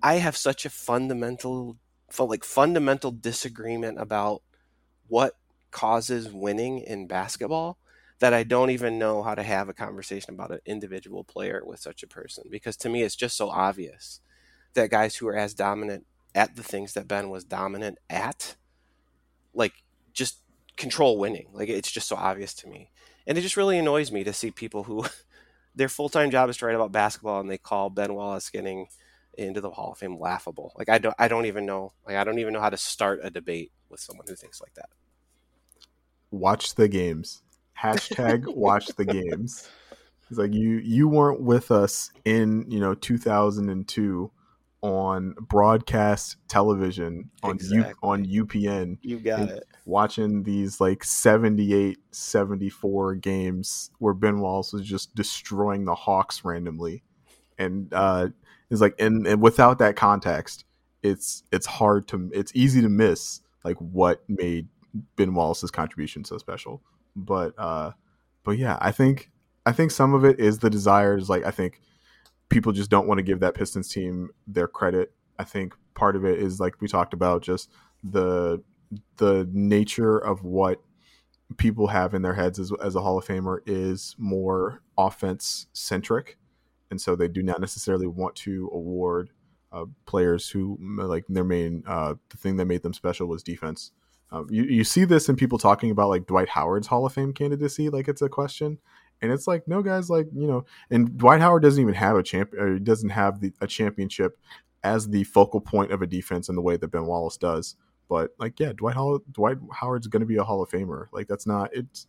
I 0.01 0.15
have 0.15 0.37
such 0.37 0.65
a 0.65 0.69
fundamental, 0.69 1.77
like 2.17 2.45
fundamental 2.45 3.11
disagreement 3.11 3.99
about 3.99 4.43
what 5.07 5.35
causes 5.71 6.31
winning 6.31 6.79
in 6.79 7.07
basketball 7.07 7.77
that 8.21 8.35
I 8.35 8.43
don't 8.43 8.69
even 8.69 8.99
know 8.99 9.23
how 9.23 9.33
to 9.33 9.41
have 9.41 9.67
a 9.67 9.73
conversation 9.73 10.35
about 10.35 10.51
an 10.51 10.59
individual 10.63 11.23
player 11.23 11.63
with 11.65 11.79
such 11.79 12.03
a 12.03 12.07
person 12.07 12.43
because 12.51 12.77
to 12.77 12.89
me 12.89 13.01
it's 13.01 13.15
just 13.15 13.35
so 13.35 13.49
obvious 13.49 14.19
that 14.75 14.91
guys 14.91 15.15
who 15.15 15.27
are 15.27 15.35
as 15.35 15.55
dominant 15.55 16.05
at 16.35 16.55
the 16.55 16.61
things 16.61 16.93
that 16.93 17.07
Ben 17.07 17.31
was 17.31 17.43
dominant 17.43 17.97
at 18.11 18.57
like 19.55 19.73
just 20.13 20.37
control 20.77 21.17
winning. 21.17 21.47
Like 21.51 21.67
it's 21.67 21.91
just 21.91 22.07
so 22.07 22.15
obvious 22.15 22.53
to 22.55 22.67
me. 22.67 22.91
And 23.25 23.39
it 23.39 23.41
just 23.41 23.57
really 23.57 23.79
annoys 23.79 24.11
me 24.11 24.23
to 24.23 24.33
see 24.33 24.51
people 24.51 24.83
who 24.83 25.03
their 25.75 25.89
full-time 25.89 26.29
job 26.29 26.47
is 26.47 26.57
to 26.57 26.67
write 26.67 26.75
about 26.75 26.91
basketball 26.91 27.39
and 27.39 27.49
they 27.49 27.57
call 27.57 27.89
Ben 27.89 28.13
Wallace 28.13 28.51
getting 28.51 28.85
into 29.35 29.61
the 29.61 29.71
Hall 29.71 29.93
of 29.93 29.97
Fame 29.97 30.19
laughable. 30.19 30.73
Like 30.77 30.89
I 30.89 30.99
don't 30.99 31.15
I 31.17 31.27
don't 31.27 31.47
even 31.47 31.65
know 31.65 31.93
like 32.05 32.17
I 32.17 32.23
don't 32.23 32.37
even 32.37 32.53
know 32.53 32.61
how 32.61 32.69
to 32.69 32.77
start 32.77 33.21
a 33.23 33.31
debate 33.31 33.71
with 33.89 33.99
someone 33.99 34.27
who 34.29 34.35
thinks 34.35 34.61
like 34.61 34.75
that. 34.75 34.89
Watch 36.29 36.75
the 36.75 36.87
games 36.87 37.41
hashtag 37.81 38.53
watch 38.55 38.87
the 38.87 39.05
games. 39.05 39.69
It's 40.29 40.37
like 40.37 40.53
you 40.53 40.77
you 40.77 41.09
weren't 41.09 41.41
with 41.41 41.71
us 41.71 42.11
in 42.23 42.65
you 42.69 42.79
know 42.79 42.93
2002 42.93 44.31
on 44.81 45.35
broadcast 45.41 46.37
television 46.47 47.29
on 47.43 47.55
exactly. 47.55 47.89
U, 47.89 47.95
on 48.01 48.25
UPN. 48.25 48.97
You 49.01 49.19
got 49.19 49.49
it. 49.49 49.63
Watching 49.85 50.43
these 50.43 50.79
like 50.79 51.03
78 51.03 51.99
74 52.11 53.15
games 53.15 53.91
where 53.99 54.13
Ben 54.13 54.39
Wallace 54.39 54.73
was 54.73 54.83
just 54.83 55.13
destroying 55.15 55.85
the 55.85 55.95
Hawks 55.95 56.45
randomly. 56.45 57.03
And 57.57 57.93
uh 57.93 58.29
it's 58.69 58.79
like 58.79 58.95
and, 58.99 59.27
and 59.27 59.41
without 59.41 59.79
that 59.79 59.97
context, 59.97 60.63
it's 61.03 61.43
it's 61.51 61.65
hard 61.65 62.07
to 62.07 62.31
it's 62.33 62.53
easy 62.55 62.81
to 62.81 62.89
miss 62.89 63.41
like 63.65 63.77
what 63.77 64.23
made 64.29 64.67
Ben 65.15 65.33
Wallace's 65.33 65.71
contribution 65.71 66.23
so 66.23 66.37
special 66.37 66.81
but 67.15 67.53
uh 67.57 67.91
but 68.43 68.57
yeah 68.57 68.77
i 68.81 68.91
think 68.91 69.31
i 69.65 69.71
think 69.71 69.91
some 69.91 70.13
of 70.13 70.23
it 70.23 70.39
is 70.39 70.59
the 70.59 70.69
desires 70.69 71.29
like 71.29 71.45
i 71.45 71.51
think 71.51 71.81
people 72.51 72.73
just 72.73 72.91
don't 72.91 73.07
want 73.07 73.17
to 73.17 73.23
give 73.23 73.39
that 73.39 73.55
pistons 73.55 73.89
team 73.89 74.29
their 74.45 74.67
credit. 74.67 75.13
I 75.39 75.43
think 75.45 75.73
part 75.95 76.15
of 76.15 76.25
it 76.25 76.37
is 76.37 76.59
like 76.59 76.79
we 76.79 76.87
talked 76.87 77.15
about 77.15 77.41
just 77.41 77.71
the 78.03 78.61
the 79.17 79.49
nature 79.51 80.17
of 80.17 80.43
what 80.43 80.81
people 81.57 81.87
have 81.87 82.13
in 82.13 82.21
their 82.21 82.33
heads 82.33 82.59
as, 82.59 82.71
as 82.83 82.95
a 82.95 83.01
hall 83.01 83.17
of 83.17 83.25
famer 83.25 83.59
is 83.65 84.15
more 84.19 84.83
offense 84.97 85.67
centric. 85.73 86.37
And 86.91 86.99
so 86.99 87.15
they 87.15 87.29
do 87.29 87.41
not 87.41 87.61
necessarily 87.61 88.05
want 88.05 88.35
to 88.37 88.69
award 88.73 89.29
uh, 89.71 89.85
players 90.05 90.49
who 90.49 90.77
like 90.97 91.23
their 91.29 91.45
main 91.45 91.83
uh, 91.87 92.15
the 92.29 92.37
thing 92.37 92.57
that 92.57 92.65
made 92.65 92.83
them 92.83 92.93
special 92.93 93.27
was 93.27 93.41
defense 93.41 93.91
um, 94.31 94.47
you, 94.49 94.63
you 94.63 94.83
see 94.83 95.05
this 95.05 95.29
in 95.29 95.35
people 95.35 95.57
talking 95.57 95.91
about 95.91 96.09
like 96.09 96.25
Dwight 96.25 96.49
Howard's 96.49 96.87
Hall 96.87 97.05
of 97.05 97.13
Fame 97.13 97.33
candidacy, 97.33 97.89
like 97.89 98.07
it's 98.07 98.21
a 98.21 98.29
question. 98.29 98.79
And 99.21 99.31
it's 99.31 99.45
like, 99.45 99.67
no, 99.67 99.83
guys, 99.83 100.09
like, 100.09 100.27
you 100.33 100.47
know, 100.47 100.65
and 100.89 101.15
Dwight 101.15 101.41
Howard 101.41 101.61
doesn't 101.61 101.81
even 101.81 101.93
have 101.93 102.15
a 102.15 102.23
champ, 102.23 102.53
or 102.53 102.79
doesn't 102.79 103.09
have 103.09 103.39
the, 103.39 103.53
a 103.61 103.67
championship 103.67 104.39
as 104.83 105.07
the 105.07 105.23
focal 105.25 105.61
point 105.61 105.91
of 105.91 106.01
a 106.01 106.07
defense 106.07 106.49
in 106.49 106.55
the 106.55 106.61
way 106.61 106.75
that 106.75 106.87
Ben 106.87 107.05
Wallace 107.05 107.37
does. 107.37 107.75
But 108.09 108.31
like, 108.39 108.59
yeah, 108.59 108.73
Dwight 108.73 108.95
Howard, 108.95 109.21
Dwight 109.31 109.57
Howard's 109.71 110.07
going 110.07 110.21
to 110.21 110.25
be 110.25 110.37
a 110.37 110.43
Hall 110.43 110.63
of 110.63 110.69
Famer. 110.71 111.05
Like, 111.11 111.27
that's 111.27 111.45
not 111.45 111.69
it's 111.71 112.07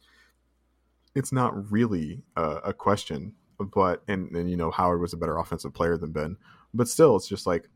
it's 1.14 1.32
not 1.32 1.70
really 1.70 2.22
a, 2.36 2.42
a 2.64 2.72
question. 2.72 3.34
But 3.58 4.02
and 4.08 4.34
and 4.34 4.50
you 4.50 4.56
know, 4.56 4.70
Howard 4.70 5.00
was 5.00 5.12
a 5.12 5.18
better 5.18 5.38
offensive 5.38 5.74
player 5.74 5.98
than 5.98 6.12
Ben. 6.12 6.36
But 6.72 6.88
still, 6.88 7.14
it's 7.16 7.28
just 7.28 7.46
like, 7.46 7.68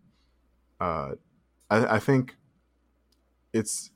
uh, 0.80 1.12
I, 1.70 1.96
I 1.96 1.98
think 1.98 2.36
it's 3.52 3.90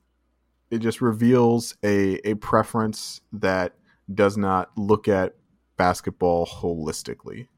it 0.70 0.78
just 0.78 1.00
reveals 1.00 1.74
a 1.82 2.16
a 2.28 2.34
preference 2.34 3.20
that 3.32 3.74
does 4.12 4.36
not 4.36 4.70
look 4.76 5.08
at 5.08 5.34
basketball 5.76 6.46
holistically. 6.46 7.48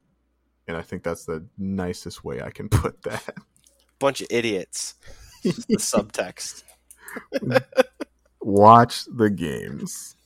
And 0.68 0.76
I 0.76 0.82
think 0.82 1.02
that's 1.02 1.24
the 1.24 1.44
nicest 1.58 2.24
way 2.24 2.40
I 2.40 2.50
can 2.50 2.68
put 2.70 3.02
that. 3.02 3.34
Bunch 3.98 4.20
of 4.20 4.28
idiots. 4.30 4.94
the 5.42 5.50
subtext. 5.78 6.64
Watch 8.40 9.04
the 9.06 9.30
games. 9.30 10.16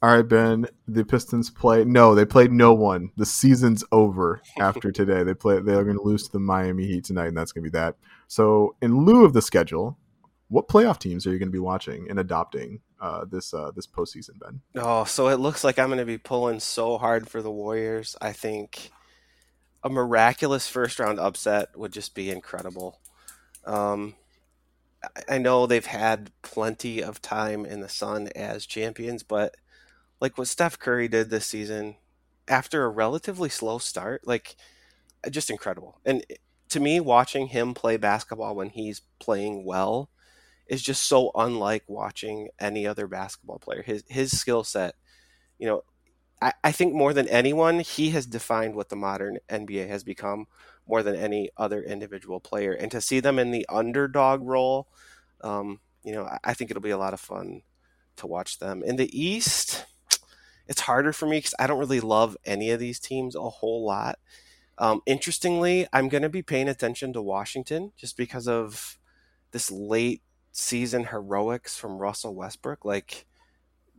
All 0.00 0.14
right, 0.14 0.22
Ben. 0.22 0.66
The 0.86 1.04
Pistons 1.04 1.50
play. 1.50 1.84
No, 1.84 2.14
they 2.14 2.24
played 2.24 2.52
no 2.52 2.72
one. 2.72 3.10
The 3.16 3.26
season's 3.26 3.82
over 3.90 4.40
after 4.60 4.92
today. 4.92 5.24
They 5.24 5.34
play. 5.34 5.58
They 5.58 5.74
are 5.74 5.82
going 5.82 5.96
to 5.96 6.02
lose 6.02 6.24
to 6.24 6.32
the 6.32 6.38
Miami 6.38 6.86
Heat 6.86 7.04
tonight, 7.04 7.26
and 7.26 7.36
that's 7.36 7.50
going 7.50 7.64
to 7.64 7.70
be 7.70 7.76
that. 7.76 7.96
So, 8.28 8.76
in 8.80 9.04
lieu 9.04 9.24
of 9.24 9.32
the 9.32 9.42
schedule, 9.42 9.97
what 10.48 10.68
playoff 10.68 10.98
teams 10.98 11.26
are 11.26 11.32
you 11.32 11.38
going 11.38 11.48
to 11.48 11.52
be 11.52 11.58
watching 11.58 12.08
and 12.08 12.18
adopting 12.18 12.80
uh, 13.00 13.24
this 13.26 13.52
uh, 13.52 13.70
this 13.74 13.86
postseason, 13.86 14.38
Ben? 14.40 14.60
Oh, 14.76 15.04
so 15.04 15.28
it 15.28 15.36
looks 15.36 15.62
like 15.62 15.78
I'm 15.78 15.88
going 15.88 15.98
to 15.98 16.04
be 16.04 16.18
pulling 16.18 16.60
so 16.60 16.98
hard 16.98 17.28
for 17.28 17.42
the 17.42 17.50
Warriors. 17.50 18.16
I 18.20 18.32
think 18.32 18.90
a 19.84 19.90
miraculous 19.90 20.68
first 20.68 20.98
round 20.98 21.20
upset 21.20 21.76
would 21.76 21.92
just 21.92 22.14
be 22.14 22.30
incredible. 22.30 23.00
Um, 23.64 24.14
I 25.28 25.38
know 25.38 25.66
they've 25.66 25.84
had 25.84 26.32
plenty 26.42 27.02
of 27.02 27.22
time 27.22 27.64
in 27.64 27.80
the 27.80 27.88
sun 27.88 28.28
as 28.34 28.66
champions, 28.66 29.22
but 29.22 29.54
like 30.20 30.36
what 30.36 30.48
Steph 30.48 30.78
Curry 30.78 31.08
did 31.08 31.30
this 31.30 31.46
season 31.46 31.96
after 32.48 32.84
a 32.84 32.88
relatively 32.88 33.48
slow 33.48 33.78
start, 33.78 34.26
like 34.26 34.56
just 35.30 35.50
incredible. 35.50 36.00
And 36.04 36.24
to 36.70 36.80
me, 36.80 36.98
watching 37.00 37.48
him 37.48 37.74
play 37.74 37.96
basketball 37.96 38.56
when 38.56 38.70
he's 38.70 39.02
playing 39.20 39.64
well 39.64 40.10
is 40.68 40.82
just 40.82 41.04
so 41.04 41.30
unlike 41.34 41.84
watching 41.88 42.48
any 42.60 42.86
other 42.86 43.06
basketball 43.06 43.58
player. 43.58 43.82
His 43.82 44.04
his 44.08 44.38
skill 44.38 44.64
set, 44.64 44.94
you 45.58 45.66
know, 45.66 45.82
I, 46.40 46.52
I 46.62 46.72
think 46.72 46.94
more 46.94 47.12
than 47.12 47.28
anyone, 47.28 47.80
he 47.80 48.10
has 48.10 48.26
defined 48.26 48.74
what 48.74 48.88
the 48.88 48.96
modern 48.96 49.38
NBA 49.48 49.88
has 49.88 50.04
become 50.04 50.46
more 50.86 51.02
than 51.02 51.16
any 51.16 51.50
other 51.56 51.82
individual 51.82 52.40
player. 52.40 52.72
And 52.72 52.90
to 52.92 53.00
see 53.00 53.20
them 53.20 53.38
in 53.38 53.50
the 53.50 53.66
underdog 53.68 54.42
role, 54.42 54.88
um, 55.42 55.80
you 56.02 56.12
know, 56.12 56.24
I, 56.24 56.38
I 56.44 56.54
think 56.54 56.70
it'll 56.70 56.82
be 56.82 56.90
a 56.90 56.98
lot 56.98 57.14
of 57.14 57.20
fun 57.20 57.62
to 58.16 58.26
watch 58.26 58.58
them. 58.58 58.82
In 58.82 58.96
the 58.96 59.18
East, 59.18 59.86
it's 60.66 60.82
harder 60.82 61.12
for 61.12 61.26
me 61.26 61.38
because 61.38 61.54
I 61.58 61.66
don't 61.66 61.78
really 61.78 62.00
love 62.00 62.36
any 62.44 62.70
of 62.70 62.80
these 62.80 63.00
teams 63.00 63.34
a 63.34 63.42
whole 63.42 63.84
lot. 63.84 64.18
Um, 64.78 65.00
interestingly, 65.06 65.88
I'm 65.92 66.08
going 66.08 66.22
to 66.22 66.28
be 66.28 66.42
paying 66.42 66.68
attention 66.68 67.12
to 67.14 67.22
Washington 67.22 67.92
just 67.96 68.16
because 68.16 68.46
of 68.46 68.98
this 69.50 69.70
late 69.70 70.22
season 70.58 71.04
heroics 71.04 71.76
from 71.76 71.98
Russell 71.98 72.34
Westbrook, 72.34 72.84
like 72.84 73.26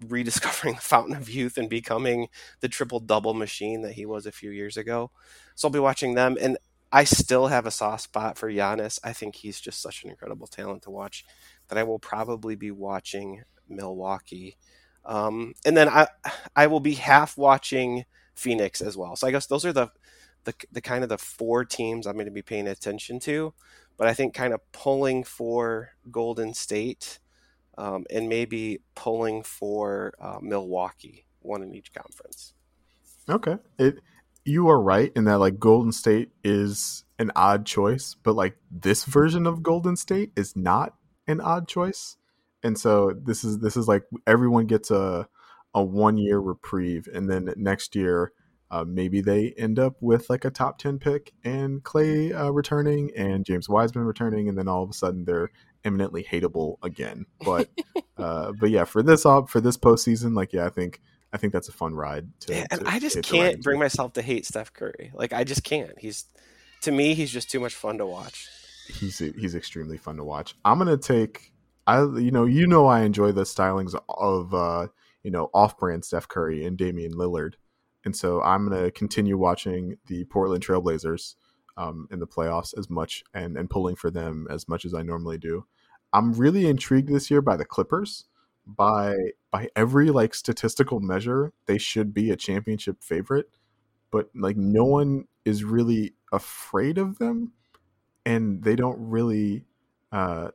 rediscovering 0.07 0.76
the 0.78 0.82
fountain 0.82 1.16
of 1.16 1.30
youth 1.30 1.57
and 1.57 1.70
becoming 1.70 2.28
the 2.60 2.68
triple 2.70 2.99
double 2.99 3.34
machine 3.34 3.82
that 3.82 3.93
he 3.93 4.05
was 4.05 4.26
a 4.26 4.32
few 4.32 4.51
years 4.51 4.78
ago. 4.78 5.12
So 5.55 5.68
I'll 5.68 5.74
be 5.74 5.80
watching 5.80 6.16
them, 6.16 6.38
and 6.39 6.57
I 6.91 7.03
still 7.05 7.47
have 7.47 7.66
a 7.66 7.72
soft 7.72 8.03
spot 8.03 8.38
for 8.38 8.51
Giannis. 8.51 8.99
I 9.03 9.14
think 9.14 9.36
he's 9.36 9.60
just 9.60 9.82
such 9.82 10.03
an 10.03 10.10
incredible 10.10 10.47
talent 10.47 10.84
to 10.84 10.91
watch 10.91 11.26
that 11.70 11.78
I 11.78 11.84
will 11.84 11.99
probably 11.99 12.55
be 12.55 12.72
watching 12.72 13.43
Milwaukee. 13.68 14.57
Um, 15.05 15.53
and 15.66 15.78
then 15.78 15.88
I 15.88 16.07
I 16.55 16.68
will 16.68 16.80
be 16.82 16.93
half 16.95 17.38
watching 17.38 18.05
Phoenix 18.36 18.82
as 18.82 18.97
well. 18.97 19.16
So 19.16 19.28
I 19.28 19.32
guess 19.32 19.47
those 19.47 19.66
are 19.66 19.74
the 19.74 19.89
the, 20.43 20.53
the 20.71 20.81
kind 20.81 21.03
of 21.03 21.09
the 21.09 21.17
four 21.17 21.65
teams 21.65 22.07
I'm 22.07 22.13
going 22.13 22.25
to 22.25 22.31
be 22.31 22.41
paying 22.41 22.67
attention 22.67 23.19
to. 23.21 23.53
But 23.97 24.07
I 24.07 24.13
think 24.13 24.33
kind 24.33 24.53
of 24.53 24.61
pulling 24.71 25.23
for 25.23 25.91
Golden 26.09 26.53
State 26.53 27.19
um, 27.77 28.05
and 28.09 28.29
maybe 28.29 28.81
pulling 28.95 29.43
for 29.43 30.13
uh, 30.19 30.39
Milwaukee, 30.41 31.25
one 31.41 31.63
in 31.63 31.73
each 31.73 31.93
conference. 31.93 32.53
Okay, 33.29 33.57
it 33.77 33.99
you 34.45 34.69
are 34.69 34.81
right 34.81 35.11
in 35.15 35.25
that 35.25 35.39
like 35.39 35.59
Golden 35.59 35.91
State 35.91 36.31
is 36.43 37.03
an 37.19 37.31
odd 37.35 37.65
choice, 37.65 38.15
but 38.23 38.35
like 38.35 38.57
this 38.71 39.03
version 39.05 39.45
of 39.45 39.61
Golden 39.61 39.95
State 39.95 40.31
is 40.35 40.55
not 40.55 40.95
an 41.27 41.39
odd 41.39 41.67
choice. 41.67 42.17
And 42.63 42.77
so 42.77 43.13
this 43.13 43.43
is 43.43 43.59
this 43.59 43.77
is 43.77 43.87
like 43.87 44.03
everyone 44.25 44.65
gets 44.65 44.91
a 44.91 45.27
a 45.73 45.83
one 45.83 46.17
year 46.17 46.39
reprieve, 46.39 47.07
and 47.13 47.29
then 47.29 47.53
next 47.55 47.95
year 47.95 48.33
uh, 48.72 48.86
maybe 48.88 49.22
they 49.22 49.51
end 49.57 49.80
up 49.80 49.95
with 49.99 50.30
like 50.30 50.45
a 50.45 50.49
top 50.49 50.78
10 50.78 50.99
pick 50.99 51.34
and 51.43 51.84
Clay 51.84 52.32
uh, 52.32 52.49
returning 52.49 53.11
and 53.15 53.45
James 53.45 53.67
Wiseman 53.67 54.05
returning, 54.05 54.47
and 54.47 54.57
then 54.57 54.67
all 54.67 54.84
of 54.84 54.89
a 54.89 54.93
sudden 54.93 55.26
they're 55.26 55.49
eminently 55.84 56.24
hateable 56.24 56.78
again. 56.84 57.26
But 57.43 57.70
uh, 58.17 58.51
but 58.59 58.70
yeah, 58.70 58.84
for 58.84 59.01
this 59.01 59.26
op 59.26 59.49
for 59.49 59.59
this 59.59 59.78
postseason, 59.78 60.36
like 60.36 60.53
yeah, 60.53 60.65
I 60.65 60.70
think 60.70 61.01
I 61.34 61.38
think 61.38 61.53
that's 61.53 61.70
a 61.70 61.74
fun 61.74 61.95
ride. 61.95 62.28
To, 62.41 62.53
yeah, 62.53 62.67
and 62.70 62.82
to 62.82 62.88
I 62.88 62.99
just 62.99 63.24
can't 63.24 63.61
bring 63.61 63.80
myself 63.80 64.13
to 64.13 64.22
hate 64.22 64.45
Steph 64.45 64.74
Curry. 64.74 65.11
Like 65.13 65.34
I 65.34 65.43
just 65.43 65.63
can't. 65.63 65.97
He's 65.97 66.26
to 66.82 66.91
me, 66.91 67.13
he's 67.13 67.32
just 67.32 67.49
too 67.49 67.59
much 67.59 67.74
fun 67.74 67.97
to 67.97 68.05
watch. 68.05 68.47
He's 68.99 69.17
he's 69.17 69.55
extremely 69.55 69.97
fun 69.97 70.17
to 70.17 70.24
watch. 70.24 70.55
I'm 70.63 70.78
gonna 70.78 70.97
take 70.97 71.51
I 71.88 72.01
you 72.01 72.32
know 72.32 72.45
you 72.45 72.67
know 72.67 72.86
I 72.86 73.01
enjoy 73.01 73.32
the 73.32 73.43
stylings 73.43 73.99
of 74.07 74.53
uh 74.53 74.88
you 75.24 75.32
know 75.32 75.49
off 75.53 75.78
brand 75.78 76.05
Steph 76.05 76.28
Curry 76.28 76.65
and 76.65 76.78
Damian 76.78 77.13
Lillard 77.13 77.53
and 78.06 78.16
so 78.16 78.41
I'm 78.41 78.70
going 78.70 78.84
to 78.84 78.91
continue 78.91 79.38
watching 79.38 79.97
the 80.08 80.26
Portland 80.26 80.66
Trailblazers 80.66 81.36
um, 81.78 82.08
in 82.12 82.20
the 82.20 82.28
playoffs 82.28 82.78
as 82.78 82.89
much 82.89 83.24
and 83.34 83.58
and 83.58 83.70
pulling 83.70 83.95
for 83.95 84.12
them 84.12 84.47
as 84.50 84.68
much 84.68 84.86
as 84.86 84.93
I 84.93 85.02
normally 85.02 85.38
do. 85.38 85.66
I'm 86.14 86.34
really 86.34 86.68
intrigued 86.68 87.10
this 87.10 87.30
year 87.30 87.41
by 87.41 87.56
the 87.58 87.66
Clippers. 87.66 88.26
By 88.66 89.16
by 89.50 89.70
every 89.76 90.12
like 90.12 90.36
statistical 90.36 91.00
measure, 91.00 91.54
they 91.66 91.80
should 91.80 92.14
be 92.14 92.30
a 92.30 92.36
championship 92.36 93.02
favorite, 93.02 93.50
but 94.12 94.30
like 94.36 94.58
no 94.58 94.86
one 94.86 95.26
is 95.43 95.64
really 95.64 96.14
afraid 96.32 97.00
of 97.00 97.18
them, 97.18 97.54
and 98.26 98.64
they 98.64 98.76
don't 98.76 98.97
really. 99.00 99.66
Uh, 100.12 100.50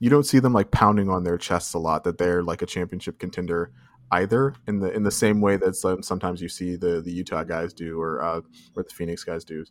you 0.00 0.10
don't 0.10 0.24
see 0.24 0.38
them 0.38 0.52
like 0.52 0.70
pounding 0.70 1.08
on 1.10 1.24
their 1.24 1.38
chests 1.38 1.74
a 1.74 1.78
lot 1.78 2.04
that 2.04 2.18
they're 2.18 2.42
like 2.42 2.62
a 2.62 2.66
championship 2.66 3.18
contender 3.18 3.70
either 4.12 4.54
in 4.66 4.80
the 4.80 4.90
in 4.92 5.02
the 5.02 5.10
same 5.10 5.40
way 5.40 5.56
that 5.56 5.76
sometimes 5.76 6.40
you 6.40 6.48
see 6.48 6.76
the 6.76 7.00
the 7.00 7.12
Utah 7.12 7.44
guys 7.44 7.72
do 7.72 8.00
or 8.00 8.22
uh, 8.22 8.40
or 8.76 8.82
the 8.82 8.90
Phoenix 8.90 9.24
guys 9.24 9.44
do. 9.44 9.64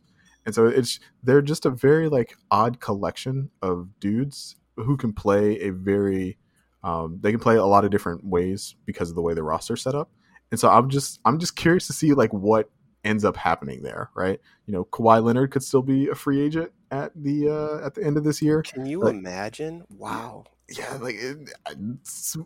And 0.46 0.54
so 0.54 0.66
it's 0.66 0.98
they're 1.22 1.42
just 1.42 1.66
a 1.66 1.70
very 1.70 2.08
like 2.08 2.36
odd 2.50 2.80
collection 2.80 3.50
of 3.62 3.88
dudes 4.00 4.56
who 4.76 4.96
can 4.96 5.12
play 5.12 5.60
a 5.60 5.70
very 5.70 6.38
um, 6.82 7.18
they 7.20 7.30
can 7.30 7.40
play 7.40 7.56
a 7.56 7.64
lot 7.64 7.84
of 7.84 7.90
different 7.90 8.24
ways 8.24 8.74
because 8.86 9.10
of 9.10 9.16
the 9.16 9.22
way 9.22 9.34
the 9.34 9.42
roster 9.42 9.76
set 9.76 9.94
up. 9.94 10.10
And 10.50 10.58
so 10.58 10.70
I'm 10.70 10.88
just 10.88 11.20
I'm 11.24 11.38
just 11.38 11.56
curious 11.56 11.86
to 11.88 11.92
see 11.92 12.14
like 12.14 12.32
what 12.32 12.70
ends 13.04 13.24
up 13.24 13.36
happening 13.36 13.82
there, 13.82 14.10
right? 14.14 14.40
You 14.66 14.72
know, 14.72 14.84
Kawhi 14.86 15.22
Leonard 15.22 15.50
could 15.50 15.62
still 15.62 15.82
be 15.82 16.08
a 16.08 16.14
free 16.14 16.40
agent 16.40 16.72
at 16.90 17.12
the 17.14 17.48
uh, 17.48 17.86
at 17.86 17.94
the 17.94 18.04
end 18.04 18.16
of 18.16 18.24
this 18.24 18.40
year. 18.40 18.62
Can 18.62 18.86
you 18.86 19.00
like, 19.00 19.14
imagine? 19.14 19.84
Wow 19.90 20.44
yeah, 20.70 20.96
like 21.00 21.16
it, 21.16 21.50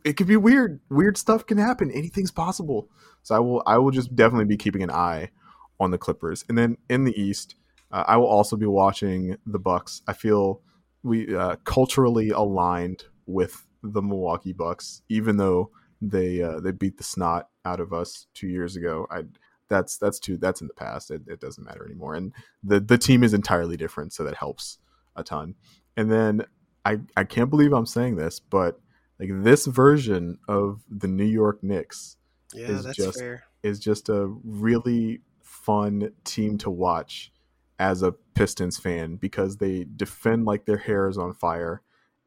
it 0.05 0.13
could 0.17 0.27
be 0.27 0.37
weird. 0.37 0.81
Weird 0.89 1.17
stuff 1.19 1.47
can 1.47 1.59
happen. 1.59 1.91
Anything's 1.91 2.31
possible. 2.31 2.89
So 3.23 3.35
I 3.35 3.39
will 3.39 3.63
I 3.67 3.79
will 3.79 3.91
just 3.91 4.15
definitely 4.17 4.47
be 4.47 4.57
keeping 4.57 4.83
an 4.83 4.91
eye 4.91 5.31
on 5.79 5.91
the 5.91 5.99
Clippers. 5.99 6.45
And 6.49 6.57
then 6.57 6.79
in 6.89 7.05
the 7.05 7.19
East, 7.21 7.57
uh, 7.93 8.05
I 8.07 8.17
will 8.17 8.27
also 8.27 8.57
be 8.57 8.67
watching 8.67 9.37
the 9.47 9.59
Bucks. 9.59 10.03
I 10.09 10.15
feel 10.15 10.63
we 11.03 11.37
uh, 11.37 11.57
culturally 11.65 12.31
aligned 12.31 13.05
with 13.27 13.67
the 13.83 14.03
Milwaukee 14.03 14.55
Bucks, 14.55 15.03
even 15.09 15.37
though 15.37 15.71
they 16.01 16.43
uh, 16.43 16.61
they 16.61 16.73
beat 16.73 16.97
the 16.97 17.05
snot 17.05 17.49
out 17.65 17.81
of 17.81 17.93
us 17.93 18.27
two 18.35 18.49
years 18.49 18.77
ago. 18.77 19.07
I 19.11 19.25
that's 19.69 19.99
that's 19.99 20.19
too 20.19 20.39
that's 20.39 20.63
in 20.63 20.69
the 20.69 20.75
past. 20.75 21.11
It, 21.11 21.23
it 21.27 21.41
doesn't 21.41 21.65
matter 21.65 21.85
anymore. 21.85 22.15
And 22.15 22.33
the 22.63 22.81
the 22.81 22.99
team 22.99 23.23
is 23.23 23.35
entirely 23.35 23.77
different, 23.77 24.13
so 24.15 24.25
that 24.25 24.37
helps 24.37 24.79
a 25.15 25.23
ton. 25.23 25.57
And 25.97 26.11
then 26.11 26.45
I 26.85 26.99
I 27.17 27.25
can't 27.25 27.51
believe 27.51 27.73
I'm 27.73 27.87
saying 27.87 28.17
this, 28.17 28.41
but 28.41 28.81
like 29.19 29.31
this 29.33 29.67
version 29.67 30.39
of 30.49 30.83
the 30.91 31.09
New 31.09 31.25
York 31.25 31.63
Knicks 31.63 32.17
yeah, 32.53 32.69
is 32.69 32.87
just 32.95 33.19
fair. 33.19 33.45
is 33.63 33.79
just 33.79 34.09
a 34.09 34.27
really 34.45 35.21
fun 35.43 36.13
team 36.25 36.59
to 36.59 36.71
watch 36.71 37.33
as 37.79 38.03
a 38.03 38.13
Pistons 38.13 38.79
fan 38.79 39.17
because 39.17 39.57
they 39.57 39.87
defend 39.97 40.45
like 40.45 40.65
their 40.65 40.79
hair 40.79 41.09
is 41.09 41.19
on 41.19 41.35
fire 41.35 41.83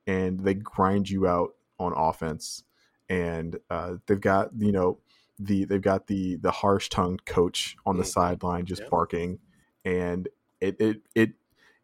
and 0.05 0.39
they 0.41 0.53
grind 0.53 1.09
you 1.09 1.27
out 1.27 1.53
on 1.79 1.93
offense 1.95 2.63
and 3.09 3.57
uh, 3.69 3.95
they've 4.07 4.21
got 4.21 4.49
you 4.57 4.71
know 4.71 4.97
the 5.39 5.65
they've 5.65 5.81
got 5.81 6.07
the 6.07 6.37
the 6.37 6.51
harsh 6.51 6.89
tongued 6.89 7.25
coach 7.25 7.75
on 7.85 7.97
the 7.97 8.03
mm-hmm. 8.03 8.09
sideline 8.09 8.65
just 8.65 8.81
yep. 8.81 8.89
barking 8.89 9.39
and 9.85 10.27
it, 10.59 10.75
it 10.79 11.01
it 11.13 11.33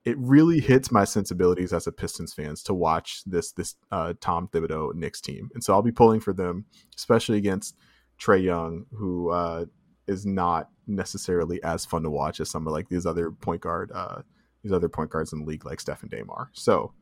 it 0.06 0.18
really 0.18 0.60
hits 0.60 0.92
my 0.92 1.06
sensibilities 1.06 1.72
as 1.72 1.88
a 1.88 1.92
Pistons 1.92 2.34
fans 2.34 2.62
to 2.64 2.74
watch 2.74 3.24
this 3.26 3.52
this 3.54 3.76
uh, 3.92 4.14
Tom 4.20 4.50
Thibodeau 4.50 4.94
Knicks 4.94 5.22
team, 5.22 5.50
and 5.54 5.64
so 5.64 5.74
I'll 5.74 5.82
be 5.82 5.92
pulling 5.92 6.20
for 6.20 6.34
them, 6.34 6.66
especially 6.96 7.38
against 7.38 7.76
Trae 8.20 8.44
Young, 8.44 8.86
who 8.94 9.30
uh, 9.30 9.66
is 10.08 10.26
not 10.26 10.70
necessarily 10.88 11.64
as 11.64 11.86
fun 11.86 12.04
to 12.04 12.10
watch 12.10 12.40
as 12.40 12.50
some 12.50 12.68
of 12.68 12.74
like 12.74 12.90
these 12.90 13.06
other 13.06 13.32
point 13.32 13.62
guard 13.62 13.92
uh, 13.94 14.22
these 14.62 14.74
other 14.74 14.90
point 14.90 15.10
guards 15.10 15.32
in 15.32 15.40
the 15.40 15.46
league 15.46 15.66
like 15.66 15.80
Stephen 15.80 16.10
Damar. 16.10 16.50
So 16.54 16.94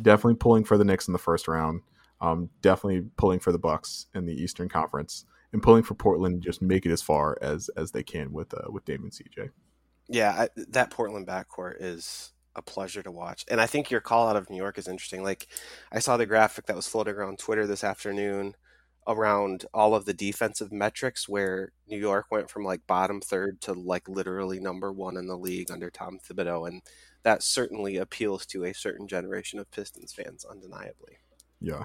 definitely 0.00 0.36
pulling 0.36 0.64
for 0.64 0.78
the 0.78 0.84
Knicks 0.84 1.08
in 1.08 1.12
the 1.12 1.18
first 1.18 1.48
round. 1.48 1.82
Um, 2.20 2.50
definitely 2.62 3.08
pulling 3.16 3.38
for 3.38 3.52
the 3.52 3.58
Bucks 3.58 4.06
in 4.14 4.26
the 4.26 4.34
Eastern 4.34 4.68
Conference, 4.68 5.24
and 5.52 5.62
pulling 5.62 5.82
for 5.84 5.94
Portland 5.94 6.42
just 6.42 6.60
make 6.62 6.84
it 6.86 6.92
as 6.92 7.02
far 7.02 7.38
as 7.42 7.68
as 7.76 7.92
they 7.92 8.02
can 8.02 8.32
with 8.32 8.54
uh, 8.54 8.70
with 8.70 8.86
Damon 8.86 9.10
CJ. 9.10 9.50
Yeah, 10.08 10.32
I, 10.32 10.48
that 10.68 10.90
Portland 10.90 11.26
backcourt 11.26 11.76
is 11.80 12.32
a 12.58 12.62
pleasure 12.62 13.02
to 13.02 13.10
watch. 13.10 13.44
And 13.48 13.60
I 13.60 13.66
think 13.66 13.90
your 13.90 14.00
call 14.00 14.28
out 14.28 14.36
of 14.36 14.50
New 14.50 14.56
York 14.56 14.76
is 14.76 14.88
interesting. 14.88 15.22
Like 15.22 15.48
I 15.90 16.00
saw 16.00 16.16
the 16.16 16.26
graphic 16.26 16.66
that 16.66 16.76
was 16.76 16.86
floating 16.88 17.14
around 17.14 17.38
Twitter 17.38 17.66
this 17.66 17.84
afternoon 17.84 18.54
around 19.06 19.64
all 19.72 19.94
of 19.94 20.04
the 20.04 20.12
defensive 20.12 20.70
metrics 20.70 21.26
where 21.26 21.72
New 21.88 21.96
York 21.96 22.26
went 22.30 22.50
from 22.50 22.64
like 22.64 22.86
bottom 22.86 23.22
third 23.22 23.58
to 23.62 23.72
like 23.72 24.06
literally 24.06 24.60
number 24.60 24.92
one 24.92 25.16
in 25.16 25.26
the 25.26 25.36
league 25.36 25.70
under 25.70 25.88
Tom 25.88 26.18
Thibodeau. 26.18 26.68
And 26.68 26.82
that 27.22 27.42
certainly 27.42 27.96
appeals 27.96 28.44
to 28.46 28.64
a 28.64 28.74
certain 28.74 29.08
generation 29.08 29.58
of 29.58 29.70
Pistons 29.70 30.12
fans, 30.12 30.44
undeniably. 30.44 31.18
Yeah. 31.60 31.84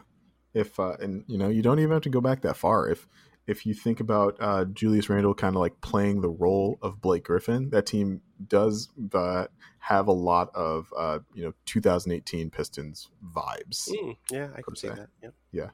If 0.53 0.79
uh, 0.79 0.97
and 0.99 1.23
you 1.27 1.37
know 1.37 1.49
you 1.49 1.61
don't 1.61 1.79
even 1.79 1.93
have 1.93 2.03
to 2.03 2.09
go 2.09 2.21
back 2.21 2.41
that 2.41 2.57
far. 2.57 2.87
If 2.89 3.07
if 3.47 3.65
you 3.65 3.73
think 3.73 3.99
about 3.99 4.37
uh, 4.39 4.65
Julius 4.65 5.09
Randle 5.09 5.33
kind 5.33 5.55
of 5.55 5.59
like 5.59 5.79
playing 5.81 6.21
the 6.21 6.29
role 6.29 6.77
of 6.81 7.01
Blake 7.01 7.25
Griffin, 7.25 7.69
that 7.71 7.85
team 7.85 8.21
does 8.47 8.89
uh, 9.13 9.47
have 9.83 10.07
a 10.07 10.13
lot 10.13 10.49
of 10.55 10.87
uh, 10.97 11.19
you 11.33 11.43
know 11.43 11.53
2018 11.65 12.49
Pistons 12.49 13.09
vibes. 13.35 13.89
Mm, 13.89 14.15
yeah, 14.31 14.47
I 14.55 14.61
can 14.61 14.75
see 14.77 14.87
that. 14.87 15.09
Yeah. 15.21 15.29
Yeah. 15.51 15.69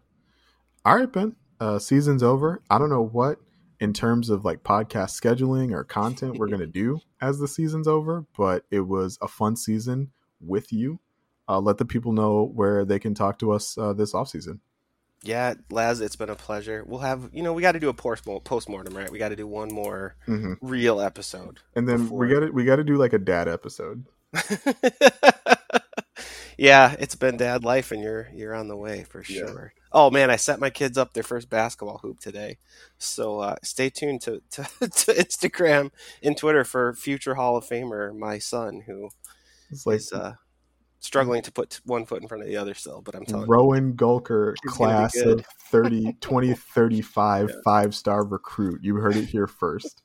All 0.83 0.95
right, 0.95 1.11
Ben. 1.11 1.35
Uh, 1.59 1.77
season's 1.77 2.23
over. 2.23 2.63
I 2.71 2.79
don't 2.79 2.89
know 2.89 3.05
what 3.05 3.37
in 3.79 3.93
terms 3.93 4.31
of 4.31 4.43
like 4.43 4.63
podcast 4.63 5.19
scheduling 5.21 5.73
or 5.73 5.83
content 5.83 6.37
we're 6.39 6.47
gonna 6.47 6.65
do 6.83 6.99
as 7.21 7.37
the 7.37 7.47
season's 7.47 7.87
over, 7.87 8.25
but 8.35 8.65
it 8.71 8.81
was 8.81 9.19
a 9.21 9.27
fun 9.27 9.55
season 9.55 10.11
with 10.41 10.73
you. 10.73 10.99
Uh, 11.47 11.59
let 11.59 11.77
the 11.77 11.85
people 11.85 12.11
know 12.11 12.51
where 12.55 12.85
they 12.85 12.97
can 12.97 13.13
talk 13.13 13.37
to 13.37 13.51
us 13.51 13.77
uh, 13.77 13.93
this 13.93 14.15
off 14.15 14.29
season. 14.29 14.59
Yeah, 15.23 15.55
Laz, 15.69 15.99
it's 15.99 16.15
been 16.15 16.29
a 16.29 16.35
pleasure. 16.35 16.83
We'll 16.85 17.01
have, 17.01 17.29
you 17.33 17.43
know, 17.43 17.51
we 17.51 17.61
got 17.61 17.73
to 17.73 17.79
do 17.79 17.89
a 17.89 17.93
post 17.93 18.25
mortem, 18.69 18.95
right? 18.95 19.11
We 19.11 19.19
got 19.19 19.29
to 19.29 19.35
do 19.35 19.47
one 19.47 19.71
more 19.71 20.15
mm-hmm. 20.27 20.53
real 20.61 21.01
episode, 21.01 21.59
and 21.75 21.87
then 21.87 22.03
before... 22.03 22.17
we 22.19 22.29
got 22.29 22.39
to 22.39 22.51
we 22.51 22.63
got 22.63 22.77
to 22.77 22.83
do 22.85 22.95
like 22.95 23.13
a 23.13 23.19
dad 23.19 23.49
episode. 23.49 24.05
yeah, 26.57 26.95
it's 26.99 27.15
been 27.15 27.35
dad 27.35 27.65
life, 27.65 27.91
and 27.91 28.01
you're 28.01 28.29
you're 28.33 28.55
on 28.55 28.69
the 28.69 28.77
way 28.77 29.03
for 29.03 29.21
sure. 29.21 29.73
Yeah. 29.75 29.81
Oh 29.91 30.09
man, 30.09 30.29
I 30.29 30.37
set 30.37 30.59
my 30.59 30.69
kids 30.69 30.97
up 30.97 31.13
their 31.13 31.23
first 31.23 31.49
basketball 31.49 31.97
hoop 31.97 32.19
today, 32.19 32.57
so 32.97 33.39
uh, 33.39 33.55
stay 33.61 33.89
tuned 33.89 34.21
to, 34.21 34.41
to, 34.51 34.63
to 34.79 35.13
Instagram 35.13 35.91
and 36.23 36.37
Twitter 36.37 36.63
for 36.63 36.93
future 36.93 37.35
Hall 37.35 37.57
of 37.57 37.65
Famer, 37.65 38.15
my 38.15 38.37
son, 38.37 38.83
who 38.85 39.09
it's 39.69 39.85
like, 39.85 39.97
is 39.97 40.13
uh, 40.13 40.35
struggling 40.99 41.41
to 41.41 41.51
put 41.51 41.79
one 41.85 42.05
foot 42.05 42.21
in 42.21 42.27
front 42.27 42.43
of 42.43 42.49
the 42.49 42.57
other 42.57 42.73
still, 42.73 43.01
but 43.01 43.15
I'm 43.15 43.25
telling 43.25 43.49
Rowan 43.49 43.75
you. 43.75 43.95
Rowan 43.97 44.21
Gulker, 44.21 44.55
class 44.67 45.15
of 45.17 45.45
30, 45.71 46.13
2035, 46.21 47.49
yeah. 47.49 47.55
five 47.63 47.95
star 47.95 48.23
recruit. 48.23 48.83
You 48.83 48.95
heard 48.95 49.15
it 49.15 49.25
here 49.25 49.47
first. 49.47 50.01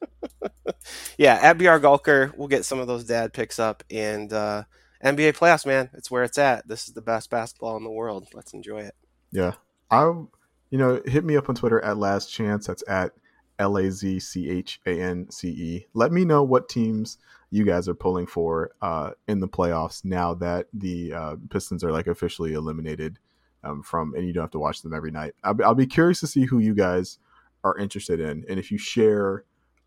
yeah, 1.19 1.39
at 1.43 1.59
BR 1.59 1.79
Gulker, 1.79 2.37
we'll 2.37 2.49
get 2.49 2.65
some 2.65 2.79
of 2.79 2.87
those 2.87 3.05
dad 3.05 3.33
picks 3.33 3.59
up. 3.59 3.83
And 3.91 4.33
uh, 4.33 4.65
NBA 5.05 5.37
playoffs, 5.37 5.67
man, 5.67 5.91
it's 5.95 6.11
where 6.11 6.23
it's 6.23 6.39
at. 6.39 6.67
This 6.69 6.89
is 6.89 6.95
the 6.95 7.03
best 7.03 7.31
basketball 7.31 7.77
in 7.77 7.85
the 7.85 7.91
world. 7.91 8.29
Let's 8.33 8.55
enjoy 8.55 8.81
it. 8.83 8.95
Yeah. 9.33 9.53
I, 9.91 10.05
you 10.05 10.79
know, 10.79 11.03
hit 11.05 11.25
me 11.25 11.37
up 11.37 11.49
on 11.49 11.55
Twitter 11.55 11.81
at 11.81 11.97
LazChance. 11.97 12.67
That's 12.67 12.85
at 12.89 13.13
L 13.59 13.77
A 13.77 13.91
Z 13.91 14.21
C 14.21 14.51
H 14.51 14.81
A 14.87 15.01
N 15.01 15.31
C 15.31 15.49
E. 15.49 15.87
Let 15.95 16.13
me 16.13 16.25
know 16.25 16.43
what 16.43 16.69
teams 16.69 17.19
you 17.51 17.65
guys 17.65 17.89
are 17.89 17.95
pulling 17.95 18.27
for 18.27 18.73
uh, 18.83 19.11
in 19.29 19.41
the 19.41 19.49
playoffs 19.49 20.05
now 20.05 20.35
that 20.35 20.67
the 20.73 21.13
uh, 21.13 21.37
Pistons 21.51 21.85
are 21.85 21.93
like 21.93 22.07
officially 22.07 22.55
eliminated 22.55 23.19
um, 23.63 23.83
from, 23.83 24.15
and 24.15 24.27
you 24.27 24.33
don't 24.33 24.43
have 24.43 24.51
to 24.51 24.59
watch 24.59 24.83
them 24.83 24.93
every 24.93 25.11
night. 25.11 25.35
I'll 25.45 25.55
be, 25.55 25.65
I'll 25.65 25.75
be 25.75 25.87
curious 25.87 26.21
to 26.21 26.27
see 26.27 26.47
who 26.47 26.59
you 26.59 26.75
guys 26.75 27.19
are 27.63 27.79
interested 27.79 28.21
in, 28.21 28.45
and 28.49 28.59
if 28.59 28.71
you 28.71 28.79
share 28.79 29.45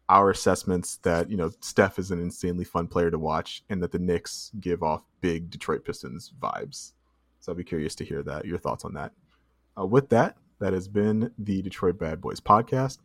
our 0.09 0.29
assessments 0.29 0.97
that 1.03 1.29
you 1.29 1.35
know 1.35 1.51
Steph 1.59 1.99
is 1.99 2.11
an 2.11 2.21
insanely 2.21 2.63
fun 2.63 2.87
player 2.87 3.11
to 3.11 3.19
watch, 3.19 3.63
and 3.69 3.83
that 3.83 3.91
the 3.91 3.99
Knicks 3.99 4.51
give 4.59 4.81
off 4.81 5.03
big 5.21 5.49
Detroit 5.49 5.83
Pistons 5.83 6.31
vibes. 6.39 6.93
So 7.39 7.51
I'll 7.51 7.57
be 7.57 7.63
curious 7.63 7.95
to 7.95 8.05
hear 8.05 8.23
that 8.23 8.45
your 8.45 8.57
thoughts 8.57 8.85
on 8.85 8.93
that. 8.93 9.11
Uh, 9.77 9.85
with 9.85 10.09
that, 10.09 10.37
that 10.59 10.73
has 10.73 10.87
been 10.87 11.31
the 11.37 11.61
Detroit 11.61 11.99
Bad 11.99 12.21
Boys 12.21 12.39
podcast 12.39 12.99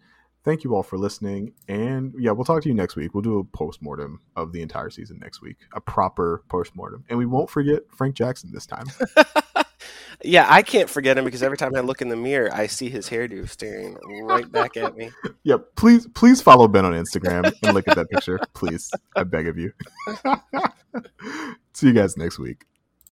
thank 0.44 0.64
you 0.64 0.74
all 0.74 0.82
for 0.82 0.98
listening. 0.98 1.52
And 1.68 2.14
yeah, 2.18 2.32
we'll 2.32 2.44
talk 2.44 2.62
to 2.62 2.68
you 2.68 2.74
next 2.74 2.96
week. 2.96 3.14
We'll 3.14 3.22
do 3.22 3.38
a 3.38 3.44
post 3.44 3.82
mortem 3.82 4.20
of 4.36 4.52
the 4.52 4.62
entire 4.62 4.90
season 4.90 5.18
next 5.20 5.40
week, 5.40 5.56
a 5.72 5.80
proper 5.80 6.42
post 6.48 6.74
mortem. 6.74 7.04
And 7.08 7.18
we 7.18 7.26
won't 7.26 7.50
forget 7.50 7.82
Frank 7.94 8.14
Jackson 8.14 8.50
this 8.52 8.66
time. 8.66 8.86
yeah, 10.22 10.46
I 10.48 10.62
can't 10.62 10.90
forget 10.90 11.16
him 11.16 11.24
because 11.24 11.42
every 11.42 11.56
time 11.56 11.74
I 11.76 11.80
look 11.80 12.02
in 12.02 12.08
the 12.08 12.16
mirror, 12.16 12.50
I 12.52 12.66
see 12.66 12.88
his 12.88 13.08
hairdo 13.08 13.48
staring 13.48 13.96
right 14.24 14.50
back 14.50 14.76
at 14.76 14.96
me. 14.96 15.10
Yeah, 15.44 15.56
please, 15.74 16.06
please 16.14 16.40
follow 16.40 16.68
Ben 16.68 16.84
on 16.84 16.92
Instagram 16.92 17.52
and 17.64 17.74
look 17.74 17.88
at 17.88 17.96
that 17.96 18.08
picture, 18.10 18.38
please. 18.54 18.92
I 19.16 19.24
beg 19.24 19.48
of 19.48 19.58
you. 19.58 19.72
see 21.72 21.88
you 21.88 21.92
guys 21.92 22.16
next 22.16 22.38
week. 22.38 22.64